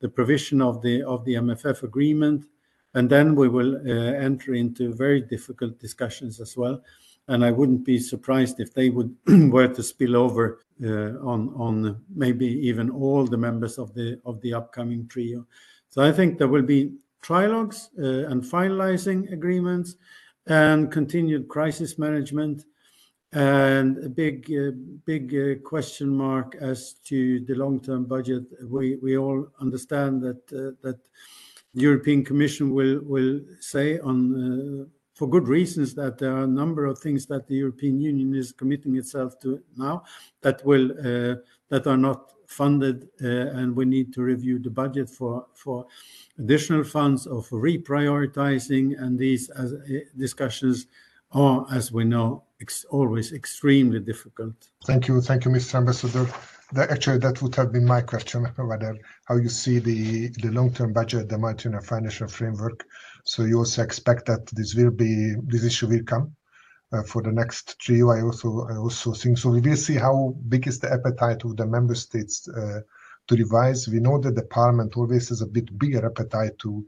the 0.00 0.08
provision 0.08 0.60
of 0.60 0.82
the 0.82 1.04
of 1.04 1.24
the 1.24 1.34
MFF 1.34 1.84
agreement, 1.84 2.46
and 2.94 3.08
then 3.08 3.36
we 3.36 3.48
will 3.48 3.76
uh, 3.76 4.12
enter 4.18 4.54
into 4.54 4.92
very 4.92 5.20
difficult 5.20 5.78
discussions 5.78 6.40
as 6.40 6.56
well. 6.56 6.82
And 7.28 7.44
I 7.44 7.50
wouldn't 7.50 7.84
be 7.84 7.98
surprised 7.98 8.60
if 8.60 8.72
they 8.72 8.90
would 8.90 9.14
were 9.50 9.68
to 9.68 9.82
spill 9.82 10.16
over 10.16 10.60
uh, 10.84 11.18
on 11.24 11.52
on 11.56 12.00
maybe 12.14 12.46
even 12.46 12.90
all 12.90 13.24
the 13.24 13.36
members 13.36 13.78
of 13.78 13.94
the 13.94 14.20
of 14.24 14.40
the 14.42 14.54
upcoming 14.54 15.08
trio. 15.08 15.46
So 15.88 16.02
I 16.02 16.12
think 16.12 16.38
there 16.38 16.48
will 16.48 16.62
be 16.62 16.92
trilogues 17.22 17.90
uh, 17.98 18.28
and 18.30 18.42
finalizing 18.42 19.32
agreements 19.32 19.96
and 20.46 20.92
continued 20.92 21.48
crisis 21.48 21.98
management 21.98 22.64
and 23.32 23.98
a 24.04 24.08
big 24.08 24.50
uh, 24.52 24.70
big 25.04 25.34
uh, 25.34 25.60
question 25.68 26.08
mark 26.08 26.56
as 26.60 26.94
to 27.04 27.40
the 27.40 27.54
long-term 27.54 28.04
budget 28.04 28.44
we 28.68 28.96
we 28.96 29.18
all 29.18 29.48
understand 29.60 30.22
that 30.22 30.40
uh, 30.52 30.70
that 30.82 30.98
the 31.74 31.82
european 31.82 32.24
commission 32.24 32.70
will 32.72 33.00
will 33.02 33.40
say 33.60 33.98
on 34.00 34.18
uh, 34.34 34.84
for 35.16 35.26
good 35.28 35.48
reasons 35.48 35.94
that 35.94 36.18
there 36.18 36.32
are 36.36 36.44
a 36.44 36.54
number 36.62 36.84
of 36.86 36.98
things 36.98 37.26
that 37.26 37.46
the 37.48 37.56
european 37.56 38.00
union 38.00 38.34
is 38.34 38.52
committing 38.52 38.96
itself 38.96 39.30
to 39.40 39.60
now 39.76 40.02
that 40.42 40.64
will 40.64 40.86
uh, 40.92 41.34
that 41.70 41.86
are 41.86 41.96
not 42.08 42.32
funded 42.60 43.08
and 43.20 43.74
we 43.74 43.84
need 43.84 44.12
to 44.12 44.22
review 44.22 44.56
the 44.60 44.70
budget 44.70 45.08
for 45.10 45.46
for 45.54 45.86
additional 46.38 46.84
funds 46.84 47.26
or 47.26 47.42
for 47.42 47.60
reprioritizing, 47.60 49.00
and 49.00 49.18
these 49.18 49.48
as, 49.50 49.72
uh, 49.72 49.78
discussions 50.16 50.86
are, 51.32 51.66
as 51.72 51.92
we 51.92 52.04
know, 52.04 52.44
ex 52.60 52.84
always 52.90 53.32
extremely 53.32 54.00
difficult. 54.00 54.54
Thank 54.86 55.08
you, 55.08 55.20
thank 55.20 55.44
you, 55.44 55.50
Mr. 55.50 55.76
Ambassador. 55.76 56.26
That, 56.72 56.90
actually, 56.90 57.18
that 57.18 57.40
would 57.42 57.54
have 57.54 57.72
been 57.72 57.84
my 57.84 58.00
question, 58.00 58.44
whether 58.56 58.96
how 59.26 59.36
you 59.36 59.48
see 59.48 59.78
the 59.78 60.28
the 60.42 60.50
long-term 60.50 60.92
budget, 60.92 61.28
the 61.28 61.38
multi-year 61.38 61.80
financial 61.80 62.28
framework. 62.28 62.86
So 63.26 63.44
you 63.44 63.58
also 63.58 63.82
expect 63.82 64.26
that 64.26 64.46
this 64.46 64.74
will 64.76 64.92
be 64.92 65.34
this 65.46 65.64
issue 65.64 65.88
will 65.88 66.04
come 66.04 66.36
uh, 66.92 67.02
for 67.02 67.22
the 67.22 67.32
next 67.32 67.76
trio. 67.80 68.10
I 68.10 68.22
also 68.22 68.68
I 68.70 68.76
also 68.76 69.12
think 69.12 69.38
so. 69.38 69.50
We 69.50 69.60
will 69.60 69.76
see 69.76 69.96
how 69.96 70.36
big 70.48 70.68
is 70.68 70.78
the 70.78 70.92
appetite 70.92 71.44
of 71.44 71.56
the 71.56 71.66
member 71.66 71.96
states 71.96 72.48
uh, 72.48 72.80
to 73.26 73.34
revise. 73.34 73.88
We 73.88 73.98
know 73.98 74.20
that 74.20 74.36
the 74.36 74.44
parliament 74.44 74.96
always 74.96 75.28
has 75.30 75.42
a 75.42 75.46
bit 75.46 75.76
bigger 75.76 76.06
appetite 76.06 76.56
to 76.60 76.86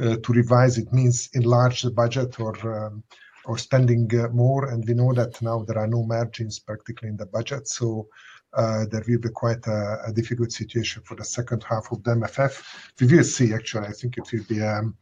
uh, 0.00 0.16
to 0.16 0.32
revise. 0.32 0.76
It 0.76 0.92
means 0.92 1.30
enlarge 1.34 1.82
the 1.82 1.92
budget 1.92 2.40
or 2.40 2.54
um, 2.78 3.04
or 3.44 3.56
spending 3.56 4.10
more. 4.32 4.68
And 4.70 4.84
we 4.88 4.94
know 4.94 5.12
that 5.12 5.40
now 5.40 5.62
there 5.62 5.78
are 5.78 5.86
no 5.86 6.02
margins 6.02 6.58
practically 6.58 7.08
in 7.08 7.16
the 7.16 7.26
budget, 7.26 7.68
so. 7.68 8.08
Uh, 8.52 8.86
there 8.90 9.02
will 9.06 9.18
be 9.18 9.28
quite 9.28 9.66
a, 9.66 9.98
a, 10.06 10.12
difficult 10.12 10.50
situation 10.50 11.02
for 11.02 11.14
the 11.14 11.24
second 11.24 11.62
half 11.62 11.92
of 11.92 12.02
the 12.04 12.12
MFF. 12.12 12.64
We 12.98 13.06
will 13.06 13.24
see. 13.24 13.52
Actually, 13.52 13.88
I 13.88 13.92
think 13.92 14.16
it 14.16 14.32
will 14.32 14.44
be 14.44 14.62
um, 14.62 14.96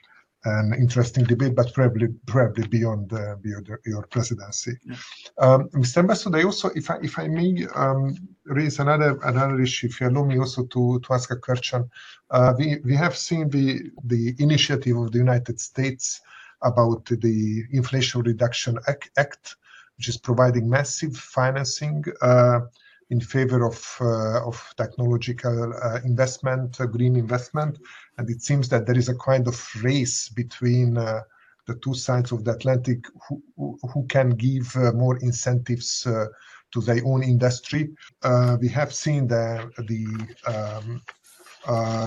an 0.45 0.75
interesting 0.75 1.25
debate, 1.25 1.55
but 1.55 1.73
probably 1.73 2.09
probably 2.27 2.67
beyond 2.67 3.13
uh, 3.13 3.37
beyond 3.41 3.69
your 3.87 4.07
presidency. 4.07 4.73
Yeah. 4.85 4.97
Um, 5.39 5.69
Mr. 5.71 5.99
Ambassador, 5.99 6.39
I 6.39 6.45
also, 6.45 6.71
if 6.75 6.91
I 6.91 6.99
if 7.03 7.19
I 7.19 7.29
may 7.29 7.67
um, 7.75 8.17
raise 8.45 8.79
another 8.79 9.19
another 9.25 9.61
issue, 9.61 9.87
if 9.87 10.01
you 10.01 10.09
allow 10.09 10.25
me 10.25 10.39
also 10.39 10.65
to 10.65 11.01
to 11.01 11.13
ask 11.13 11.31
a 11.31 11.37
question, 11.37 11.91
uh, 12.31 12.55
we 12.59 12.79
we 12.85 12.95
have 12.95 13.17
seen 13.17 13.49
the 13.49 13.91
the 14.05 14.35
initiative 14.39 14.97
of 14.97 15.13
the 15.13 15.19
United 15.19 15.61
States 15.61 16.21
about 16.63 17.05
the 17.07 17.65
Inflation 17.73 18.23
Reduction 18.23 18.79
Act, 19.17 19.57
which 19.97 20.09
is 20.09 20.17
providing 20.17 20.69
massive 20.69 21.17
financing. 21.17 22.05
Uh, 22.21 22.61
in 23.11 23.21
favor 23.21 23.65
of 23.65 23.97
uh, 24.01 24.47
of 24.47 24.75
technological 24.77 25.75
uh, 25.75 26.01
investment, 26.05 26.81
uh, 26.81 26.87
green 26.87 27.17
investment, 27.17 27.79
and 28.19 28.31
it 28.31 28.43
seems 28.43 28.69
that 28.69 28.87
there 28.87 28.97
is 28.97 29.09
a 29.09 29.17
kind 29.17 29.47
of 29.47 29.57
race 29.83 30.29
between 30.29 30.99
the 31.67 31.75
two 31.77 31.95
sides 31.95 32.33
of 32.33 32.45
the 32.45 32.53
Atlantic 32.53 33.05
who, 33.27 33.43
who 33.57 34.05
can 34.09 34.31
give 34.31 34.75
uh, 34.77 34.93
more 34.93 35.17
incentives 35.19 36.07
uh, 36.07 36.27
to 36.71 36.81
their 36.81 37.01
own 37.07 37.23
industry. 37.23 37.91
Uh, 38.23 38.57
we 38.61 38.69
have 38.69 38.93
seen 38.93 39.27
the 39.27 39.71
the 39.89 40.05
um, 40.53 41.01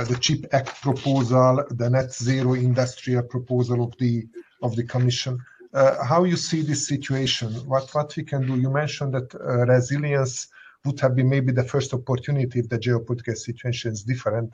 the 0.08 0.18
CHIP 0.20 0.45
Act 0.52 0.82
proposal, 0.82 1.64
the 1.72 1.89
net 1.89 2.14
zero 2.14 2.54
industrial 2.54 3.24
proposal 3.24 3.84
of 3.84 3.98
the 3.98 4.28
of 4.62 4.76
the 4.76 4.84
Commission. 4.84 5.39
How 5.74 6.24
you 6.24 6.38
see 6.38 6.62
this 6.62 6.88
situation? 6.88 7.54
What 7.68 7.89
what 7.93 8.16
we 8.16 8.24
can 8.24 8.45
do? 8.48 8.60
You 8.60 8.70
mentioned 8.70 9.14
that 9.14 9.34
resilience 9.68 10.48
would 10.88 11.00
have 11.00 11.16
been 11.16 11.30
maybe 11.30 11.52
the 11.52 11.64
first 11.64 11.94
opportunity 11.94 12.60
if 12.60 12.70
the 12.70 12.80
geopolitical 12.80 13.38
situation 13.38 13.92
is 13.92 14.04
different, 14.04 14.52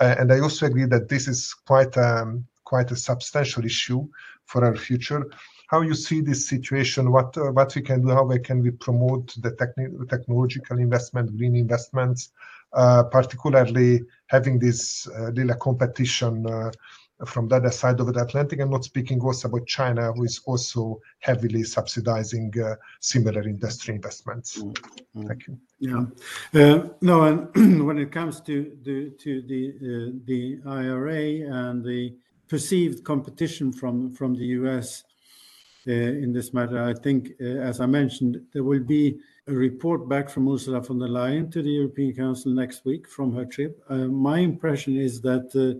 and 0.00 0.32
I 0.32 0.40
also 0.40 0.66
agree 0.66 0.86
that 0.86 1.08
this 1.08 1.28
is 1.28 1.52
quite 1.52 1.96
um, 1.98 2.46
quite 2.64 2.90
a 2.90 2.96
substantial 2.96 3.64
issue 3.64 4.08
for 4.46 4.64
our 4.64 4.76
future. 4.76 5.26
How 5.68 5.80
you 5.82 5.94
see 5.94 6.20
this 6.20 6.48
situation? 6.48 7.10
What 7.10 7.36
uh, 7.36 7.52
what 7.52 7.74
we 7.74 7.82
can 7.82 8.02
do? 8.02 8.08
How 8.08 8.24
we 8.24 8.38
can 8.38 8.62
we 8.62 8.70
promote 8.70 9.34
the 9.42 9.52
techni- 9.52 10.08
technological 10.08 10.78
investment, 10.78 11.36
green 11.36 11.56
investments, 11.56 12.32
uh, 12.72 13.04
particularly 13.04 14.02
having 14.26 14.58
this 14.58 15.08
uh, 15.08 15.30
little 15.30 15.56
competition 15.56 16.46
uh, 16.46 16.70
from 17.24 17.48
the 17.48 17.56
other 17.56 17.70
side 17.70 18.00
of 18.00 18.12
the 18.12 18.20
Atlantic, 18.20 18.60
and 18.60 18.70
not 18.70 18.84
speaking 18.84 19.20
also 19.20 19.48
about 19.48 19.66
China, 19.66 20.12
who 20.12 20.24
is 20.24 20.40
also 20.46 21.00
heavily 21.20 21.62
subsidizing 21.62 22.52
uh, 22.60 22.74
similar 23.00 23.42
industry 23.42 23.94
investments. 23.94 24.62
Mm-hmm. 24.62 25.26
Thank 25.26 25.46
you. 25.46 25.58
Yeah. 25.78 26.04
Uh, 26.54 26.88
no, 27.00 27.22
and 27.24 27.84
when 27.86 27.98
it 27.98 28.12
comes 28.12 28.40
to 28.42 28.76
the 28.82 29.10
to 29.22 29.42
the 29.42 29.62
uh, 29.76 30.18
the 30.24 30.60
IRA 30.66 31.64
and 31.66 31.84
the 31.84 32.14
perceived 32.48 33.04
competition 33.04 33.72
from 33.72 34.10
from 34.10 34.34
the 34.34 34.46
US 34.58 35.04
in 35.86 36.32
this 36.32 36.54
matter, 36.54 36.82
I 36.82 36.94
think, 36.94 37.38
as 37.40 37.78
I 37.78 37.84
mentioned, 37.84 38.40
there 38.54 38.64
will 38.64 38.82
be 38.82 39.18
a 39.46 39.52
report 39.52 40.08
back 40.08 40.30
from 40.30 40.48
Ursula 40.48 40.80
von 40.80 40.98
der 40.98 41.08
Leyen 41.08 41.50
to 41.52 41.62
the 41.62 41.70
European 41.70 42.14
Council 42.14 42.52
next 42.52 42.84
week 42.84 43.06
from 43.08 43.34
her 43.34 43.44
trip. 43.44 43.82
Uh, 43.88 44.08
my 44.08 44.38
impression 44.38 44.96
is 44.96 45.20
that 45.20 45.50
uh, 45.54 45.78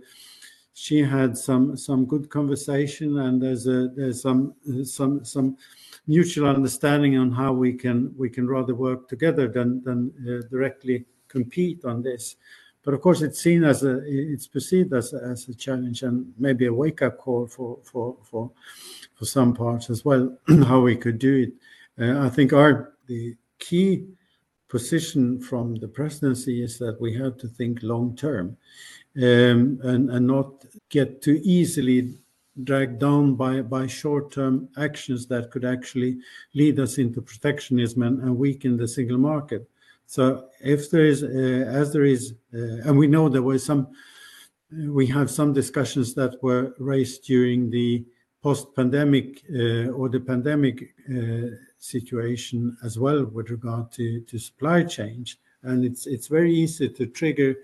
she 0.77 1.01
had 1.01 1.37
some 1.37 1.77
some 1.77 2.05
good 2.05 2.29
conversation 2.29 3.19
and 3.19 3.41
there's 3.41 3.65
a 3.65 3.87
there's 3.95 4.21
some 4.21 4.53
some 4.83 5.23
some 5.23 5.57
mutual 6.05 6.47
understanding 6.49 7.17
on 7.17 7.31
how 7.31 7.53
we 7.53 7.71
can 7.71 8.13
we 8.17 8.29
can 8.29 8.45
rather 8.45 8.75
work 8.75 9.07
together 9.07 9.47
than 9.47 9.81
than 9.83 10.11
uh, 10.27 10.45
directly 10.49 11.05
compete 11.29 11.85
on 11.85 12.03
this. 12.03 12.35
But 12.83 12.93
of 12.93 12.99
course, 12.99 13.21
it's 13.21 13.39
seen 13.39 13.63
as 13.63 13.83
a 13.83 14.01
it's 14.05 14.47
perceived 14.47 14.93
as 14.93 15.13
a, 15.13 15.23
as 15.23 15.47
a 15.47 15.55
challenge 15.55 16.03
and 16.03 16.33
maybe 16.37 16.65
a 16.65 16.73
wake 16.73 17.01
up 17.01 17.19
call 17.19 17.47
for 17.47 17.79
for 17.83 18.17
for 18.21 18.51
for 19.15 19.25
some 19.25 19.53
parts 19.53 19.89
as 19.89 20.03
well 20.03 20.37
how 20.67 20.81
we 20.81 20.97
could 20.97 21.19
do 21.19 21.47
it. 21.47 21.53
Uh, 21.97 22.25
I 22.25 22.27
think 22.27 22.51
our 22.51 22.95
the 23.07 23.37
key 23.59 24.07
position 24.67 25.39
from 25.39 25.75
the 25.75 25.87
presidency 25.87 26.61
is 26.61 26.77
that 26.79 26.99
we 26.99 27.15
have 27.15 27.37
to 27.37 27.47
think 27.47 27.81
long 27.81 28.13
term 28.17 28.57
um, 29.17 29.79
and, 29.83 30.09
and 30.09 30.27
not 30.27 30.65
get 30.89 31.21
too 31.21 31.39
easily 31.43 32.15
dragged 32.63 32.99
down 32.99 33.35
by, 33.35 33.61
by 33.61 33.87
short 33.87 34.31
term 34.31 34.69
actions 34.77 35.27
that 35.27 35.51
could 35.51 35.65
actually 35.65 36.17
lead 36.53 36.79
us 36.79 36.97
into 36.97 37.21
protectionism 37.21 38.03
and, 38.03 38.21
and 38.21 38.37
weaken 38.37 38.77
the 38.77 38.87
single 38.87 39.17
market. 39.17 39.69
So, 40.07 40.49
if 40.61 40.91
there 40.91 41.05
is, 41.05 41.23
uh, 41.23 41.27
as 41.67 41.91
there 41.91 42.05
is, 42.05 42.33
uh, 42.53 42.87
and 42.87 42.97
we 42.97 43.07
know 43.07 43.27
there 43.27 43.41
was 43.41 43.65
some, 43.65 43.87
we 44.71 45.07
have 45.07 45.31
some 45.31 45.51
discussions 45.51 46.13
that 46.13 46.41
were 46.43 46.75
raised 46.79 47.23
during 47.23 47.69
the 47.69 48.05
post 48.43 48.75
pandemic 48.75 49.43
uh, 49.51 49.89
or 49.89 50.07
the 50.07 50.19
pandemic 50.19 50.93
uh, 51.09 51.55
situation 51.79 52.77
as 52.83 52.99
well 52.99 53.25
with 53.25 53.49
regard 53.49 53.91
to, 53.93 54.21
to 54.21 54.37
supply 54.37 54.83
chains. 54.83 55.37
And 55.63 55.83
it's, 55.83 56.05
it's 56.05 56.27
very 56.27 56.53
easy 56.53 56.89
to 56.89 57.07
trigger 57.07 57.55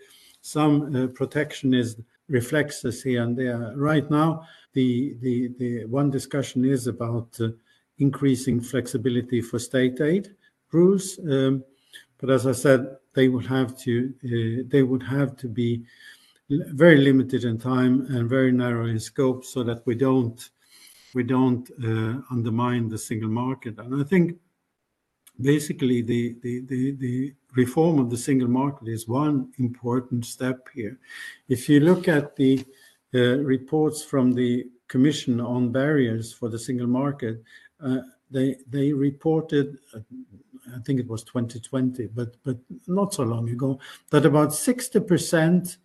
some 0.41 0.95
uh, 0.95 1.07
protectionist 1.07 1.99
reflexes 2.27 3.03
here 3.03 3.23
and 3.23 3.37
there. 3.37 3.73
Right 3.75 4.09
now, 4.09 4.47
the, 4.73 5.15
the, 5.21 5.49
the 5.59 5.85
one 5.85 6.09
discussion 6.09 6.65
is 6.65 6.87
about 6.87 7.29
uh, 7.39 7.49
increasing 7.99 8.61
flexibility 8.61 9.41
for 9.41 9.59
state 9.59 10.01
aid 10.01 10.35
rules. 10.71 11.19
Um, 11.19 11.63
but 12.19 12.29
as 12.29 12.47
I 12.47 12.53
said, 12.53 12.97
they 13.13 13.27
would 13.27 13.45
have 13.45 13.77
to 13.79 14.13
uh, 14.23 14.63
they 14.67 14.83
would 14.83 15.03
have 15.03 15.35
to 15.37 15.47
be 15.49 15.83
very 16.49 16.97
limited 16.97 17.43
in 17.43 17.57
time 17.57 18.05
and 18.09 18.29
very 18.29 18.51
narrow 18.51 18.85
in 18.85 18.99
scope, 18.99 19.43
so 19.43 19.63
that 19.63 19.85
we 19.85 19.95
don't 19.95 20.49
we 21.13 21.23
don't 21.23 21.69
uh, 21.83 22.21
undermine 22.31 22.87
the 22.87 22.97
single 22.97 23.29
market. 23.29 23.77
And 23.79 24.01
I 24.01 24.05
think 24.05 24.37
basically 25.39 26.01
the, 26.01 26.35
the, 26.41 26.61
the, 26.61 26.91
the, 26.91 27.33
reform 27.55 27.99
of 27.99 28.09
the 28.09 28.17
single 28.17 28.47
market 28.47 28.87
is 28.87 29.07
one 29.07 29.51
important 29.57 30.25
step 30.25 30.67
here. 30.73 30.97
If 31.49 31.67
you 31.69 31.79
look 31.79 32.07
at 32.07 32.35
the 32.35 32.65
uh, 33.13 33.39
reports 33.39 34.03
from 34.03 34.33
the 34.33 34.67
Commission 34.87 35.39
on 35.39 35.71
barriers 35.71 36.33
for 36.33 36.49
the 36.49 36.59
single 36.59 36.87
market, 36.87 37.41
uh, 37.83 37.99
they 38.29 38.57
they 38.69 38.91
reported, 38.91 39.77
uh, 39.93 39.99
I 40.75 40.79
think 40.85 40.99
it 40.99 41.07
was 41.07 41.23
2020, 41.23 42.07
but 42.07 42.35
but 42.43 42.57
not 42.87 43.13
so 43.13 43.23
long 43.23 43.49
ago, 43.49 43.79
that 44.09 44.25
about 44.25 44.49
60% 44.49 45.77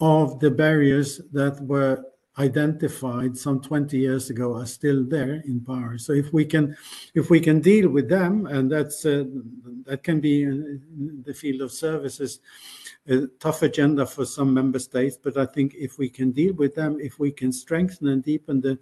of 0.00 0.40
the 0.40 0.50
barriers 0.50 1.20
that 1.32 1.60
were 1.60 2.02
identified 2.38 3.36
some 3.36 3.60
20 3.60 3.96
years 3.96 4.28
ago 4.28 4.56
are 4.56 4.66
still 4.66 5.04
there 5.04 5.42
in 5.46 5.60
power. 5.60 5.96
So 5.96 6.12
if 6.12 6.32
we 6.32 6.44
can, 6.44 6.76
if 7.14 7.30
we 7.30 7.40
can 7.40 7.60
deal 7.60 7.88
with 7.88 8.08
them, 8.08 8.46
and 8.46 8.70
that's 8.70 9.06
uh, 9.06 9.24
that 9.84 10.02
can 10.02 10.20
be 10.20 10.42
in 10.42 11.22
the 11.24 11.32
field 11.32 11.62
of 11.62 11.72
services, 11.72 12.40
a 13.08 13.26
tough 13.40 13.62
agenda 13.62 14.04
for 14.04 14.26
some 14.26 14.52
member 14.52 14.78
states. 14.78 15.16
But 15.22 15.38
I 15.38 15.46
think 15.46 15.74
if 15.74 15.98
we 15.98 16.10
can 16.10 16.32
deal 16.32 16.52
with 16.54 16.74
them, 16.74 16.98
if 17.00 17.18
we 17.18 17.30
can 17.30 17.52
strengthen 17.52 18.08
and 18.08 18.22
deepen 18.22 18.60
the 18.60 18.78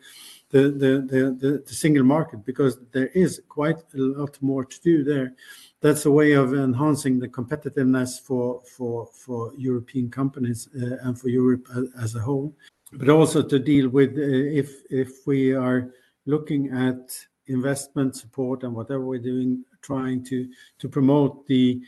the 0.51 0.63
the 0.71 1.37
the, 1.41 1.63
the, 1.65 1.75
single 1.75 2.05
market, 2.05 2.45
because 2.45 2.79
there 2.91 3.09
is 3.09 3.41
quite 3.49 3.79
a 3.95 3.99
lot 3.99 4.37
more 4.41 4.65
to 4.65 4.81
do 4.81 5.05
there. 5.05 5.35
That's 5.81 6.07
a 6.07 6.11
way 6.11 6.33
of 6.33 6.55
enhancing 6.55 7.21
the 7.21 7.29
competitiveness 7.29 8.21
for 8.21 8.63
for 8.77 9.07
for 9.07 9.53
European 9.57 10.11
companies 10.11 10.69
uh, 10.75 10.97
and 11.03 11.21
for 11.21 11.29
Europe 11.29 11.69
as 12.01 12.17
a 12.17 12.21
whole 12.21 12.53
but 12.97 13.09
also 13.09 13.43
to 13.43 13.59
deal 13.59 13.89
with 13.89 14.11
uh, 14.17 14.23
if 14.23 14.83
if 14.91 15.27
we 15.27 15.53
are 15.53 15.91
looking 16.27 16.71
at 16.71 17.17
investment 17.47 18.17
support 18.17 18.63
and 18.63 18.75
whatever 18.75 19.05
we're 19.05 19.19
doing, 19.19 19.65
trying 19.83 20.25
to 20.25 20.49
to 20.79 20.89
promote 20.89 21.47
the 21.47 21.81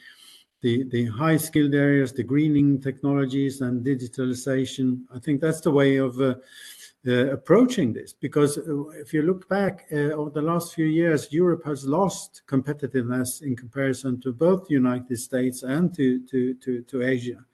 the 0.63 0.85
the 0.91 1.07
high 1.07 1.37
skilled 1.37 1.75
areas, 1.75 2.13
the 2.13 2.23
greening 2.23 2.81
technologies 2.81 3.61
and 3.61 3.85
digitalization. 3.85 5.03
I 5.15 5.19
think 5.19 5.41
that's 5.41 5.61
the 5.61 5.71
way 5.71 5.97
of 5.97 6.21
uh, 7.07 7.33
approaching 7.33 7.93
this? 7.93 8.13
Because 8.13 8.59
uh, 8.59 8.89
if 9.01 9.13
you 9.13 9.23
look 9.23 9.49
back 9.49 9.87
uh, 9.93 10.13
over 10.13 10.31
the 10.31 10.43
last 10.43 10.75
few 10.75 10.87
years, 10.87 11.33
Europe 11.33 11.65
has 11.65 11.85
lost 11.85 12.43
competitiveness 12.47 13.43
in 13.43 13.57
comparison 13.57 14.21
to 14.21 14.33
both 14.33 14.67
the 14.67 14.75
United 14.75 15.19
States 15.19 15.63
and 15.63 15.95
to 15.95 16.21
to 16.27 16.55
to, 16.55 16.83
to 16.83 17.03
Asia. 17.03 17.45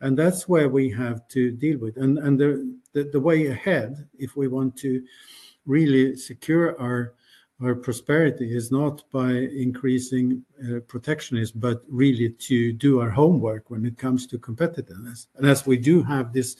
And 0.00 0.18
that's 0.18 0.48
where 0.48 0.68
we 0.68 0.90
have 0.90 1.26
to 1.28 1.50
deal 1.52 1.78
with. 1.78 1.96
And 1.96 2.18
and 2.18 2.38
the, 2.38 2.76
the, 2.92 3.04
the 3.04 3.20
way 3.20 3.46
ahead 3.46 4.08
if 4.18 4.36
we 4.36 4.48
want 4.48 4.76
to 4.78 5.02
really 5.66 6.16
secure 6.16 6.80
our 6.80 7.14
our 7.62 7.74
prosperity 7.74 8.56
is 8.56 8.72
not 8.72 9.04
by 9.12 9.30
increasing 9.30 10.42
uh, 10.64 10.80
protectionism, 10.88 11.60
but 11.60 11.82
really 11.88 12.30
to 12.30 12.72
do 12.72 13.00
our 13.00 13.10
homework 13.10 13.70
when 13.70 13.86
it 13.86 13.96
comes 13.96 14.26
to 14.26 14.38
competitiveness. 14.38 15.26
And 15.36 15.46
as 15.46 15.64
we 15.66 15.76
do 15.76 16.02
have 16.02 16.32
this, 16.32 16.56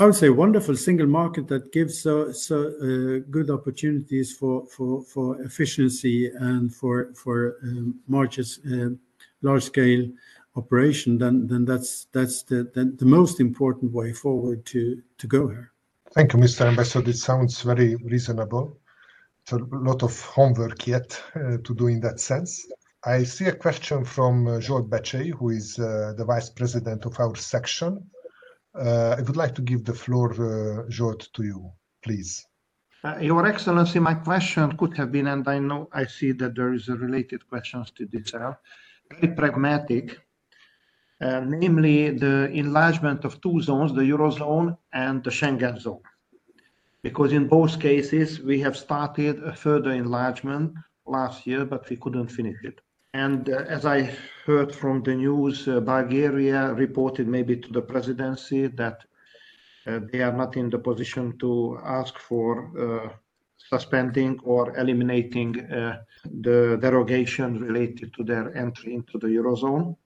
I 0.00 0.06
would 0.06 0.14
say, 0.14 0.30
wonderful 0.30 0.76
single 0.76 1.06
market 1.06 1.46
that 1.48 1.72
gives 1.72 2.00
so, 2.00 2.32
so 2.32 2.68
uh, 2.68 3.20
good 3.30 3.50
opportunities 3.50 4.34
for, 4.34 4.66
for, 4.66 5.02
for 5.02 5.42
efficiency 5.42 6.30
and 6.34 6.74
for, 6.74 7.12
for 7.14 7.58
um, 7.62 8.00
marches, 8.08 8.60
uh, 8.72 8.88
large 9.42 9.64
scale 9.64 10.08
operation, 10.56 11.18
then 11.18 11.46
then 11.46 11.64
that's 11.64 12.06
that's 12.12 12.42
the, 12.42 12.64
the, 12.74 12.84
the 12.96 13.04
most 13.04 13.40
important 13.40 13.92
way 13.92 14.12
forward 14.12 14.64
to 14.66 15.02
to 15.18 15.26
go 15.26 15.48
here. 15.48 15.72
Thank 16.14 16.32
you, 16.32 16.38
Mr. 16.40 16.66
Ambassador. 16.66 17.10
It 17.10 17.18
sounds 17.18 17.62
very 17.62 17.94
reasonable. 17.96 18.76
It's 19.42 19.52
a 19.52 19.58
lot 19.58 20.02
of 20.02 20.20
homework 20.22 20.86
yet 20.86 21.22
uh, 21.34 21.58
to 21.62 21.74
do 21.74 21.86
in 21.86 22.00
that 22.00 22.20
sense. 22.20 22.66
I 23.04 23.24
see 23.24 23.46
a 23.46 23.54
question 23.54 24.04
from 24.04 24.46
uh, 24.46 24.60
George 24.60 24.84
Becey, 24.84 25.30
who 25.30 25.50
is 25.50 25.78
uh, 25.78 26.14
the 26.16 26.24
vice 26.24 26.50
president 26.50 27.06
of 27.06 27.18
our 27.20 27.36
section. 27.36 28.10
Uh, 28.74 29.16
I 29.18 29.22
would 29.22 29.36
like 29.36 29.54
to 29.56 29.62
give 29.62 29.84
the 29.84 29.94
floor, 29.94 30.32
uh, 30.32 30.88
George, 30.88 31.30
to 31.32 31.42
you, 31.42 31.72
please. 32.02 32.46
Uh, 33.04 33.18
Your 33.20 33.46
Excellency, 33.46 33.98
my 33.98 34.14
question 34.14 34.76
could 34.76 34.96
have 34.96 35.10
been, 35.10 35.26
and 35.28 35.46
I 35.48 35.58
know 35.58 35.88
I 35.92 36.06
see 36.06 36.32
that 36.32 36.54
there 36.54 36.72
is 36.72 36.88
a 36.88 36.94
related 36.94 37.48
questions 37.48 37.90
to 37.92 38.06
this, 38.06 38.34
uh, 38.34 38.54
very 39.10 39.34
pragmatic. 39.34 40.18
Uh, 41.20 41.40
namely 41.40 42.10
the 42.10 42.50
enlargement 42.52 43.24
of 43.24 43.40
two 43.42 43.60
zones, 43.60 43.92
the 43.92 44.02
Eurozone 44.02 44.76
and 44.92 45.22
the 45.22 45.30
Schengen 45.30 45.78
zone. 45.78 46.00
because 47.02 47.32
in 47.32 47.48
both 47.48 47.80
cases 47.80 48.40
we 48.40 48.60
have 48.60 48.76
started 48.76 49.42
a 49.42 49.54
further 49.54 49.90
enlargement 49.92 50.74
last 51.06 51.46
year, 51.46 51.64
but 51.64 51.88
we 51.88 51.96
couldn't 51.96 52.28
finish 52.28 52.56
it. 52.62 52.80
And 53.12 53.48
uh, 53.48 53.64
as 53.68 53.86
I 53.86 54.16
heard 54.46 54.74
from 54.74 55.02
the 55.02 55.14
news, 55.14 55.66
uh, 55.66 55.80
Bulgaria 55.80 56.72
reported 56.74 57.26
maybe 57.26 57.56
to 57.56 57.72
the 57.72 57.82
presidency 57.82 58.68
that 58.68 59.04
uh, 59.86 60.00
they 60.12 60.20
are 60.22 60.32
not 60.32 60.56
in 60.56 60.70
the 60.70 60.78
position 60.78 61.36
to 61.38 61.78
ask 61.84 62.18
for 62.18 62.50
uh, 62.78 63.08
suspending 63.56 64.38
or 64.44 64.76
eliminating 64.78 65.60
uh, 65.60 66.02
the 66.24 66.78
derogation 66.80 67.60
related 67.60 68.14
to 68.14 68.22
their 68.22 68.56
entry 68.56 68.94
into 68.94 69.18
the 69.18 69.26
Eurozone. 69.26 69.96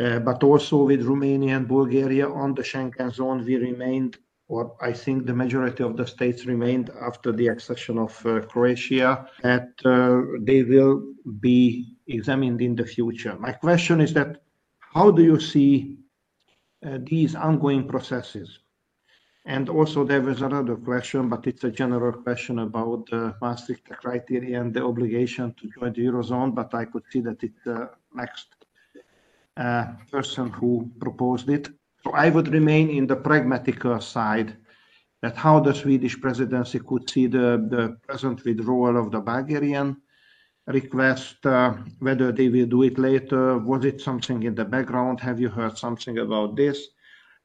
Uh, 0.00 0.20
but 0.20 0.44
also 0.44 0.84
with 0.84 1.02
Romania 1.02 1.56
and 1.56 1.66
Bulgaria 1.66 2.28
on 2.28 2.54
the 2.54 2.62
Schengen 2.62 3.12
zone, 3.12 3.44
we 3.44 3.56
remained 3.56 4.16
or 4.48 4.74
I 4.80 4.92
think 4.92 5.26
the 5.26 5.34
majority 5.34 5.84
of 5.84 5.96
the 5.96 6.06
states 6.06 6.46
remained 6.46 6.90
after 7.00 7.32
the 7.32 7.48
accession 7.48 7.98
of 7.98 8.24
uh, 8.24 8.40
Croatia, 8.40 9.28
that 9.42 9.68
uh, 9.84 10.40
they 10.40 10.62
will 10.62 11.02
be 11.40 11.96
examined 12.06 12.62
in 12.62 12.74
the 12.74 12.86
future. 12.86 13.36
My 13.38 13.52
question 13.52 14.00
is 14.00 14.14
that 14.14 14.40
how 14.80 15.10
do 15.10 15.22
you 15.22 15.38
see 15.38 15.98
uh, 16.84 16.98
these 17.02 17.34
ongoing 17.34 17.86
processes? 17.86 18.60
And 19.44 19.68
also 19.68 20.04
there 20.04 20.20
was 20.20 20.42
another 20.42 20.76
question, 20.76 21.28
but 21.28 21.46
it's 21.46 21.64
a 21.64 21.70
general 21.70 22.12
question 22.12 22.58
about 22.58 23.06
the 23.10 23.34
Maastricht 23.40 23.88
criteria 23.88 24.60
and 24.60 24.72
the 24.74 24.84
obligation 24.84 25.54
to 25.54 25.68
join 25.78 25.92
the 25.92 26.04
Eurozone, 26.06 26.54
but 26.54 26.74
I 26.74 26.84
could 26.84 27.04
see 27.10 27.20
that 27.20 27.42
it's 27.42 27.62
the 27.64 27.90
next 28.14 28.48
uh, 29.56 29.86
person 30.10 30.50
who 30.50 30.90
proposed 31.00 31.48
it. 31.50 31.68
So 32.04 32.12
I 32.12 32.30
would 32.30 32.48
remain 32.48 32.90
in 32.90 33.06
the 33.06 33.16
pragmatical 33.16 34.00
side 34.00 34.56
that 35.22 35.36
how 35.36 35.60
the 35.60 35.74
Swedish 35.74 36.20
presidency 36.20 36.78
could 36.78 37.10
see 37.10 37.26
the, 37.26 37.66
the 37.70 37.96
present 38.06 38.44
withdrawal 38.44 38.96
of 38.96 39.10
the 39.10 39.20
Bulgarian 39.20 39.96
request, 40.66 41.44
uh, 41.46 41.74
whether 41.98 42.30
they 42.30 42.48
will 42.48 42.66
do 42.66 42.82
it 42.82 42.98
later, 42.98 43.58
was 43.58 43.84
it 43.84 44.00
something 44.00 44.42
in 44.42 44.54
the 44.54 44.64
background, 44.64 45.18
have 45.18 45.40
you 45.40 45.48
heard 45.48 45.76
something 45.76 46.18
about 46.18 46.54
this, 46.56 46.88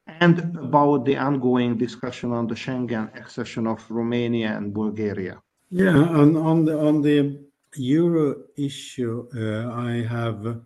and 0.07 0.39
about 0.57 1.05
the 1.05 1.17
ongoing 1.17 1.77
discussion 1.77 2.31
on 2.31 2.47
the 2.47 2.55
Schengen 2.55 3.15
accession 3.17 3.67
of 3.67 3.79
Romania 3.89 4.55
and 4.57 4.73
Bulgaria. 4.73 5.41
Yeah, 5.69 5.95
on, 5.95 6.35
on 6.35 6.65
the 6.65 6.77
on 6.77 7.01
the 7.01 7.39
euro 7.75 8.35
issue, 8.57 9.27
uh, 9.35 9.71
I 9.73 10.03
have 10.03 10.61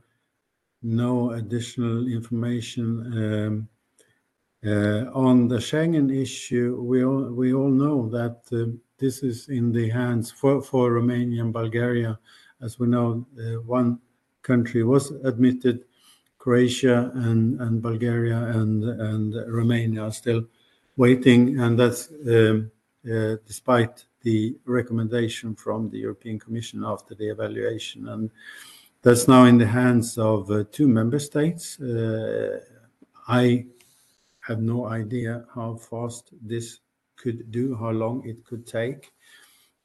no 0.81 1.31
additional 1.31 2.07
information. 2.07 2.87
Um, 3.13 3.69
uh, 3.69 3.76
on 5.13 5.47
the 5.47 5.57
Schengen 5.57 6.09
issue, 6.15 6.81
we 6.81 7.03
all, 7.03 7.31
we 7.31 7.53
all 7.53 7.69
know 7.69 8.09
that 8.09 8.41
uh, 8.51 8.71
this 8.97 9.23
is 9.23 9.49
in 9.49 9.71
the 9.71 9.89
hands 9.89 10.31
for, 10.31 10.61
Romania 10.91 11.43
and 11.43 11.53
Bulgaria. 11.53 12.17
As 12.61 12.79
we 12.79 12.87
know, 12.87 13.25
uh, 13.39 13.61
one 13.61 13.99
country 14.41 14.83
was 14.83 15.11
admitted, 15.23 15.85
Croatia 16.39 17.11
and, 17.13 17.81
Bulgaria 17.81 18.37
and, 18.37 18.83
and 18.83 19.35
Romania 19.47 20.03
are 20.03 20.11
still 20.11 20.45
waiting, 20.95 21.59
and 21.59 21.77
that's 21.77 22.09
um, 22.27 22.71
uh, 23.05 23.35
despite 23.45 24.05
the 24.21 24.55
recommendation 24.65 25.55
from 25.55 25.89
the 25.89 25.99
European 25.99 26.39
Commission 26.39 26.83
after 26.83 27.15
the 27.15 27.29
evaluation. 27.29 28.07
And 28.07 28.31
that's 29.03 29.27
now 29.27 29.45
in 29.45 29.57
the 29.57 29.67
hands 29.67 30.17
of 30.17 30.49
uh, 30.49 30.63
two 30.71 30.87
member 30.87 31.19
states. 31.19 31.79
Uh, 31.79 32.59
I 33.27 33.65
have 34.47 34.61
no 34.61 34.87
idea 34.87 35.45
how 35.53 35.75
fast 35.75 36.33
this 36.41 36.79
could 37.17 37.51
do, 37.51 37.75
how 37.75 37.91
long 37.91 38.25
it 38.25 38.45
could 38.45 38.65
take. 38.65 39.11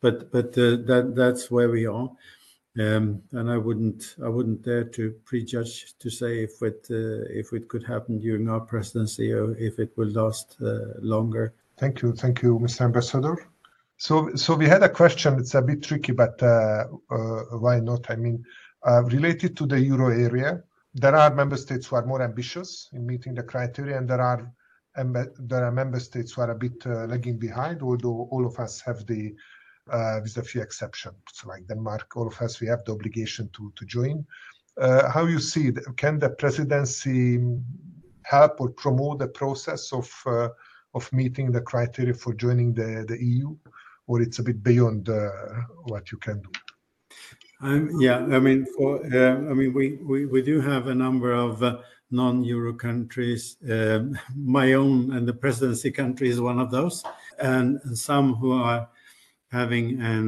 But 0.00 0.30
but 0.30 0.56
uh, 0.58 0.76
that 0.88 1.14
that's 1.16 1.50
where 1.50 1.68
we 1.70 1.86
are. 1.86 2.10
Um, 2.78 3.22
and 3.32 3.50
I 3.50 3.58
wouldn't 3.58 4.16
I 4.24 4.28
wouldn't 4.28 4.62
dare 4.62 4.84
to 4.84 5.14
prejudge 5.24 5.94
to 5.98 6.08
say 6.08 6.44
if 6.44 6.62
it 6.62 6.86
uh, 6.90 7.26
if 7.40 7.52
it 7.52 7.68
could 7.68 7.82
happen 7.82 8.18
during 8.18 8.48
our 8.48 8.60
presidency 8.60 9.32
or 9.32 9.56
if 9.56 9.78
it 9.78 9.92
will 9.96 10.08
last 10.08 10.56
uh, 10.62 10.98
longer. 11.00 11.54
Thank 11.76 12.02
you, 12.02 12.12
thank 12.12 12.42
you, 12.42 12.58
Mr. 12.58 12.82
Ambassador. 12.82 13.36
So 13.98 14.34
so 14.36 14.54
we 14.54 14.68
had 14.68 14.82
a 14.82 14.88
question. 14.88 15.38
It's 15.38 15.54
a 15.54 15.62
bit 15.62 15.82
tricky, 15.82 16.12
but 16.12 16.42
uh, 16.42 16.84
uh, 17.10 17.42
why 17.58 17.80
not? 17.80 18.10
I 18.10 18.16
mean, 18.16 18.44
uh, 18.86 19.02
related 19.04 19.56
to 19.58 19.66
the 19.66 19.78
euro 19.78 20.08
area, 20.08 20.62
there 20.94 21.16
are 21.16 21.34
member 21.34 21.56
states 21.56 21.86
who 21.86 21.96
are 21.96 22.04
more 22.04 22.22
ambitious 22.22 22.88
in 22.92 23.06
meeting 23.06 23.34
the 23.34 23.42
criteria, 23.42 23.96
and 23.96 24.08
there 24.08 24.20
are 24.20 24.52
there 24.94 25.64
are 25.64 25.72
member 25.72 25.98
states 25.98 26.32
who 26.32 26.42
are 26.42 26.50
a 26.50 26.54
bit 26.54 26.74
uh, 26.84 27.06
lagging 27.06 27.38
behind. 27.38 27.82
Although 27.82 28.28
all 28.30 28.44
of 28.44 28.58
us 28.58 28.80
have 28.82 29.06
the, 29.06 29.34
uh, 29.90 30.20
with 30.22 30.36
a 30.36 30.42
few 30.42 30.60
exceptions, 30.60 31.16
like 31.46 31.66
Denmark, 31.66 32.14
all 32.14 32.26
of 32.26 32.38
us 32.42 32.60
we 32.60 32.66
have 32.66 32.84
the 32.84 32.92
obligation 32.92 33.48
to 33.54 33.72
to 33.76 33.86
join. 33.86 34.26
Uh, 34.78 35.10
how 35.10 35.26
you 35.26 35.38
see 35.38 35.68
it? 35.68 35.78
Can 35.96 36.18
the 36.18 36.30
presidency 36.30 37.40
help 38.24 38.60
or 38.60 38.70
promote 38.70 39.18
the 39.18 39.28
process 39.28 39.92
of 39.92 40.10
uh, 40.26 40.48
of 40.94 41.10
meeting 41.12 41.50
the 41.52 41.62
criteria 41.62 42.14
for 42.14 42.34
joining 42.34 42.74
the 42.74 43.06
the 43.08 43.18
EU, 43.24 43.56
or 44.06 44.20
it's 44.20 44.40
a 44.40 44.42
bit 44.42 44.62
beyond 44.62 45.08
uh, 45.08 45.30
what 45.84 46.12
you 46.12 46.18
can 46.18 46.42
do? 46.42 46.50
Um, 47.64 48.00
yeah, 48.00 48.16
I 48.16 48.40
mean, 48.40 48.66
for 48.76 49.00
uh, 49.14 49.36
I 49.36 49.54
mean, 49.54 49.72
we, 49.72 49.92
we 50.02 50.26
we 50.26 50.42
do 50.42 50.60
have 50.60 50.88
a 50.88 50.94
number 50.94 51.32
of 51.32 51.62
uh, 51.62 51.78
non-euro 52.10 52.74
countries. 52.74 53.56
Um, 53.70 54.18
my 54.36 54.72
own 54.72 55.12
and 55.12 55.28
the 55.28 55.32
presidency 55.32 55.92
country 55.92 56.28
is 56.28 56.40
one 56.40 56.58
of 56.58 56.72
those, 56.72 57.04
and, 57.38 57.80
some 57.96 58.34
who 58.34 58.52
are 58.52 58.88
having 59.52 60.00
an 60.00 60.26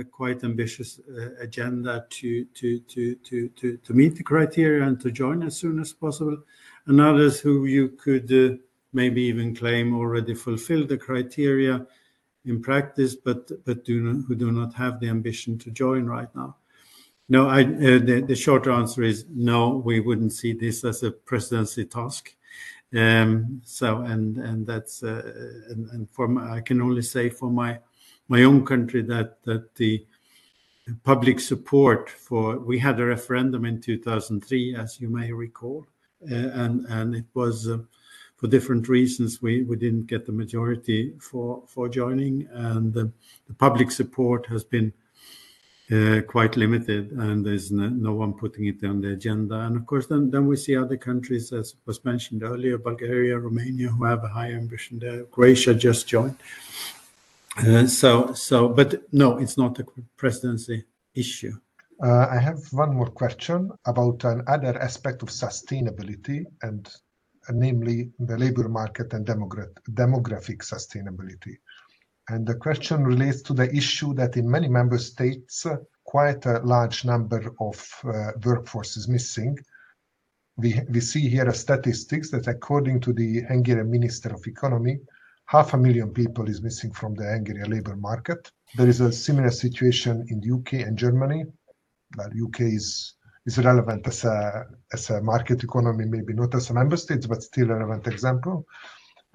uh, 0.00 0.04
quite 0.04 0.44
ambitious 0.44 1.00
uh, 1.00 1.30
agenda 1.40 2.06
to 2.10 2.44
to 2.44 2.78
to 2.80 3.16
to 3.16 3.48
to 3.48 3.76
to 3.78 3.92
meet 3.92 4.14
the 4.14 4.22
criteria 4.22 4.86
and 4.86 5.00
to 5.00 5.10
join 5.10 5.42
as 5.42 5.56
soon 5.56 5.80
as 5.80 5.92
possible, 5.92 6.38
and 6.86 7.00
others 7.00 7.40
who 7.40 7.64
you 7.64 7.88
could 7.88 8.32
uh, 8.32 8.54
maybe 8.92 9.22
even 9.22 9.52
claim 9.52 9.96
already 9.96 10.32
fulfill 10.32 10.86
the 10.86 10.96
criteria 10.96 11.84
in 12.44 12.62
practice, 12.62 13.16
but 13.16 13.50
but 13.64 13.84
do 13.84 14.00
not, 14.00 14.24
who 14.26 14.36
do 14.36 14.52
not 14.52 14.72
have 14.74 15.00
the 15.00 15.08
ambition 15.08 15.58
to 15.58 15.72
join 15.72 16.06
right 16.06 16.32
now. 16.36 16.54
No, 17.30 17.48
I, 17.48 17.62
uh, 17.62 17.98
the, 18.26 18.34
short 18.34 18.66
answer 18.66 19.02
is 19.02 19.26
no, 19.28 19.82
we 19.84 20.00
wouldn't 20.00 20.32
see 20.32 20.54
this 20.54 20.82
as 20.82 21.02
a 21.02 21.10
presidency 21.10 21.84
task. 21.84 22.34
Um, 22.96 23.60
so, 23.64 23.98
and 23.98 24.38
and 24.38 24.66
that's 24.66 25.02
uh, 25.02 25.30
I 26.50 26.60
can 26.60 26.80
only 26.80 27.02
say 27.02 27.28
for 27.28 27.50
my 27.50 27.78
own 28.30 28.64
country 28.64 29.02
that 29.02 29.42
that 29.44 29.74
the 29.74 30.06
public 31.04 31.38
support 31.38 32.08
for 32.08 32.58
we 32.58 32.78
had 32.78 32.98
a 32.98 33.04
referendum 33.04 33.66
in 33.66 33.82
2003, 33.82 34.74
as 34.74 34.98
you 34.98 35.10
may 35.10 35.30
recall, 35.30 35.86
uh, 36.30 36.34
and 36.34 37.14
it 37.14 37.26
was. 37.34 37.68
For 38.36 38.46
different 38.46 38.88
reasons, 38.88 39.42
we, 39.42 39.64
didn't 39.64 40.06
get 40.06 40.24
the 40.24 40.30
majority 40.30 41.12
for 41.18 41.64
for 41.66 41.88
joining, 41.88 42.46
and 42.52 42.94
the 42.94 43.10
public 43.58 43.90
support 43.90 44.46
has 44.46 44.62
been 44.62 44.92
uh, 45.90 46.20
quite 46.26 46.56
limited, 46.56 47.12
and 47.12 47.44
there's 47.44 47.70
no, 47.70 47.88
no, 47.88 48.12
one 48.12 48.34
putting 48.34 48.66
it 48.66 48.84
on 48.84 49.00
the 49.00 49.12
agenda. 49.12 49.60
And 49.60 49.76
of 49.76 49.86
course, 49.86 50.06
then, 50.06 50.30
then 50.30 50.46
we 50.46 50.56
see 50.56 50.76
other 50.76 50.96
countries, 50.96 51.52
as 51.52 51.76
was 51.86 52.04
mentioned 52.04 52.42
earlier, 52.42 52.76
Bulgaria, 52.76 53.38
Romania, 53.38 53.88
who 53.88 54.04
have 54.04 54.22
a 54.22 54.28
high 54.28 54.52
ambition 54.52 54.98
there. 54.98 55.24
Croatia 55.24 55.74
just 55.74 56.06
joined. 56.06 56.36
Uh, 57.56 57.86
so, 57.86 58.32
so, 58.34 58.68
but 58.68 59.02
no, 59.12 59.38
it's 59.38 59.56
not 59.56 59.78
a 59.78 59.86
presidency 60.16 60.84
issue. 61.14 61.52
Uh, 62.02 62.26
I 62.30 62.38
have 62.38 62.60
one 62.72 62.94
more 62.94 63.10
question 63.10 63.70
about 63.86 64.22
another 64.24 64.78
aspect 64.80 65.22
of 65.22 65.30
sustainability, 65.30 66.44
and 66.62 66.88
namely 67.50 68.12
the 68.18 68.36
labor 68.36 68.68
market 68.68 69.12
and 69.14 69.26
demogra- 69.26 69.74
demographic 69.90 70.58
sustainability. 70.58 71.56
And 72.28 72.46
the 72.46 72.56
question 72.56 73.04
relates 73.04 73.42
to 73.42 73.54
the 73.54 73.74
issue 73.74 74.12
that 74.14 74.36
in 74.36 74.50
many 74.50 74.68
member 74.68 74.98
states, 74.98 75.66
quite 76.04 76.44
a 76.46 76.60
large 76.60 77.04
number 77.04 77.54
of 77.60 77.78
uh, 78.04 78.32
workforce 78.44 78.96
is 78.96 79.08
missing. 79.08 79.58
We, 80.56 80.80
we 80.90 81.00
see 81.00 81.28
here 81.28 81.48
a 81.48 81.54
statistics 81.54 82.30
that 82.30 82.46
according 82.46 83.00
to 83.02 83.12
the 83.12 83.42
Hungarian 83.42 83.90
Minister 83.90 84.34
of 84.34 84.46
Economy, 84.46 84.98
half 85.46 85.72
a 85.72 85.78
million 85.78 86.12
people 86.12 86.48
is 86.48 86.62
missing 86.62 86.92
from 86.92 87.14
the 87.14 87.24
Hungarian 87.24 87.70
labor 87.70 87.96
market. 87.96 88.50
There 88.76 88.88
is 88.88 89.00
a 89.00 89.12
similar 89.12 89.50
situation 89.50 90.26
in 90.28 90.40
the 90.40 90.54
UK 90.56 90.86
and 90.86 90.98
Germany. 90.98 91.44
Well, 92.16 92.30
UK 92.44 92.60
is 92.60 93.14
is 93.46 93.58
relevant 93.58 94.06
as 94.06 94.24
a 94.24 94.66
as 94.92 95.10
a 95.10 95.22
market 95.22 95.62
economy, 95.64 96.04
maybe 96.04 96.34
not 96.34 96.54
as 96.54 96.68
a 96.68 96.74
member 96.74 96.96
state, 96.96 97.26
but 97.28 97.42
still 97.42 97.70
a 97.70 97.74
relevant 97.76 98.06
example. 98.06 98.66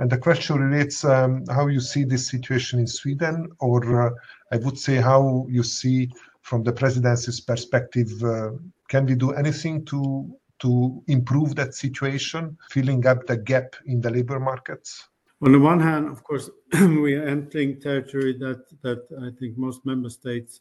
And 0.04 0.12
the 0.12 0.18
question 0.18 0.60
relates 0.60 1.06
um, 1.06 1.46
how 1.48 1.68
you 1.68 1.80
see 1.80 2.04
this 2.04 2.28
situation 2.28 2.78
in 2.78 2.88
Sweden, 2.88 3.48
or 3.62 4.08
uh, 4.08 4.10
I 4.52 4.58
would 4.58 4.78
say 4.78 4.98
how 4.98 5.48
you 5.50 5.64
see 5.64 6.12
from 6.42 6.62
the 6.62 6.74
presidency's 6.74 7.40
perspective. 7.40 8.12
Uh, 8.22 8.50
can 8.90 9.06
we 9.06 9.16
do 9.16 9.32
anything 9.32 9.86
to 9.86 10.30
to 10.60 11.02
improve 11.08 11.56
that 11.56 11.74
situation, 11.74 12.58
filling 12.70 13.08
up 13.08 13.26
the 13.28 13.38
gap 13.38 13.78
in 13.86 14.02
the 14.02 14.10
labor 14.12 14.42
markets? 14.42 15.08
On 15.42 15.54
the 15.54 15.60
one 15.60 15.80
hand, 15.80 16.10
of 16.10 16.22
course, 16.22 16.50
we 17.06 17.16
are 17.16 17.26
entering 17.26 17.80
territory 17.80 18.34
that 18.40 18.62
that 18.82 19.04
I 19.28 19.30
think 19.40 19.58
most 19.58 19.86
member 19.86 20.10
states 20.10 20.60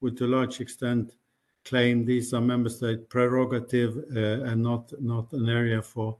would, 0.00 0.16
to 0.16 0.24
a 0.26 0.34
large 0.36 0.60
extent, 0.60 1.12
claim 1.64 2.04
these 2.04 2.34
are 2.34 2.40
member 2.40 2.70
state 2.70 3.08
prerogative 3.08 3.92
uh, 4.16 4.50
and 4.50 4.60
not 4.60 4.92
not 5.00 5.32
an 5.32 5.48
area 5.48 5.80
for 5.80 6.18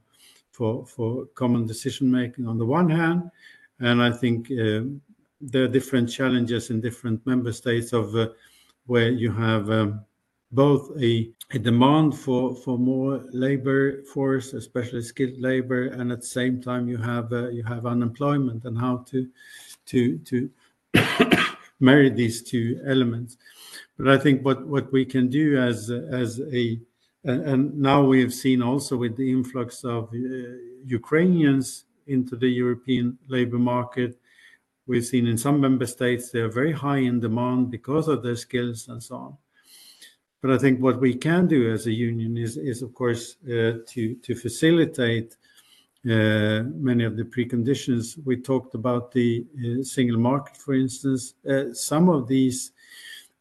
for 0.61 0.85
for 0.85 1.25
common 1.33 1.65
decision 1.65 2.11
making 2.11 2.45
on 2.47 2.59
the 2.59 2.65
one 2.79 2.87
hand, 2.87 3.31
and 3.79 3.99
I 3.99 4.11
think 4.11 4.51
uh, 4.51 4.81
there 5.41 5.63
are 5.63 5.73
different 5.79 6.07
challenges 6.07 6.69
in 6.69 6.81
different 6.81 7.25
member 7.25 7.51
states 7.51 7.93
of 7.93 8.15
uh, 8.15 8.27
where 8.85 9.09
you 9.09 9.31
have 9.31 9.71
um, 9.71 10.05
both 10.51 10.91
a, 11.01 11.31
a 11.49 11.57
demand 11.57 12.15
for, 12.15 12.53
for 12.53 12.77
more 12.77 13.23
labor 13.31 14.03
force, 14.03 14.53
especially 14.53 15.01
skilled 15.01 15.39
labor, 15.39 15.87
and 15.87 16.11
at 16.11 16.21
the 16.21 16.33
same 16.39 16.61
time 16.61 16.87
you 16.87 16.97
have 16.97 17.33
uh, 17.33 17.49
you 17.49 17.63
have 17.63 17.87
unemployment 17.87 18.63
and 18.65 18.77
how 18.77 18.97
to 19.09 19.27
to 19.87 20.19
to 20.29 20.47
marry 21.79 22.11
these 22.11 22.43
two 22.43 22.79
elements. 22.85 23.37
But 23.97 24.09
I 24.09 24.17
think 24.19 24.45
what, 24.45 24.67
what 24.67 24.91
we 24.91 25.05
can 25.05 25.27
do 25.27 25.57
as 25.57 25.89
as 25.89 26.39
a 26.53 26.79
and, 27.23 27.77
now 27.77 28.03
we 28.03 28.21
have 28.21 28.33
seen 28.33 28.61
also 28.61 28.97
with 28.97 29.15
the 29.17 29.31
influx 29.31 29.83
of 29.83 30.09
uh, 30.13 30.17
Ukrainians 30.85 31.85
into 32.07 32.35
the 32.35 32.49
European 32.49 33.17
labor 33.27 33.59
market, 33.59 34.19
we've 34.87 35.05
seen 35.05 35.27
in 35.27 35.37
some 35.37 35.59
member 35.59 35.85
states 35.85 36.31
they 36.31 36.39
are 36.39 36.49
very 36.49 36.71
high 36.71 36.97
in 36.97 37.19
demand 37.19 37.71
because 37.71 38.07
of 38.07 38.23
their 38.23 38.35
skills 38.35 38.87
and 38.89 39.01
so 39.01 39.15
on. 39.15 39.37
But 40.41 40.51
I 40.51 40.57
think 40.57 40.81
what 40.81 40.99
we 40.99 41.13
can 41.13 41.47
do 41.47 41.71
as 41.71 41.85
a 41.85 41.91
union 41.91 42.35
is, 42.35 42.57
is 42.57 42.81
of 42.81 42.93
course, 42.95 43.37
uh, 43.45 43.85
to 43.87 44.15
to 44.15 44.35
facilitate 44.35 45.37
uh, 46.03 46.63
many 46.89 47.03
of 47.03 47.15
the 47.15 47.23
preconditions. 47.23 48.17
We 48.25 48.37
talked 48.37 48.73
about 48.73 49.11
the 49.11 49.45
single 49.83 50.17
market, 50.17 50.57
for 50.57 50.73
instance. 50.73 51.35
Some 51.73 52.09
of 52.09 52.27
these, 52.27 52.71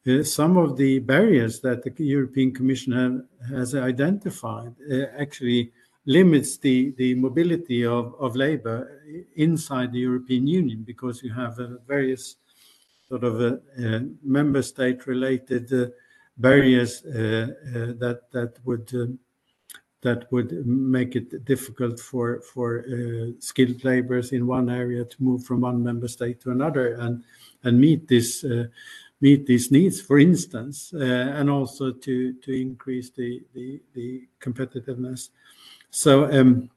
uh, 0.06 0.22
some 0.22 0.56
of 0.56 0.76
the 0.76 0.98
barriers 0.98 1.60
that 1.60 1.82
the 1.82 2.04
European 2.04 2.52
Commission 2.52 2.92
have, 2.92 3.50
has 3.50 3.74
identified 3.74 4.74
uh, 4.90 5.06
actually 5.18 5.72
limits 6.06 6.56
the, 6.56 6.92
the 6.96 7.14
mobility 7.14 7.84
of, 7.84 8.14
of 8.18 8.34
labor 8.34 9.26
inside 9.36 9.92
the 9.92 9.98
European 9.98 10.46
Union 10.46 10.82
because 10.82 11.22
you 11.22 11.32
have 11.32 11.58
various 11.86 12.36
sort 13.06 13.24
of 13.24 13.60
member 14.22 14.62
state 14.62 15.06
related 15.06 15.92
barriers 16.40 17.04
uh, 17.04 17.10
uh, 17.10 17.92
that 17.98 18.20
that 18.32 18.54
would 18.64 19.18
that 20.02 20.32
would 20.32 20.66
make 20.66 21.14
it 21.14 21.44
difficult 21.44 22.00
for 22.00 22.40
for 22.40 22.84
uh, 22.88 23.32
skilled 23.38 23.84
laborers 23.84 24.32
in 24.32 24.46
one 24.46 24.70
area 24.70 25.04
to 25.04 25.22
move 25.22 25.44
from 25.44 25.60
one 25.60 25.82
member 25.82 26.08
state 26.08 26.40
to 26.40 26.50
another 26.50 26.94
and 26.94 27.22
and 27.64 27.78
meet 27.78 28.08
this 28.08 28.44
meet 29.20 29.46
these 29.46 29.70
needs, 29.70 30.00
for 30.00 30.18
instance, 30.18 30.92
uh, 30.94 30.98
and 30.98 31.50
also 31.50 31.92
to 31.92 32.32
to 32.34 32.52
increase 32.52 33.10
the 33.10 33.42
competitiveness. 34.40 35.30
So 35.90 36.30
um, 36.32 36.70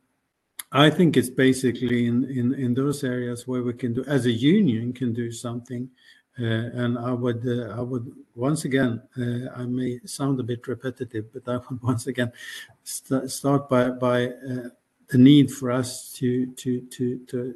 I 0.71 0.89
think 0.89 1.17
it's 1.17 1.29
basically 1.29 2.07
in, 2.07 2.73
those 2.73 3.03
areas 3.03 3.47
where 3.47 3.61
we 3.61 3.73
can 3.73 3.93
do 3.93 4.03
as 4.05 4.25
a 4.25 4.31
union 4.31 4.91
can 4.91 5.13
do 5.13 5.31
something 5.31 5.89
uh, 6.39 6.43
and 6.43 6.97
I 6.97 7.11
would, 7.11 7.47
uh, 7.47 7.75
I 7.77 7.81
would 7.81 8.11
once 8.35 8.65
again, 8.65 9.03
I 9.55 9.65
may 9.65 9.99
sound 10.05 10.39
a 10.39 10.43
bit 10.43 10.67
repetitive, 10.67 11.31
but 11.31 11.47
I 11.47 11.57
would 11.57 11.83
once 11.91 12.07
again 12.07 12.31
st 12.83 13.29
start 13.29 13.69
by 13.69 13.89
by 13.91 14.31
the 15.09 15.17
need 15.17 15.51
for 15.51 15.71
us 15.71 16.11
to 16.13 16.47
to 16.47 16.81
to 16.81 17.19
to 17.27 17.55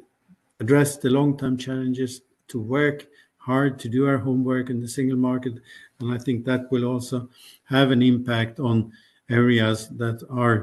address 0.60 0.96
the 0.96 1.10
long-term 1.10 1.56
challenges, 1.56 2.20
to 2.48 2.60
work 2.60 3.06
hard 3.48 3.78
to 3.80 3.88
do 3.88 4.06
our 4.06 4.18
homework 4.18 4.68
in 4.68 4.78
the 4.80 4.92
single 4.98 5.16
market, 5.30 5.54
and 6.00 6.12
I 6.12 6.18
think 6.24 6.44
that 6.44 6.70
will 6.70 6.84
also 6.84 7.28
have 7.64 7.90
an 7.90 8.02
impact 8.02 8.60
on 8.60 8.92
areas 9.30 9.88
that 10.02 10.18
are, 10.44 10.58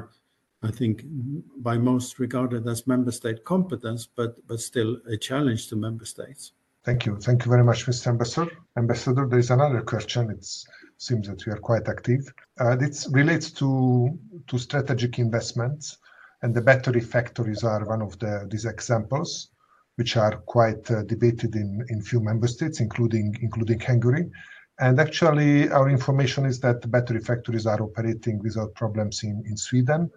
I 0.62 0.70
think, 0.70 0.94
by 1.68 1.76
most 1.78 2.20
regarded 2.24 2.62
as 2.68 2.86
member 2.86 3.12
state 3.20 3.40
competence, 3.44 4.02
but 4.18 4.32
but 4.48 4.60
still 4.60 4.90
a 5.14 5.16
challenge 5.28 5.62
to 5.68 5.76
member 5.86 6.06
states. 6.14 6.52
Thank 6.86 7.00
you. 7.06 7.12
Thank 7.26 7.44
you 7.44 7.50
very 7.50 7.64
much, 7.64 7.86
Mr. 7.86 8.06
Ambassador. 8.14 8.52
Ambassador, 8.76 9.26
there 9.26 9.44
is 9.46 9.50
another 9.50 9.82
question. 9.92 10.30
It 10.30 10.44
seems 11.06 11.26
that 11.28 11.44
we 11.44 11.52
are 11.52 11.62
quite 11.70 11.88
active. 11.88 12.22
Uh, 12.60 12.76
this 12.76 13.08
relates 13.20 13.50
to, 13.60 14.16
to 14.46 14.58
strategic 14.58 15.18
investments, 15.18 15.98
and 16.42 16.54
the 16.54 16.62
battery 16.70 17.00
factories 17.00 17.64
are 17.64 17.84
one 17.84 18.02
of 18.02 18.16
the, 18.20 18.46
these 18.52 18.66
examples, 18.66 19.30
which 19.96 20.16
are 20.16 20.36
quite 20.46 20.90
uh, 20.90 21.02
debated 21.02 21.56
in, 21.56 21.84
in 21.88 22.00
few 22.00 22.20
member 22.20 22.46
states, 22.46 22.80
including, 22.80 23.36
including 23.42 23.80
Hungary. 23.80 24.30
And 24.78 25.00
actually, 25.00 25.70
our 25.70 25.88
information 25.88 26.44
is 26.44 26.60
that 26.60 26.90
battery 26.90 27.20
factories 27.20 27.66
are 27.66 27.82
operating 27.82 28.38
without 28.38 28.74
problems 28.74 29.22
in, 29.22 29.42
in 29.46 29.56
Sweden 29.56 30.10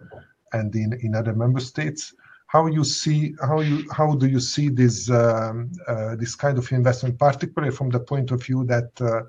and 0.52 0.74
in, 0.74 0.98
in 1.02 1.14
other 1.14 1.34
member 1.34 1.60
states 1.60 2.14
how 2.52 2.66
you 2.66 2.82
see 2.82 3.32
how 3.40 3.60
you 3.60 3.88
how 3.92 4.14
do 4.16 4.26
you 4.26 4.40
see 4.40 4.68
this 4.68 5.08
um, 5.08 5.70
uh, 5.86 6.16
this 6.16 6.34
kind 6.34 6.58
of 6.58 6.70
investment, 6.72 7.16
particularly 7.16 7.72
from 7.72 7.90
the 7.90 8.00
point 8.00 8.32
of 8.32 8.42
view 8.42 8.64
that 8.64 8.90
uh, 9.00 9.22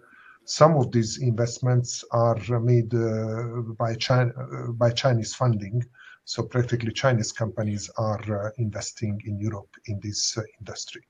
some 0.46 0.76
of 0.76 0.92
these 0.92 1.20
investments 1.20 2.04
are 2.12 2.60
made 2.60 2.92
uh, 2.96 3.62
by 3.78 3.94
China 3.94 4.32
uh, 4.32 4.72
by 4.72 4.90
Chinese 4.90 5.36
funding, 5.36 5.86
so 6.26 6.44
practically 6.44 6.92
Chinese 6.92 7.32
companies 7.32 7.90
are 7.98 8.48
uh, 8.48 8.50
investing 8.58 9.22
in 9.26 9.40
Europe 9.40 9.70
in 9.86 10.00
this 10.02 10.38
uh, 10.38 10.42
industry. 10.60 11.02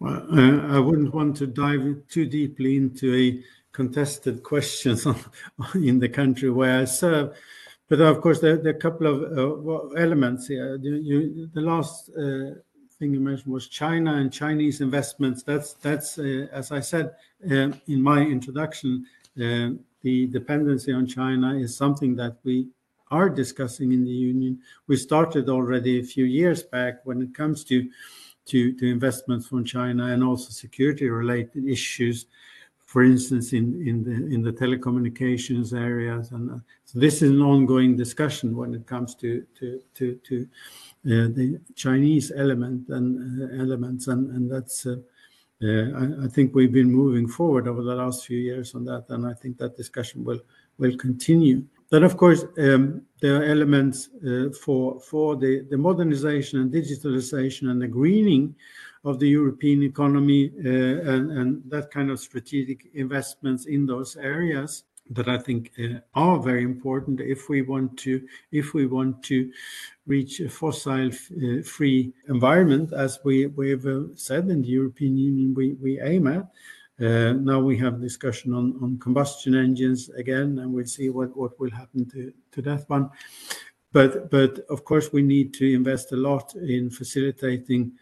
Well, 0.00 0.26
I 0.30 0.78
wouldn't 0.80 1.14
want 1.14 1.36
to 1.36 1.46
dive 1.46 2.02
too 2.08 2.26
deeply 2.26 2.76
into 2.76 3.14
a 3.14 3.44
contested 3.72 4.42
questions 4.42 5.06
in 5.74 5.98
the 5.98 6.08
country 6.08 6.50
where 6.50 6.80
I 6.80 6.84
serve. 6.84 7.36
But 7.88 8.00
of 8.00 8.20
course, 8.20 8.40
there, 8.40 8.56
there 8.56 8.72
are 8.72 8.76
a 8.76 8.80
couple 8.80 9.06
of 9.06 9.38
uh, 9.38 9.94
elements 10.00 10.48
here. 10.48 10.76
You, 10.76 10.94
you, 10.96 11.50
the 11.52 11.60
last 11.60 12.10
uh, 12.10 12.58
thing 12.98 13.12
you 13.14 13.20
mentioned 13.20 13.52
was 13.52 13.68
China 13.68 14.14
and 14.14 14.32
Chinese 14.32 14.80
investments. 14.80 15.42
That's 15.42 15.74
that's 15.74 16.18
uh, 16.18 16.46
as 16.52 16.72
I 16.72 16.80
said 16.80 17.14
uh, 17.50 17.72
in 17.86 18.02
my 18.02 18.20
introduction. 18.20 19.06
Uh, 19.36 19.70
the 20.02 20.26
dependency 20.26 20.92
on 20.92 21.06
China 21.06 21.54
is 21.54 21.76
something 21.76 22.16
that 22.16 22.36
we 22.42 22.66
are 23.12 23.30
discussing 23.30 23.92
in 23.92 24.04
the 24.04 24.10
union. 24.10 24.58
We 24.88 24.96
started 24.96 25.48
already 25.48 26.00
a 26.00 26.04
few 26.14 26.24
years 26.24 26.62
back 26.62 26.94
when 27.04 27.22
it 27.22 27.34
comes 27.34 27.64
to 27.64 27.88
to, 28.44 28.72
to 28.72 28.90
investments 28.90 29.46
from 29.46 29.64
China 29.64 30.06
and 30.06 30.24
also 30.24 30.50
security 30.50 31.08
related 31.08 31.64
issues 31.64 32.26
for 32.92 33.02
instance, 33.02 33.54
in, 33.54 33.82
in, 33.88 34.04
the, 34.04 34.34
in 34.34 34.42
the 34.42 34.52
telecommunications 34.52 35.72
areas. 35.72 36.30
And 36.30 36.50
uh, 36.50 36.58
so 36.84 36.98
this 36.98 37.22
is 37.22 37.30
an 37.30 37.40
ongoing 37.40 37.96
discussion 37.96 38.54
when 38.54 38.74
it 38.74 38.86
comes 38.86 39.14
to, 39.14 39.46
to, 39.58 39.80
to, 39.94 40.14
to 40.16 40.42
uh, 41.06 41.32
the 41.32 41.58
Chinese 41.74 42.30
element 42.36 42.90
and 42.90 43.44
uh, 43.44 43.62
elements. 43.62 44.08
And, 44.08 44.30
and 44.32 44.52
that's, 44.52 44.84
uh, 44.84 44.96
uh, 45.62 45.66
I, 45.66 46.24
I, 46.24 46.28
think 46.28 46.54
we've 46.54 46.70
been 46.70 46.92
moving 46.92 47.26
forward 47.26 47.66
over 47.66 47.82
the 47.82 47.94
last 47.94 48.26
few 48.26 48.38
years 48.38 48.74
on 48.74 48.84
that. 48.84 49.06
And 49.08 49.26
I 49.26 49.32
think 49.32 49.56
that 49.56 49.74
discussion 49.74 50.22
will, 50.22 50.40
will 50.76 50.94
continue. 50.98 51.64
Then, 51.92 52.04
of 52.04 52.16
course, 52.16 52.46
um, 52.56 53.02
there 53.20 53.36
are 53.36 53.44
elements 53.44 54.08
uh, 54.26 54.48
for, 54.64 54.98
for 54.98 55.36
the, 55.36 55.66
the 55.68 55.76
modernization 55.76 56.58
and 56.58 56.72
digitalization 56.72 57.70
and 57.70 57.82
the 57.82 57.86
greening 57.86 58.54
of 59.04 59.18
the 59.18 59.28
European 59.28 59.82
economy 59.82 60.52
uh, 60.64 60.68
and, 60.70 61.30
and 61.32 61.62
that 61.66 61.90
kind 61.90 62.10
of 62.10 62.18
strategic 62.18 62.86
investments 62.94 63.66
in 63.66 63.84
those 63.84 64.16
areas 64.16 64.84
that 65.10 65.28
I 65.28 65.36
think 65.36 65.70
uh, 65.78 65.98
are 66.14 66.40
very 66.40 66.62
important 66.62 67.20
if 67.20 67.50
we 67.50 67.60
want 67.60 67.98
to 67.98 68.26
if 68.52 68.72
we 68.72 68.86
want 68.86 69.22
to 69.24 69.52
reach 70.06 70.40
a 70.40 70.48
fossil-free 70.48 72.12
uh, 72.16 72.32
environment, 72.32 72.94
as 72.94 73.18
we 73.22 73.48
we've 73.48 73.84
uh, 73.84 74.04
said 74.14 74.48
in 74.48 74.62
the 74.62 74.68
European 74.68 75.18
Union 75.18 75.52
we, 75.54 75.74
we 75.74 76.00
aim 76.00 76.26
at. 76.26 76.46
Uh, 77.02 77.32
now 77.32 77.58
we 77.58 77.76
have 77.76 78.00
discussion 78.00 78.54
on, 78.54 78.78
on 78.80 78.96
combustion 78.98 79.56
engines 79.56 80.08
again, 80.10 80.60
and 80.60 80.72
we'll 80.72 80.86
see 80.86 81.10
what, 81.10 81.36
will 81.36 81.70
happen 81.70 82.08
to, 82.08 82.62
that 82.62 82.88
one. 82.88 83.10
Of 83.94 84.84
course 84.84 85.12
we 85.12 85.22
need 85.22 85.52
to 85.54 85.74
invest 85.74 86.12
a 86.12 86.16
lot 86.16 86.54
in 86.54 86.90
facilitating 86.90 87.92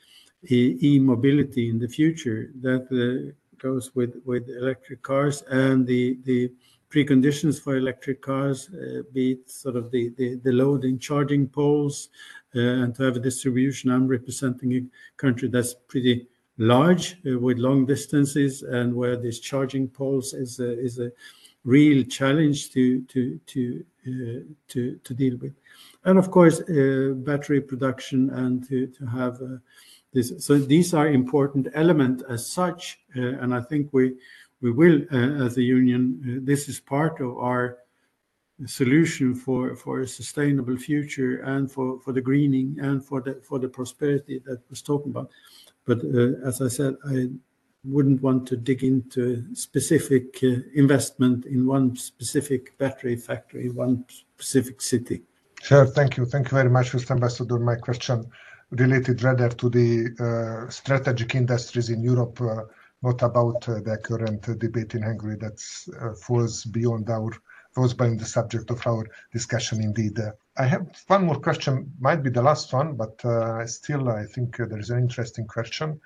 e-mobility 0.51 1.71
in 1.71 1.79
the 1.79 1.89
future. 1.89 2.51
That 2.61 2.85
uh, 2.93 3.33
goes 3.59 3.95
with 3.95 4.17
electric 4.29 5.03
cars 5.03 5.43
and 5.51 5.87
the 5.87 6.53
preconditions 6.91 7.63
for 7.63 7.77
electric 7.77 8.21
cars, 8.21 8.69
uh, 8.75 9.03
be 9.13 9.33
it 9.33 9.51
sort 9.51 9.77
of 9.77 9.91
the 9.91 10.41
loading 10.45 10.99
charging 10.99 11.49
poles, 11.49 12.09
and 12.53 12.95
to 12.97 13.03
have 13.05 13.17
a 13.17 13.21
distribution. 13.21 13.91
I'm 13.91 14.09
representing 14.09 14.75
a 14.75 14.83
country 15.17 15.49
that's 15.49 15.75
pretty 15.89 16.27
large 16.61 17.17
uh, 17.27 17.39
with 17.39 17.59
long 17.59 17.87
distances 17.87 18.63
and 18.63 18.95
where 18.95 19.17
this 19.17 19.41
charging 19.41 19.89
poles 19.89 20.35
is 20.35 20.61
a, 20.61 20.79
is 20.79 20.99
a 20.99 21.11
real 21.65 22.05
challenge 22.05 22.71
to 22.71 23.03
to 23.03 23.41
to 23.47 23.85
uh, 24.07 24.41
to 24.69 24.97
to 24.97 25.15
deal 25.15 25.37
with, 25.39 25.55
and 26.05 26.19
of 26.19 26.31
course 26.31 26.61
uh, 26.61 27.15
battery 27.17 27.61
production 27.61 28.31
and 28.31 28.69
to 28.69 28.87
to 28.87 29.07
have 29.07 29.39
this. 30.13 30.33
So 30.39 30.59
these 30.59 30.93
are 30.93 31.09
important 31.09 31.69
element 31.75 32.23
as 32.29 32.47
such, 32.47 33.01
and 33.15 33.55
I 33.55 33.61
think 33.63 33.89
we 33.93 34.17
we 34.61 34.71
will, 34.71 35.03
as 35.47 35.57
a 35.57 35.63
union, 35.63 36.45
this 36.45 36.69
is 36.69 36.81
part 36.81 37.21
of 37.21 37.39
our 37.39 37.79
solution 38.67 39.35
for 39.35 39.75
for 39.75 40.01
a 40.01 40.07
sustainable 40.07 40.77
future 40.77 41.41
and 41.43 41.71
for 41.73 41.99
for 42.01 42.13
the 42.13 42.21
greening 42.21 42.77
and 42.81 43.03
for 43.05 43.23
the 43.23 43.41
for 43.43 43.59
the 43.59 43.69
prosperity 43.69 44.43
that 44.45 44.61
was 44.69 44.83
talking 44.83 45.11
about. 45.11 45.31
But 45.91 46.05
uh, 46.05 46.47
as 46.47 46.63
I 46.63 46.69
said, 46.69 46.95
I 47.05 47.31
wouldn't 47.85 48.23
want 48.23 48.47
to 48.47 48.57
dig 48.57 48.85
into 48.85 49.45
specific 49.57 50.39
uh, 50.45 50.63
investment 50.77 51.47
in 51.47 51.67
one 51.67 51.97
specific 51.97 52.79
battery 52.79 53.17
factory, 53.17 53.71
one 53.71 54.05
specific 54.09 54.81
city. 54.81 55.23
Sure. 55.61 55.87
Thank 55.87 56.17
you. 56.17 56.27
Thank 56.27 56.53
you 56.53 56.57
very 56.59 56.71
much, 56.71 56.93
Mr. 56.93 57.11
Ambassador. 57.11 57.59
My 57.59 57.75
question 57.75 58.25
related 58.71 59.25
rather 59.25 59.49
to 59.49 59.69
the 59.69 59.91
uh, 60.21 60.71
strategic 60.71 61.35
industries 61.35 61.91
in 61.91 62.05
Europe, 62.05 62.39
not 63.03 63.21
about 63.23 63.63
the 63.63 63.99
current 64.05 64.43
debate 64.61 64.95
in 64.95 65.03
Hungary. 65.03 65.39
That 65.41 65.59
falls 66.25 66.65
beyond 66.67 67.11
our, 67.11 67.33
falls 67.75 67.95
beyond 67.95 68.21
the 68.21 68.27
subject 68.27 68.71
of 68.71 68.87
our 68.87 69.05
discussion 69.33 69.83
indeed. 69.83 70.21
I 70.61 70.67
have 70.67 70.87
one 71.07 71.25
more 71.25 71.41
question, 71.41 71.91
might 72.01 72.23
be 72.23 72.29
the 72.29 72.43
last 72.43 72.75
one, 72.75 72.95
but 72.95 73.25
uh, 73.25 73.67
still, 73.67 74.11
I 74.11 74.27
think 74.27 74.61
uh, 74.61 74.67
there 74.67 74.79
is 74.79 74.91
an 74.91 74.99
interesting 74.99 75.47
question 75.47 75.99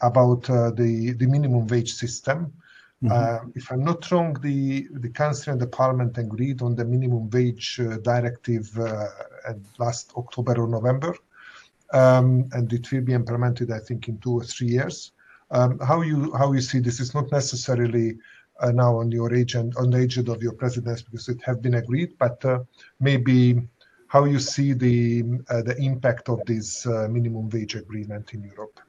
about 0.00 0.48
uh, 0.48 0.70
the 0.70 1.12
the 1.12 1.26
minimum 1.26 1.66
wage 1.66 1.92
system. 1.92 2.38
Mm-hmm. 3.04 3.50
If 3.54 3.70
I'm 3.70 3.84
not 3.84 4.10
wrong, 4.10 4.32
the 4.40 4.88
the 5.04 5.10
council 5.10 5.52
and 5.52 5.60
the 5.60 5.66
parliament 5.66 6.16
agreed 6.16 6.62
on 6.62 6.74
the 6.74 6.86
minimum 6.86 7.28
wage 7.28 7.68
directive 8.02 8.66
last 9.78 10.12
October 10.16 10.54
or 10.62 10.68
November, 10.68 11.12
um, 11.92 12.48
and 12.52 12.72
it 12.72 12.90
will 12.90 13.02
be 13.10 13.12
implemented, 13.12 13.70
I 13.70 13.80
think, 13.80 14.08
in 14.08 14.16
two 14.18 14.34
or 14.40 14.44
three 14.44 14.68
years. 14.78 15.12
Um, 15.50 15.78
how 15.80 16.00
you 16.00 16.34
how 16.40 16.52
you 16.54 16.62
see 16.62 16.80
this 16.80 16.98
is 16.98 17.12
not 17.14 17.30
necessarily 17.30 18.16
now 18.82 18.96
on 19.00 19.12
your 19.12 19.30
agenda, 19.34 19.78
on 19.78 19.90
the 19.90 20.00
agenda 20.06 20.32
of 20.32 20.42
your 20.42 20.56
presidency 20.62 21.04
because 21.04 21.28
it 21.28 21.42
has 21.42 21.58
been 21.58 21.74
agreed, 21.74 22.16
but 22.18 22.38
maybe 23.00 23.68
how 24.08 24.24
you 24.24 24.38
see 24.38 24.72
the 24.72 25.22
uh, 25.50 25.62
impact 25.78 26.28
of 26.28 26.44
this 26.46 26.86
uh, 26.86 27.06
minimum 27.08 27.48
wage 27.50 27.76
agreement 27.76 28.34
in 28.34 28.42
Europe? 28.42 28.80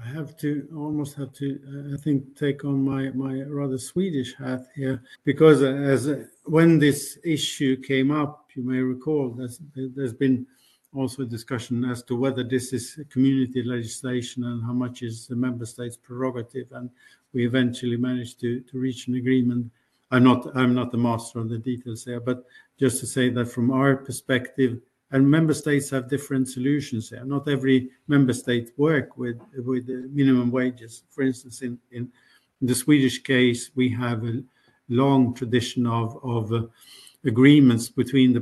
I 0.00 0.08
have 0.08 0.36
to 0.38 0.68
almost 0.74 1.16
have 1.16 1.32
to, 1.34 1.60
uh, 1.68 1.94
I 1.94 1.98
think, 1.98 2.36
take 2.36 2.64
on 2.64 2.82
my 2.82 3.10
my 3.10 3.42
rather 3.42 3.78
Swedish 3.78 4.34
hat 4.34 4.66
here 4.74 5.02
because 5.24 5.62
as 5.62 6.08
when 6.44 6.78
this 6.78 7.18
issue 7.24 7.76
came 7.76 8.10
up, 8.10 8.48
you 8.54 8.62
may 8.62 8.80
recall 8.80 9.30
there's 9.30 9.60
there's 9.74 10.14
been 10.14 10.46
also 10.94 11.22
a 11.22 11.26
discussion 11.26 11.84
as 11.84 12.02
to 12.04 12.16
whether 12.16 12.42
this 12.42 12.72
is 12.72 13.00
community 13.10 13.62
legislation 13.62 14.44
and 14.44 14.62
how 14.64 14.72
much 14.72 15.02
is 15.02 15.26
the 15.26 15.36
member 15.36 15.66
states' 15.66 15.96
prerogative, 15.96 16.68
and 16.72 16.90
we 17.32 17.46
eventually 17.46 17.96
managed 17.96 18.40
to 18.40 18.60
to 18.60 18.78
reach 18.78 19.08
an 19.08 19.14
agreement. 19.16 19.70
I'm 20.12 20.24
not 20.24 20.54
I'm 20.54 20.74
not 20.74 20.92
the 20.92 20.98
master 20.98 21.38
of 21.40 21.48
the 21.48 21.58
details 21.58 22.04
there, 22.04 22.20
but 22.20 22.44
just 22.78 23.00
to 23.00 23.06
say 23.06 23.30
that 23.30 23.46
from 23.46 23.70
our 23.70 23.96
perspective, 23.96 24.78
and 25.10 25.28
member 25.28 25.54
states 25.54 25.90
have 25.90 26.08
different 26.08 26.48
solutions 26.48 27.10
there. 27.10 27.24
Not 27.24 27.48
every 27.48 27.90
member 28.08 28.34
state 28.34 28.72
work 28.76 29.16
with 29.16 29.40
minimum 30.12 30.50
wages. 30.50 31.02
For 31.10 31.22
instance, 31.22 31.62
in 31.62 31.78
in 31.90 32.12
the 32.60 32.74
Swedish 32.74 33.22
case, 33.22 33.70
we 33.74 33.88
have 33.88 34.22
a 34.24 34.42
long 34.88 35.34
tradition 35.34 35.86
of 35.86 36.18
of 36.22 36.52
uh, 36.52 36.66
agreements 37.24 37.88
between 37.88 38.32
the 38.32 38.40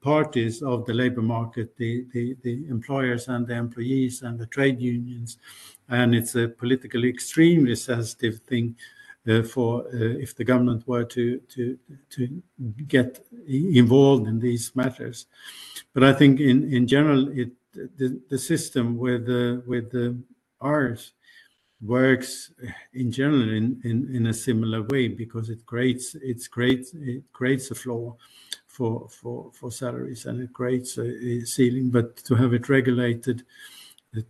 parties 0.00 0.62
of 0.62 0.84
the 0.86 0.92
labor 0.92 1.22
market, 1.22 1.76
the, 1.76 2.04
employers 2.68 3.28
and 3.28 3.46
the 3.46 3.54
employees 3.54 4.22
and 4.22 4.38
the 4.38 4.46
trade 4.46 4.80
unions. 4.80 5.38
And 5.88 6.14
it's 6.14 6.34
a 6.34 6.48
politically 6.48 7.08
extremely 7.08 7.76
sensitive 7.76 8.40
thing 8.40 8.76
for 9.42 9.86
uh, 9.86 10.18
if 10.20 10.34
the 10.34 10.44
government 10.44 10.86
were 10.88 11.04
to 11.04 11.38
to 11.54 11.78
to 12.10 12.42
get 12.88 13.24
involved 13.46 14.26
in 14.26 14.40
these 14.40 14.74
matters. 14.74 15.26
But 15.94 16.04
I 16.04 16.12
think 16.12 16.40
in 16.40 16.72
in 16.72 16.86
general, 16.86 17.28
it 17.28 17.52
the, 17.72 18.20
the 18.28 18.38
system 18.38 18.98
with 18.98 19.26
the 19.26 19.62
with 19.66 19.90
the 19.90 20.16
ours 20.60 21.12
works 21.80 22.52
in 22.94 23.10
general 23.10 23.48
in, 23.50 23.80
in, 23.84 24.14
in 24.14 24.26
a 24.26 24.34
similar 24.34 24.82
way 24.82 25.08
because 25.08 25.50
it 25.50 25.66
creates 25.66 26.14
it's 26.22 26.46
great 26.46 26.86
it 26.94 27.24
creates 27.32 27.70
a 27.72 27.74
floor 27.74 28.16
for 28.68 29.08
for 29.08 29.50
for 29.52 29.70
salaries 29.72 30.26
and 30.26 30.40
it 30.40 30.52
creates 30.52 30.96
a, 30.98 31.02
a 31.02 31.40
ceiling 31.44 31.90
but 31.90 32.16
to 32.16 32.34
have 32.36 32.54
it 32.54 32.68
regulated 32.68 33.44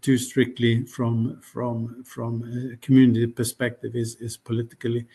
too 0.00 0.16
strictly 0.16 0.84
from 0.84 1.40
from 1.40 2.04
from 2.04 2.72
a 2.72 2.76
community 2.76 3.26
perspective 3.26 3.96
is 3.96 4.14
is 4.16 4.36
politically 4.36 5.06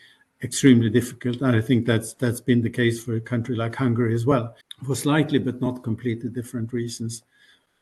extremely 0.42 0.90
difficult. 0.90 1.40
And 1.40 1.56
I 1.56 1.60
think 1.60 1.86
that's 1.86 2.14
that's 2.14 2.40
been 2.40 2.62
the 2.62 2.70
case 2.70 3.02
for 3.02 3.16
a 3.16 3.20
country 3.20 3.56
like 3.56 3.74
Hungary 3.74 4.14
as 4.14 4.26
well, 4.26 4.54
for 4.84 4.94
slightly 4.94 5.38
but 5.38 5.60
not 5.60 5.82
completely 5.82 6.28
different 6.28 6.72
reasons. 6.72 7.22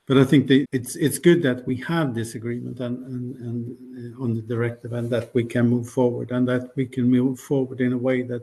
But 0.06 0.18
I 0.18 0.24
think 0.24 0.48
it's 0.48 0.94
it's 0.94 1.18
good 1.18 1.42
that 1.42 1.66
we 1.66 1.76
have 1.78 2.14
this 2.14 2.36
agreement 2.36 2.78
and, 2.78 4.16
uh, 4.16 4.22
on 4.22 4.34
the 4.34 4.42
directive 4.42 4.92
and 4.92 5.10
that 5.10 5.34
we 5.34 5.44
can 5.44 5.68
move 5.68 5.88
forward 5.88 6.30
and 6.30 6.46
that 6.46 6.70
we 6.76 6.86
can 6.86 7.10
move 7.10 7.40
forward 7.40 7.80
in 7.80 7.92
a 7.92 7.98
way 7.98 8.22
that 8.22 8.42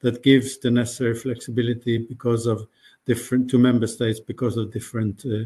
that 0.00 0.22
gives 0.22 0.56
the 0.58 0.70
necessary 0.70 1.14
flexibility 1.14 1.98
because 1.98 2.46
of 2.46 2.66
different 3.06 3.50
to 3.50 3.58
member 3.58 3.86
states 3.86 4.20
because 4.20 4.56
of 4.56 4.72
different 4.72 5.24
uh, 5.26 5.44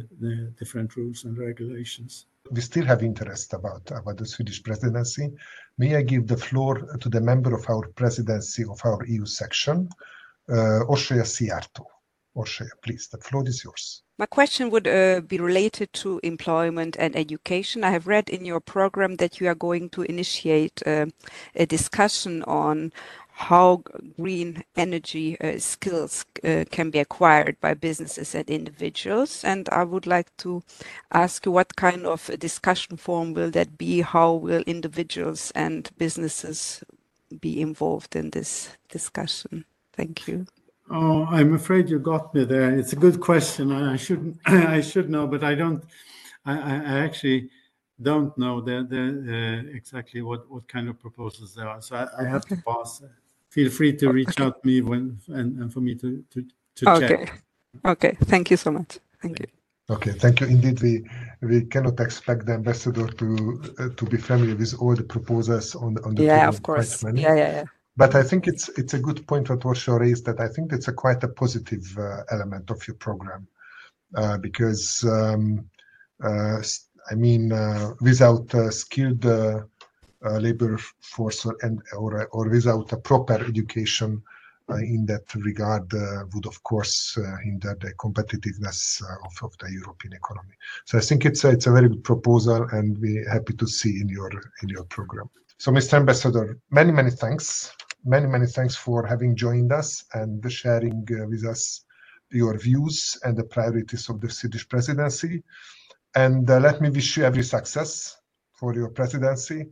different 0.58 0.96
rules 0.96 1.24
and 1.24 1.36
regulations. 1.38 2.26
We 2.50 2.60
still 2.60 2.86
have 2.86 3.02
interest 3.02 3.52
about 3.52 3.90
about 3.90 4.16
the 4.16 4.26
Swedish 4.26 4.62
presidency. 4.62 5.32
May 5.76 5.96
I 5.96 6.02
give 6.02 6.26
the 6.26 6.36
floor 6.36 6.96
to 6.96 7.08
the 7.08 7.20
member 7.20 7.54
of 7.54 7.68
our 7.68 7.88
presidency 7.94 8.64
of 8.64 8.80
our 8.84 9.04
EU 9.06 9.26
section, 9.26 9.88
uh, 10.48 10.80
Orsolya 10.88 11.24
Szijjártó. 11.24 11.84
Orsolya, 12.36 12.70
please, 12.82 13.08
the 13.08 13.18
floor 13.18 13.48
is 13.48 13.64
yours. 13.64 14.02
My 14.18 14.26
question 14.26 14.70
would 14.70 14.88
uh, 14.88 15.20
be 15.20 15.38
related 15.38 15.92
to 15.92 16.20
employment 16.24 16.96
and 16.98 17.14
education. 17.16 17.84
I 17.84 17.90
have 17.90 18.08
read 18.08 18.28
in 18.28 18.44
your 18.44 18.60
program 18.60 19.16
that 19.16 19.40
you 19.40 19.46
are 19.48 19.54
going 19.54 19.90
to 19.90 20.02
initiate 20.02 20.82
uh, 20.86 21.06
a 21.54 21.66
discussion 21.66 22.42
on 22.44 22.92
how 23.38 23.80
green 24.16 24.64
energy 24.74 25.40
uh, 25.40 25.58
skills 25.60 26.24
uh, 26.42 26.64
can 26.72 26.90
be 26.90 26.98
acquired 26.98 27.56
by 27.60 27.72
businesses 27.72 28.34
and 28.34 28.50
individuals. 28.50 29.44
And 29.44 29.68
I 29.70 29.84
would 29.84 30.08
like 30.08 30.36
to 30.38 30.60
ask 31.12 31.46
you 31.46 31.52
what 31.52 31.76
kind 31.76 32.04
of 32.04 32.28
discussion 32.40 32.96
form 32.96 33.34
will 33.34 33.52
that 33.52 33.78
be? 33.78 34.00
How 34.00 34.32
will 34.32 34.62
individuals 34.66 35.52
and 35.54 35.88
businesses 35.98 36.82
be 37.40 37.60
involved 37.60 38.16
in 38.16 38.30
this 38.30 38.70
discussion? 38.88 39.64
Thank 39.92 40.26
you. 40.26 40.46
Oh, 40.90 41.24
I'm 41.26 41.54
afraid 41.54 41.88
you 41.88 42.00
got 42.00 42.34
me 42.34 42.44
there. 42.44 42.76
It's 42.76 42.92
a 42.92 42.96
good 42.96 43.20
question. 43.20 43.70
I 43.70 43.96
shouldn't. 43.96 44.38
I 44.46 44.80
should 44.80 45.10
know, 45.10 45.28
but 45.28 45.44
I 45.44 45.54
don't. 45.54 45.84
I, 46.44 46.54
I 46.56 46.98
actually 47.04 47.50
don't 48.02 48.36
know 48.36 48.60
the, 48.60 48.86
the 48.88 49.04
uh, 49.32 49.76
exactly 49.76 50.22
what, 50.22 50.50
what 50.50 50.66
kind 50.66 50.88
of 50.88 50.98
proposals 50.98 51.54
there 51.54 51.68
are. 51.68 51.82
So 51.82 51.96
I, 51.96 52.22
I 52.22 52.28
have 52.28 52.46
to 52.46 52.56
pass 52.56 53.02
feel 53.50 53.70
free 53.70 53.96
to 53.96 54.12
reach 54.12 54.30
okay. 54.30 54.44
out 54.44 54.62
to 54.62 54.68
me 54.68 54.80
when 54.80 55.18
and, 55.28 55.58
and 55.60 55.72
for 55.72 55.80
me 55.80 55.94
to 55.96 56.24
to, 56.30 56.44
to 56.76 56.90
okay. 56.90 57.08
check. 57.08 57.42
Okay. 57.84 58.16
Thank 58.24 58.50
you 58.50 58.56
so 58.56 58.70
much. 58.70 58.98
Thank 59.22 59.40
you. 59.40 59.46
Okay, 59.90 60.12
thank 60.12 60.40
you. 60.40 60.46
Indeed, 60.46 60.82
we 60.82 61.04
we 61.40 61.62
cannot 61.62 61.98
expect 62.00 62.44
the 62.44 62.52
ambassador 62.52 63.06
to 63.06 63.62
uh, 63.78 63.88
to 63.96 64.04
be 64.04 64.18
familiar 64.18 64.54
with 64.54 64.74
all 64.78 64.94
the 64.94 65.04
proposals 65.04 65.74
on 65.74 65.96
on 66.04 66.14
the 66.14 66.24
yeah, 66.24 66.46
of 66.46 66.62
course. 66.62 67.02
Yeah, 67.02 67.10
yeah, 67.14 67.34
yeah. 67.34 67.64
But 67.96 68.14
I 68.14 68.22
think 68.22 68.46
it's 68.46 68.68
it's 68.80 68.92
a 68.92 68.98
good 68.98 69.26
point 69.26 69.48
what 69.48 69.60
Orsho 69.60 69.98
raised 69.98 70.26
that 70.26 70.40
I 70.40 70.48
think 70.48 70.72
it's 70.72 70.88
a 70.88 70.92
quite 70.92 71.24
a 71.24 71.28
positive 71.28 71.86
uh, 71.98 72.22
element 72.30 72.70
of 72.70 72.86
your 72.86 72.96
program 72.96 73.48
uh, 74.14 74.36
because 74.36 75.02
um, 75.04 75.64
uh, 76.22 76.60
I 77.10 77.14
mean 77.14 77.50
uh, 77.50 77.94
without 78.02 78.54
skilled 78.70 79.24
uh, 79.24 79.62
labor 80.22 80.78
force 81.00 81.46
or, 81.46 81.56
and, 81.62 81.80
or, 81.96 82.26
or 82.28 82.48
without 82.48 82.92
a 82.92 82.96
proper 82.96 83.34
education 83.34 84.22
uh, 84.70 84.76
in 84.76 85.06
that 85.06 85.34
regard 85.34 85.92
uh, 85.94 86.24
would 86.34 86.46
of 86.46 86.62
course 86.62 87.16
hinder 87.42 87.74
the 87.80 87.92
competitiveness 87.94 89.02
of, 89.24 89.32
of 89.42 89.56
the 89.58 89.72
European 89.72 90.12
economy. 90.12 90.54
So 90.84 90.98
I 90.98 91.00
think 91.00 91.24
it's 91.24 91.42
a, 91.44 91.50
it's 91.50 91.66
a 91.66 91.72
very 91.72 91.88
good 91.88 92.04
proposal 92.04 92.66
and 92.72 92.98
we're 92.98 93.28
happy 93.30 93.54
to 93.54 93.66
see 93.66 94.00
in 94.00 94.08
your 94.08 94.30
in 94.62 94.68
your 94.68 94.84
program. 94.84 95.30
So 95.56 95.72
Mr. 95.72 95.94
Ambassador, 95.94 96.58
many, 96.70 96.92
many 96.92 97.10
thanks. 97.10 97.72
Many, 98.04 98.26
many 98.26 98.46
thanks 98.46 98.76
for 98.76 99.06
having 99.06 99.34
joined 99.34 99.72
us 99.72 100.04
and 100.14 100.44
sharing 100.52 101.04
with 101.28 101.44
us 101.44 101.84
your 102.30 102.58
views 102.58 103.18
and 103.24 103.36
the 103.36 103.44
priorities 103.44 104.08
of 104.08 104.20
the 104.20 104.30
Swedish 104.30 104.68
presidency. 104.68 105.42
And 106.14 106.48
uh, 106.48 106.60
let 106.60 106.80
me 106.80 106.90
wish 106.90 107.16
you 107.16 107.24
every 107.24 107.42
success 107.42 108.18
for 108.54 108.74
your 108.74 108.90
presidency 108.90 109.66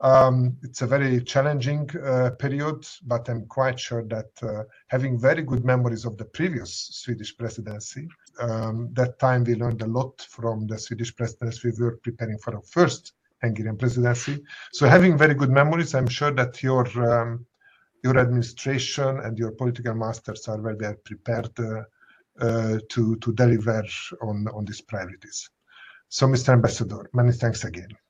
Um, 0.00 0.56
it's 0.62 0.82
a 0.82 0.86
very 0.86 1.20
challenging 1.22 1.90
uh, 2.04 2.30
period, 2.38 2.86
but 3.04 3.28
I'm 3.28 3.46
quite 3.46 3.80
sure 3.80 4.04
that 4.04 4.30
uh, 4.42 4.62
having 4.88 5.18
very 5.18 5.42
good 5.42 5.64
memories 5.64 6.04
of 6.04 6.16
the 6.16 6.24
previous 6.24 6.72
Swedish 6.92 7.36
presidency, 7.36 8.08
um, 8.40 8.90
that 8.92 9.18
time 9.18 9.42
we 9.42 9.56
learned 9.56 9.82
a 9.82 9.86
lot 9.86 10.20
from 10.30 10.68
the 10.68 10.78
Swedish 10.78 11.16
presidency. 11.16 11.70
We 11.70 11.84
were 11.84 11.96
preparing 11.96 12.38
for 12.38 12.54
our 12.54 12.62
first 12.62 13.12
Hungarian 13.42 13.76
presidency. 13.76 14.44
So 14.72 14.88
having 14.88 15.18
very 15.18 15.34
good 15.34 15.50
memories, 15.50 15.94
I'm 15.94 16.08
sure 16.08 16.30
that 16.32 16.62
your 16.62 16.86
um, 17.12 17.46
your 18.04 18.18
administration 18.18 19.18
and 19.20 19.36
your 19.36 19.50
political 19.50 19.94
masters 19.94 20.46
are 20.46 20.60
very 20.60 20.76
well 20.76 20.94
prepared 21.04 21.50
uh, 21.58 21.82
uh, 22.40 22.78
to 22.90 23.16
to 23.16 23.32
deliver 23.32 23.84
on 24.22 24.46
on 24.54 24.64
these 24.64 24.80
priorities. 24.80 25.50
So, 26.08 26.26
Mr. 26.26 26.52
Ambassador, 26.52 27.10
many 27.12 27.32
thanks 27.32 27.64
again. 27.64 27.98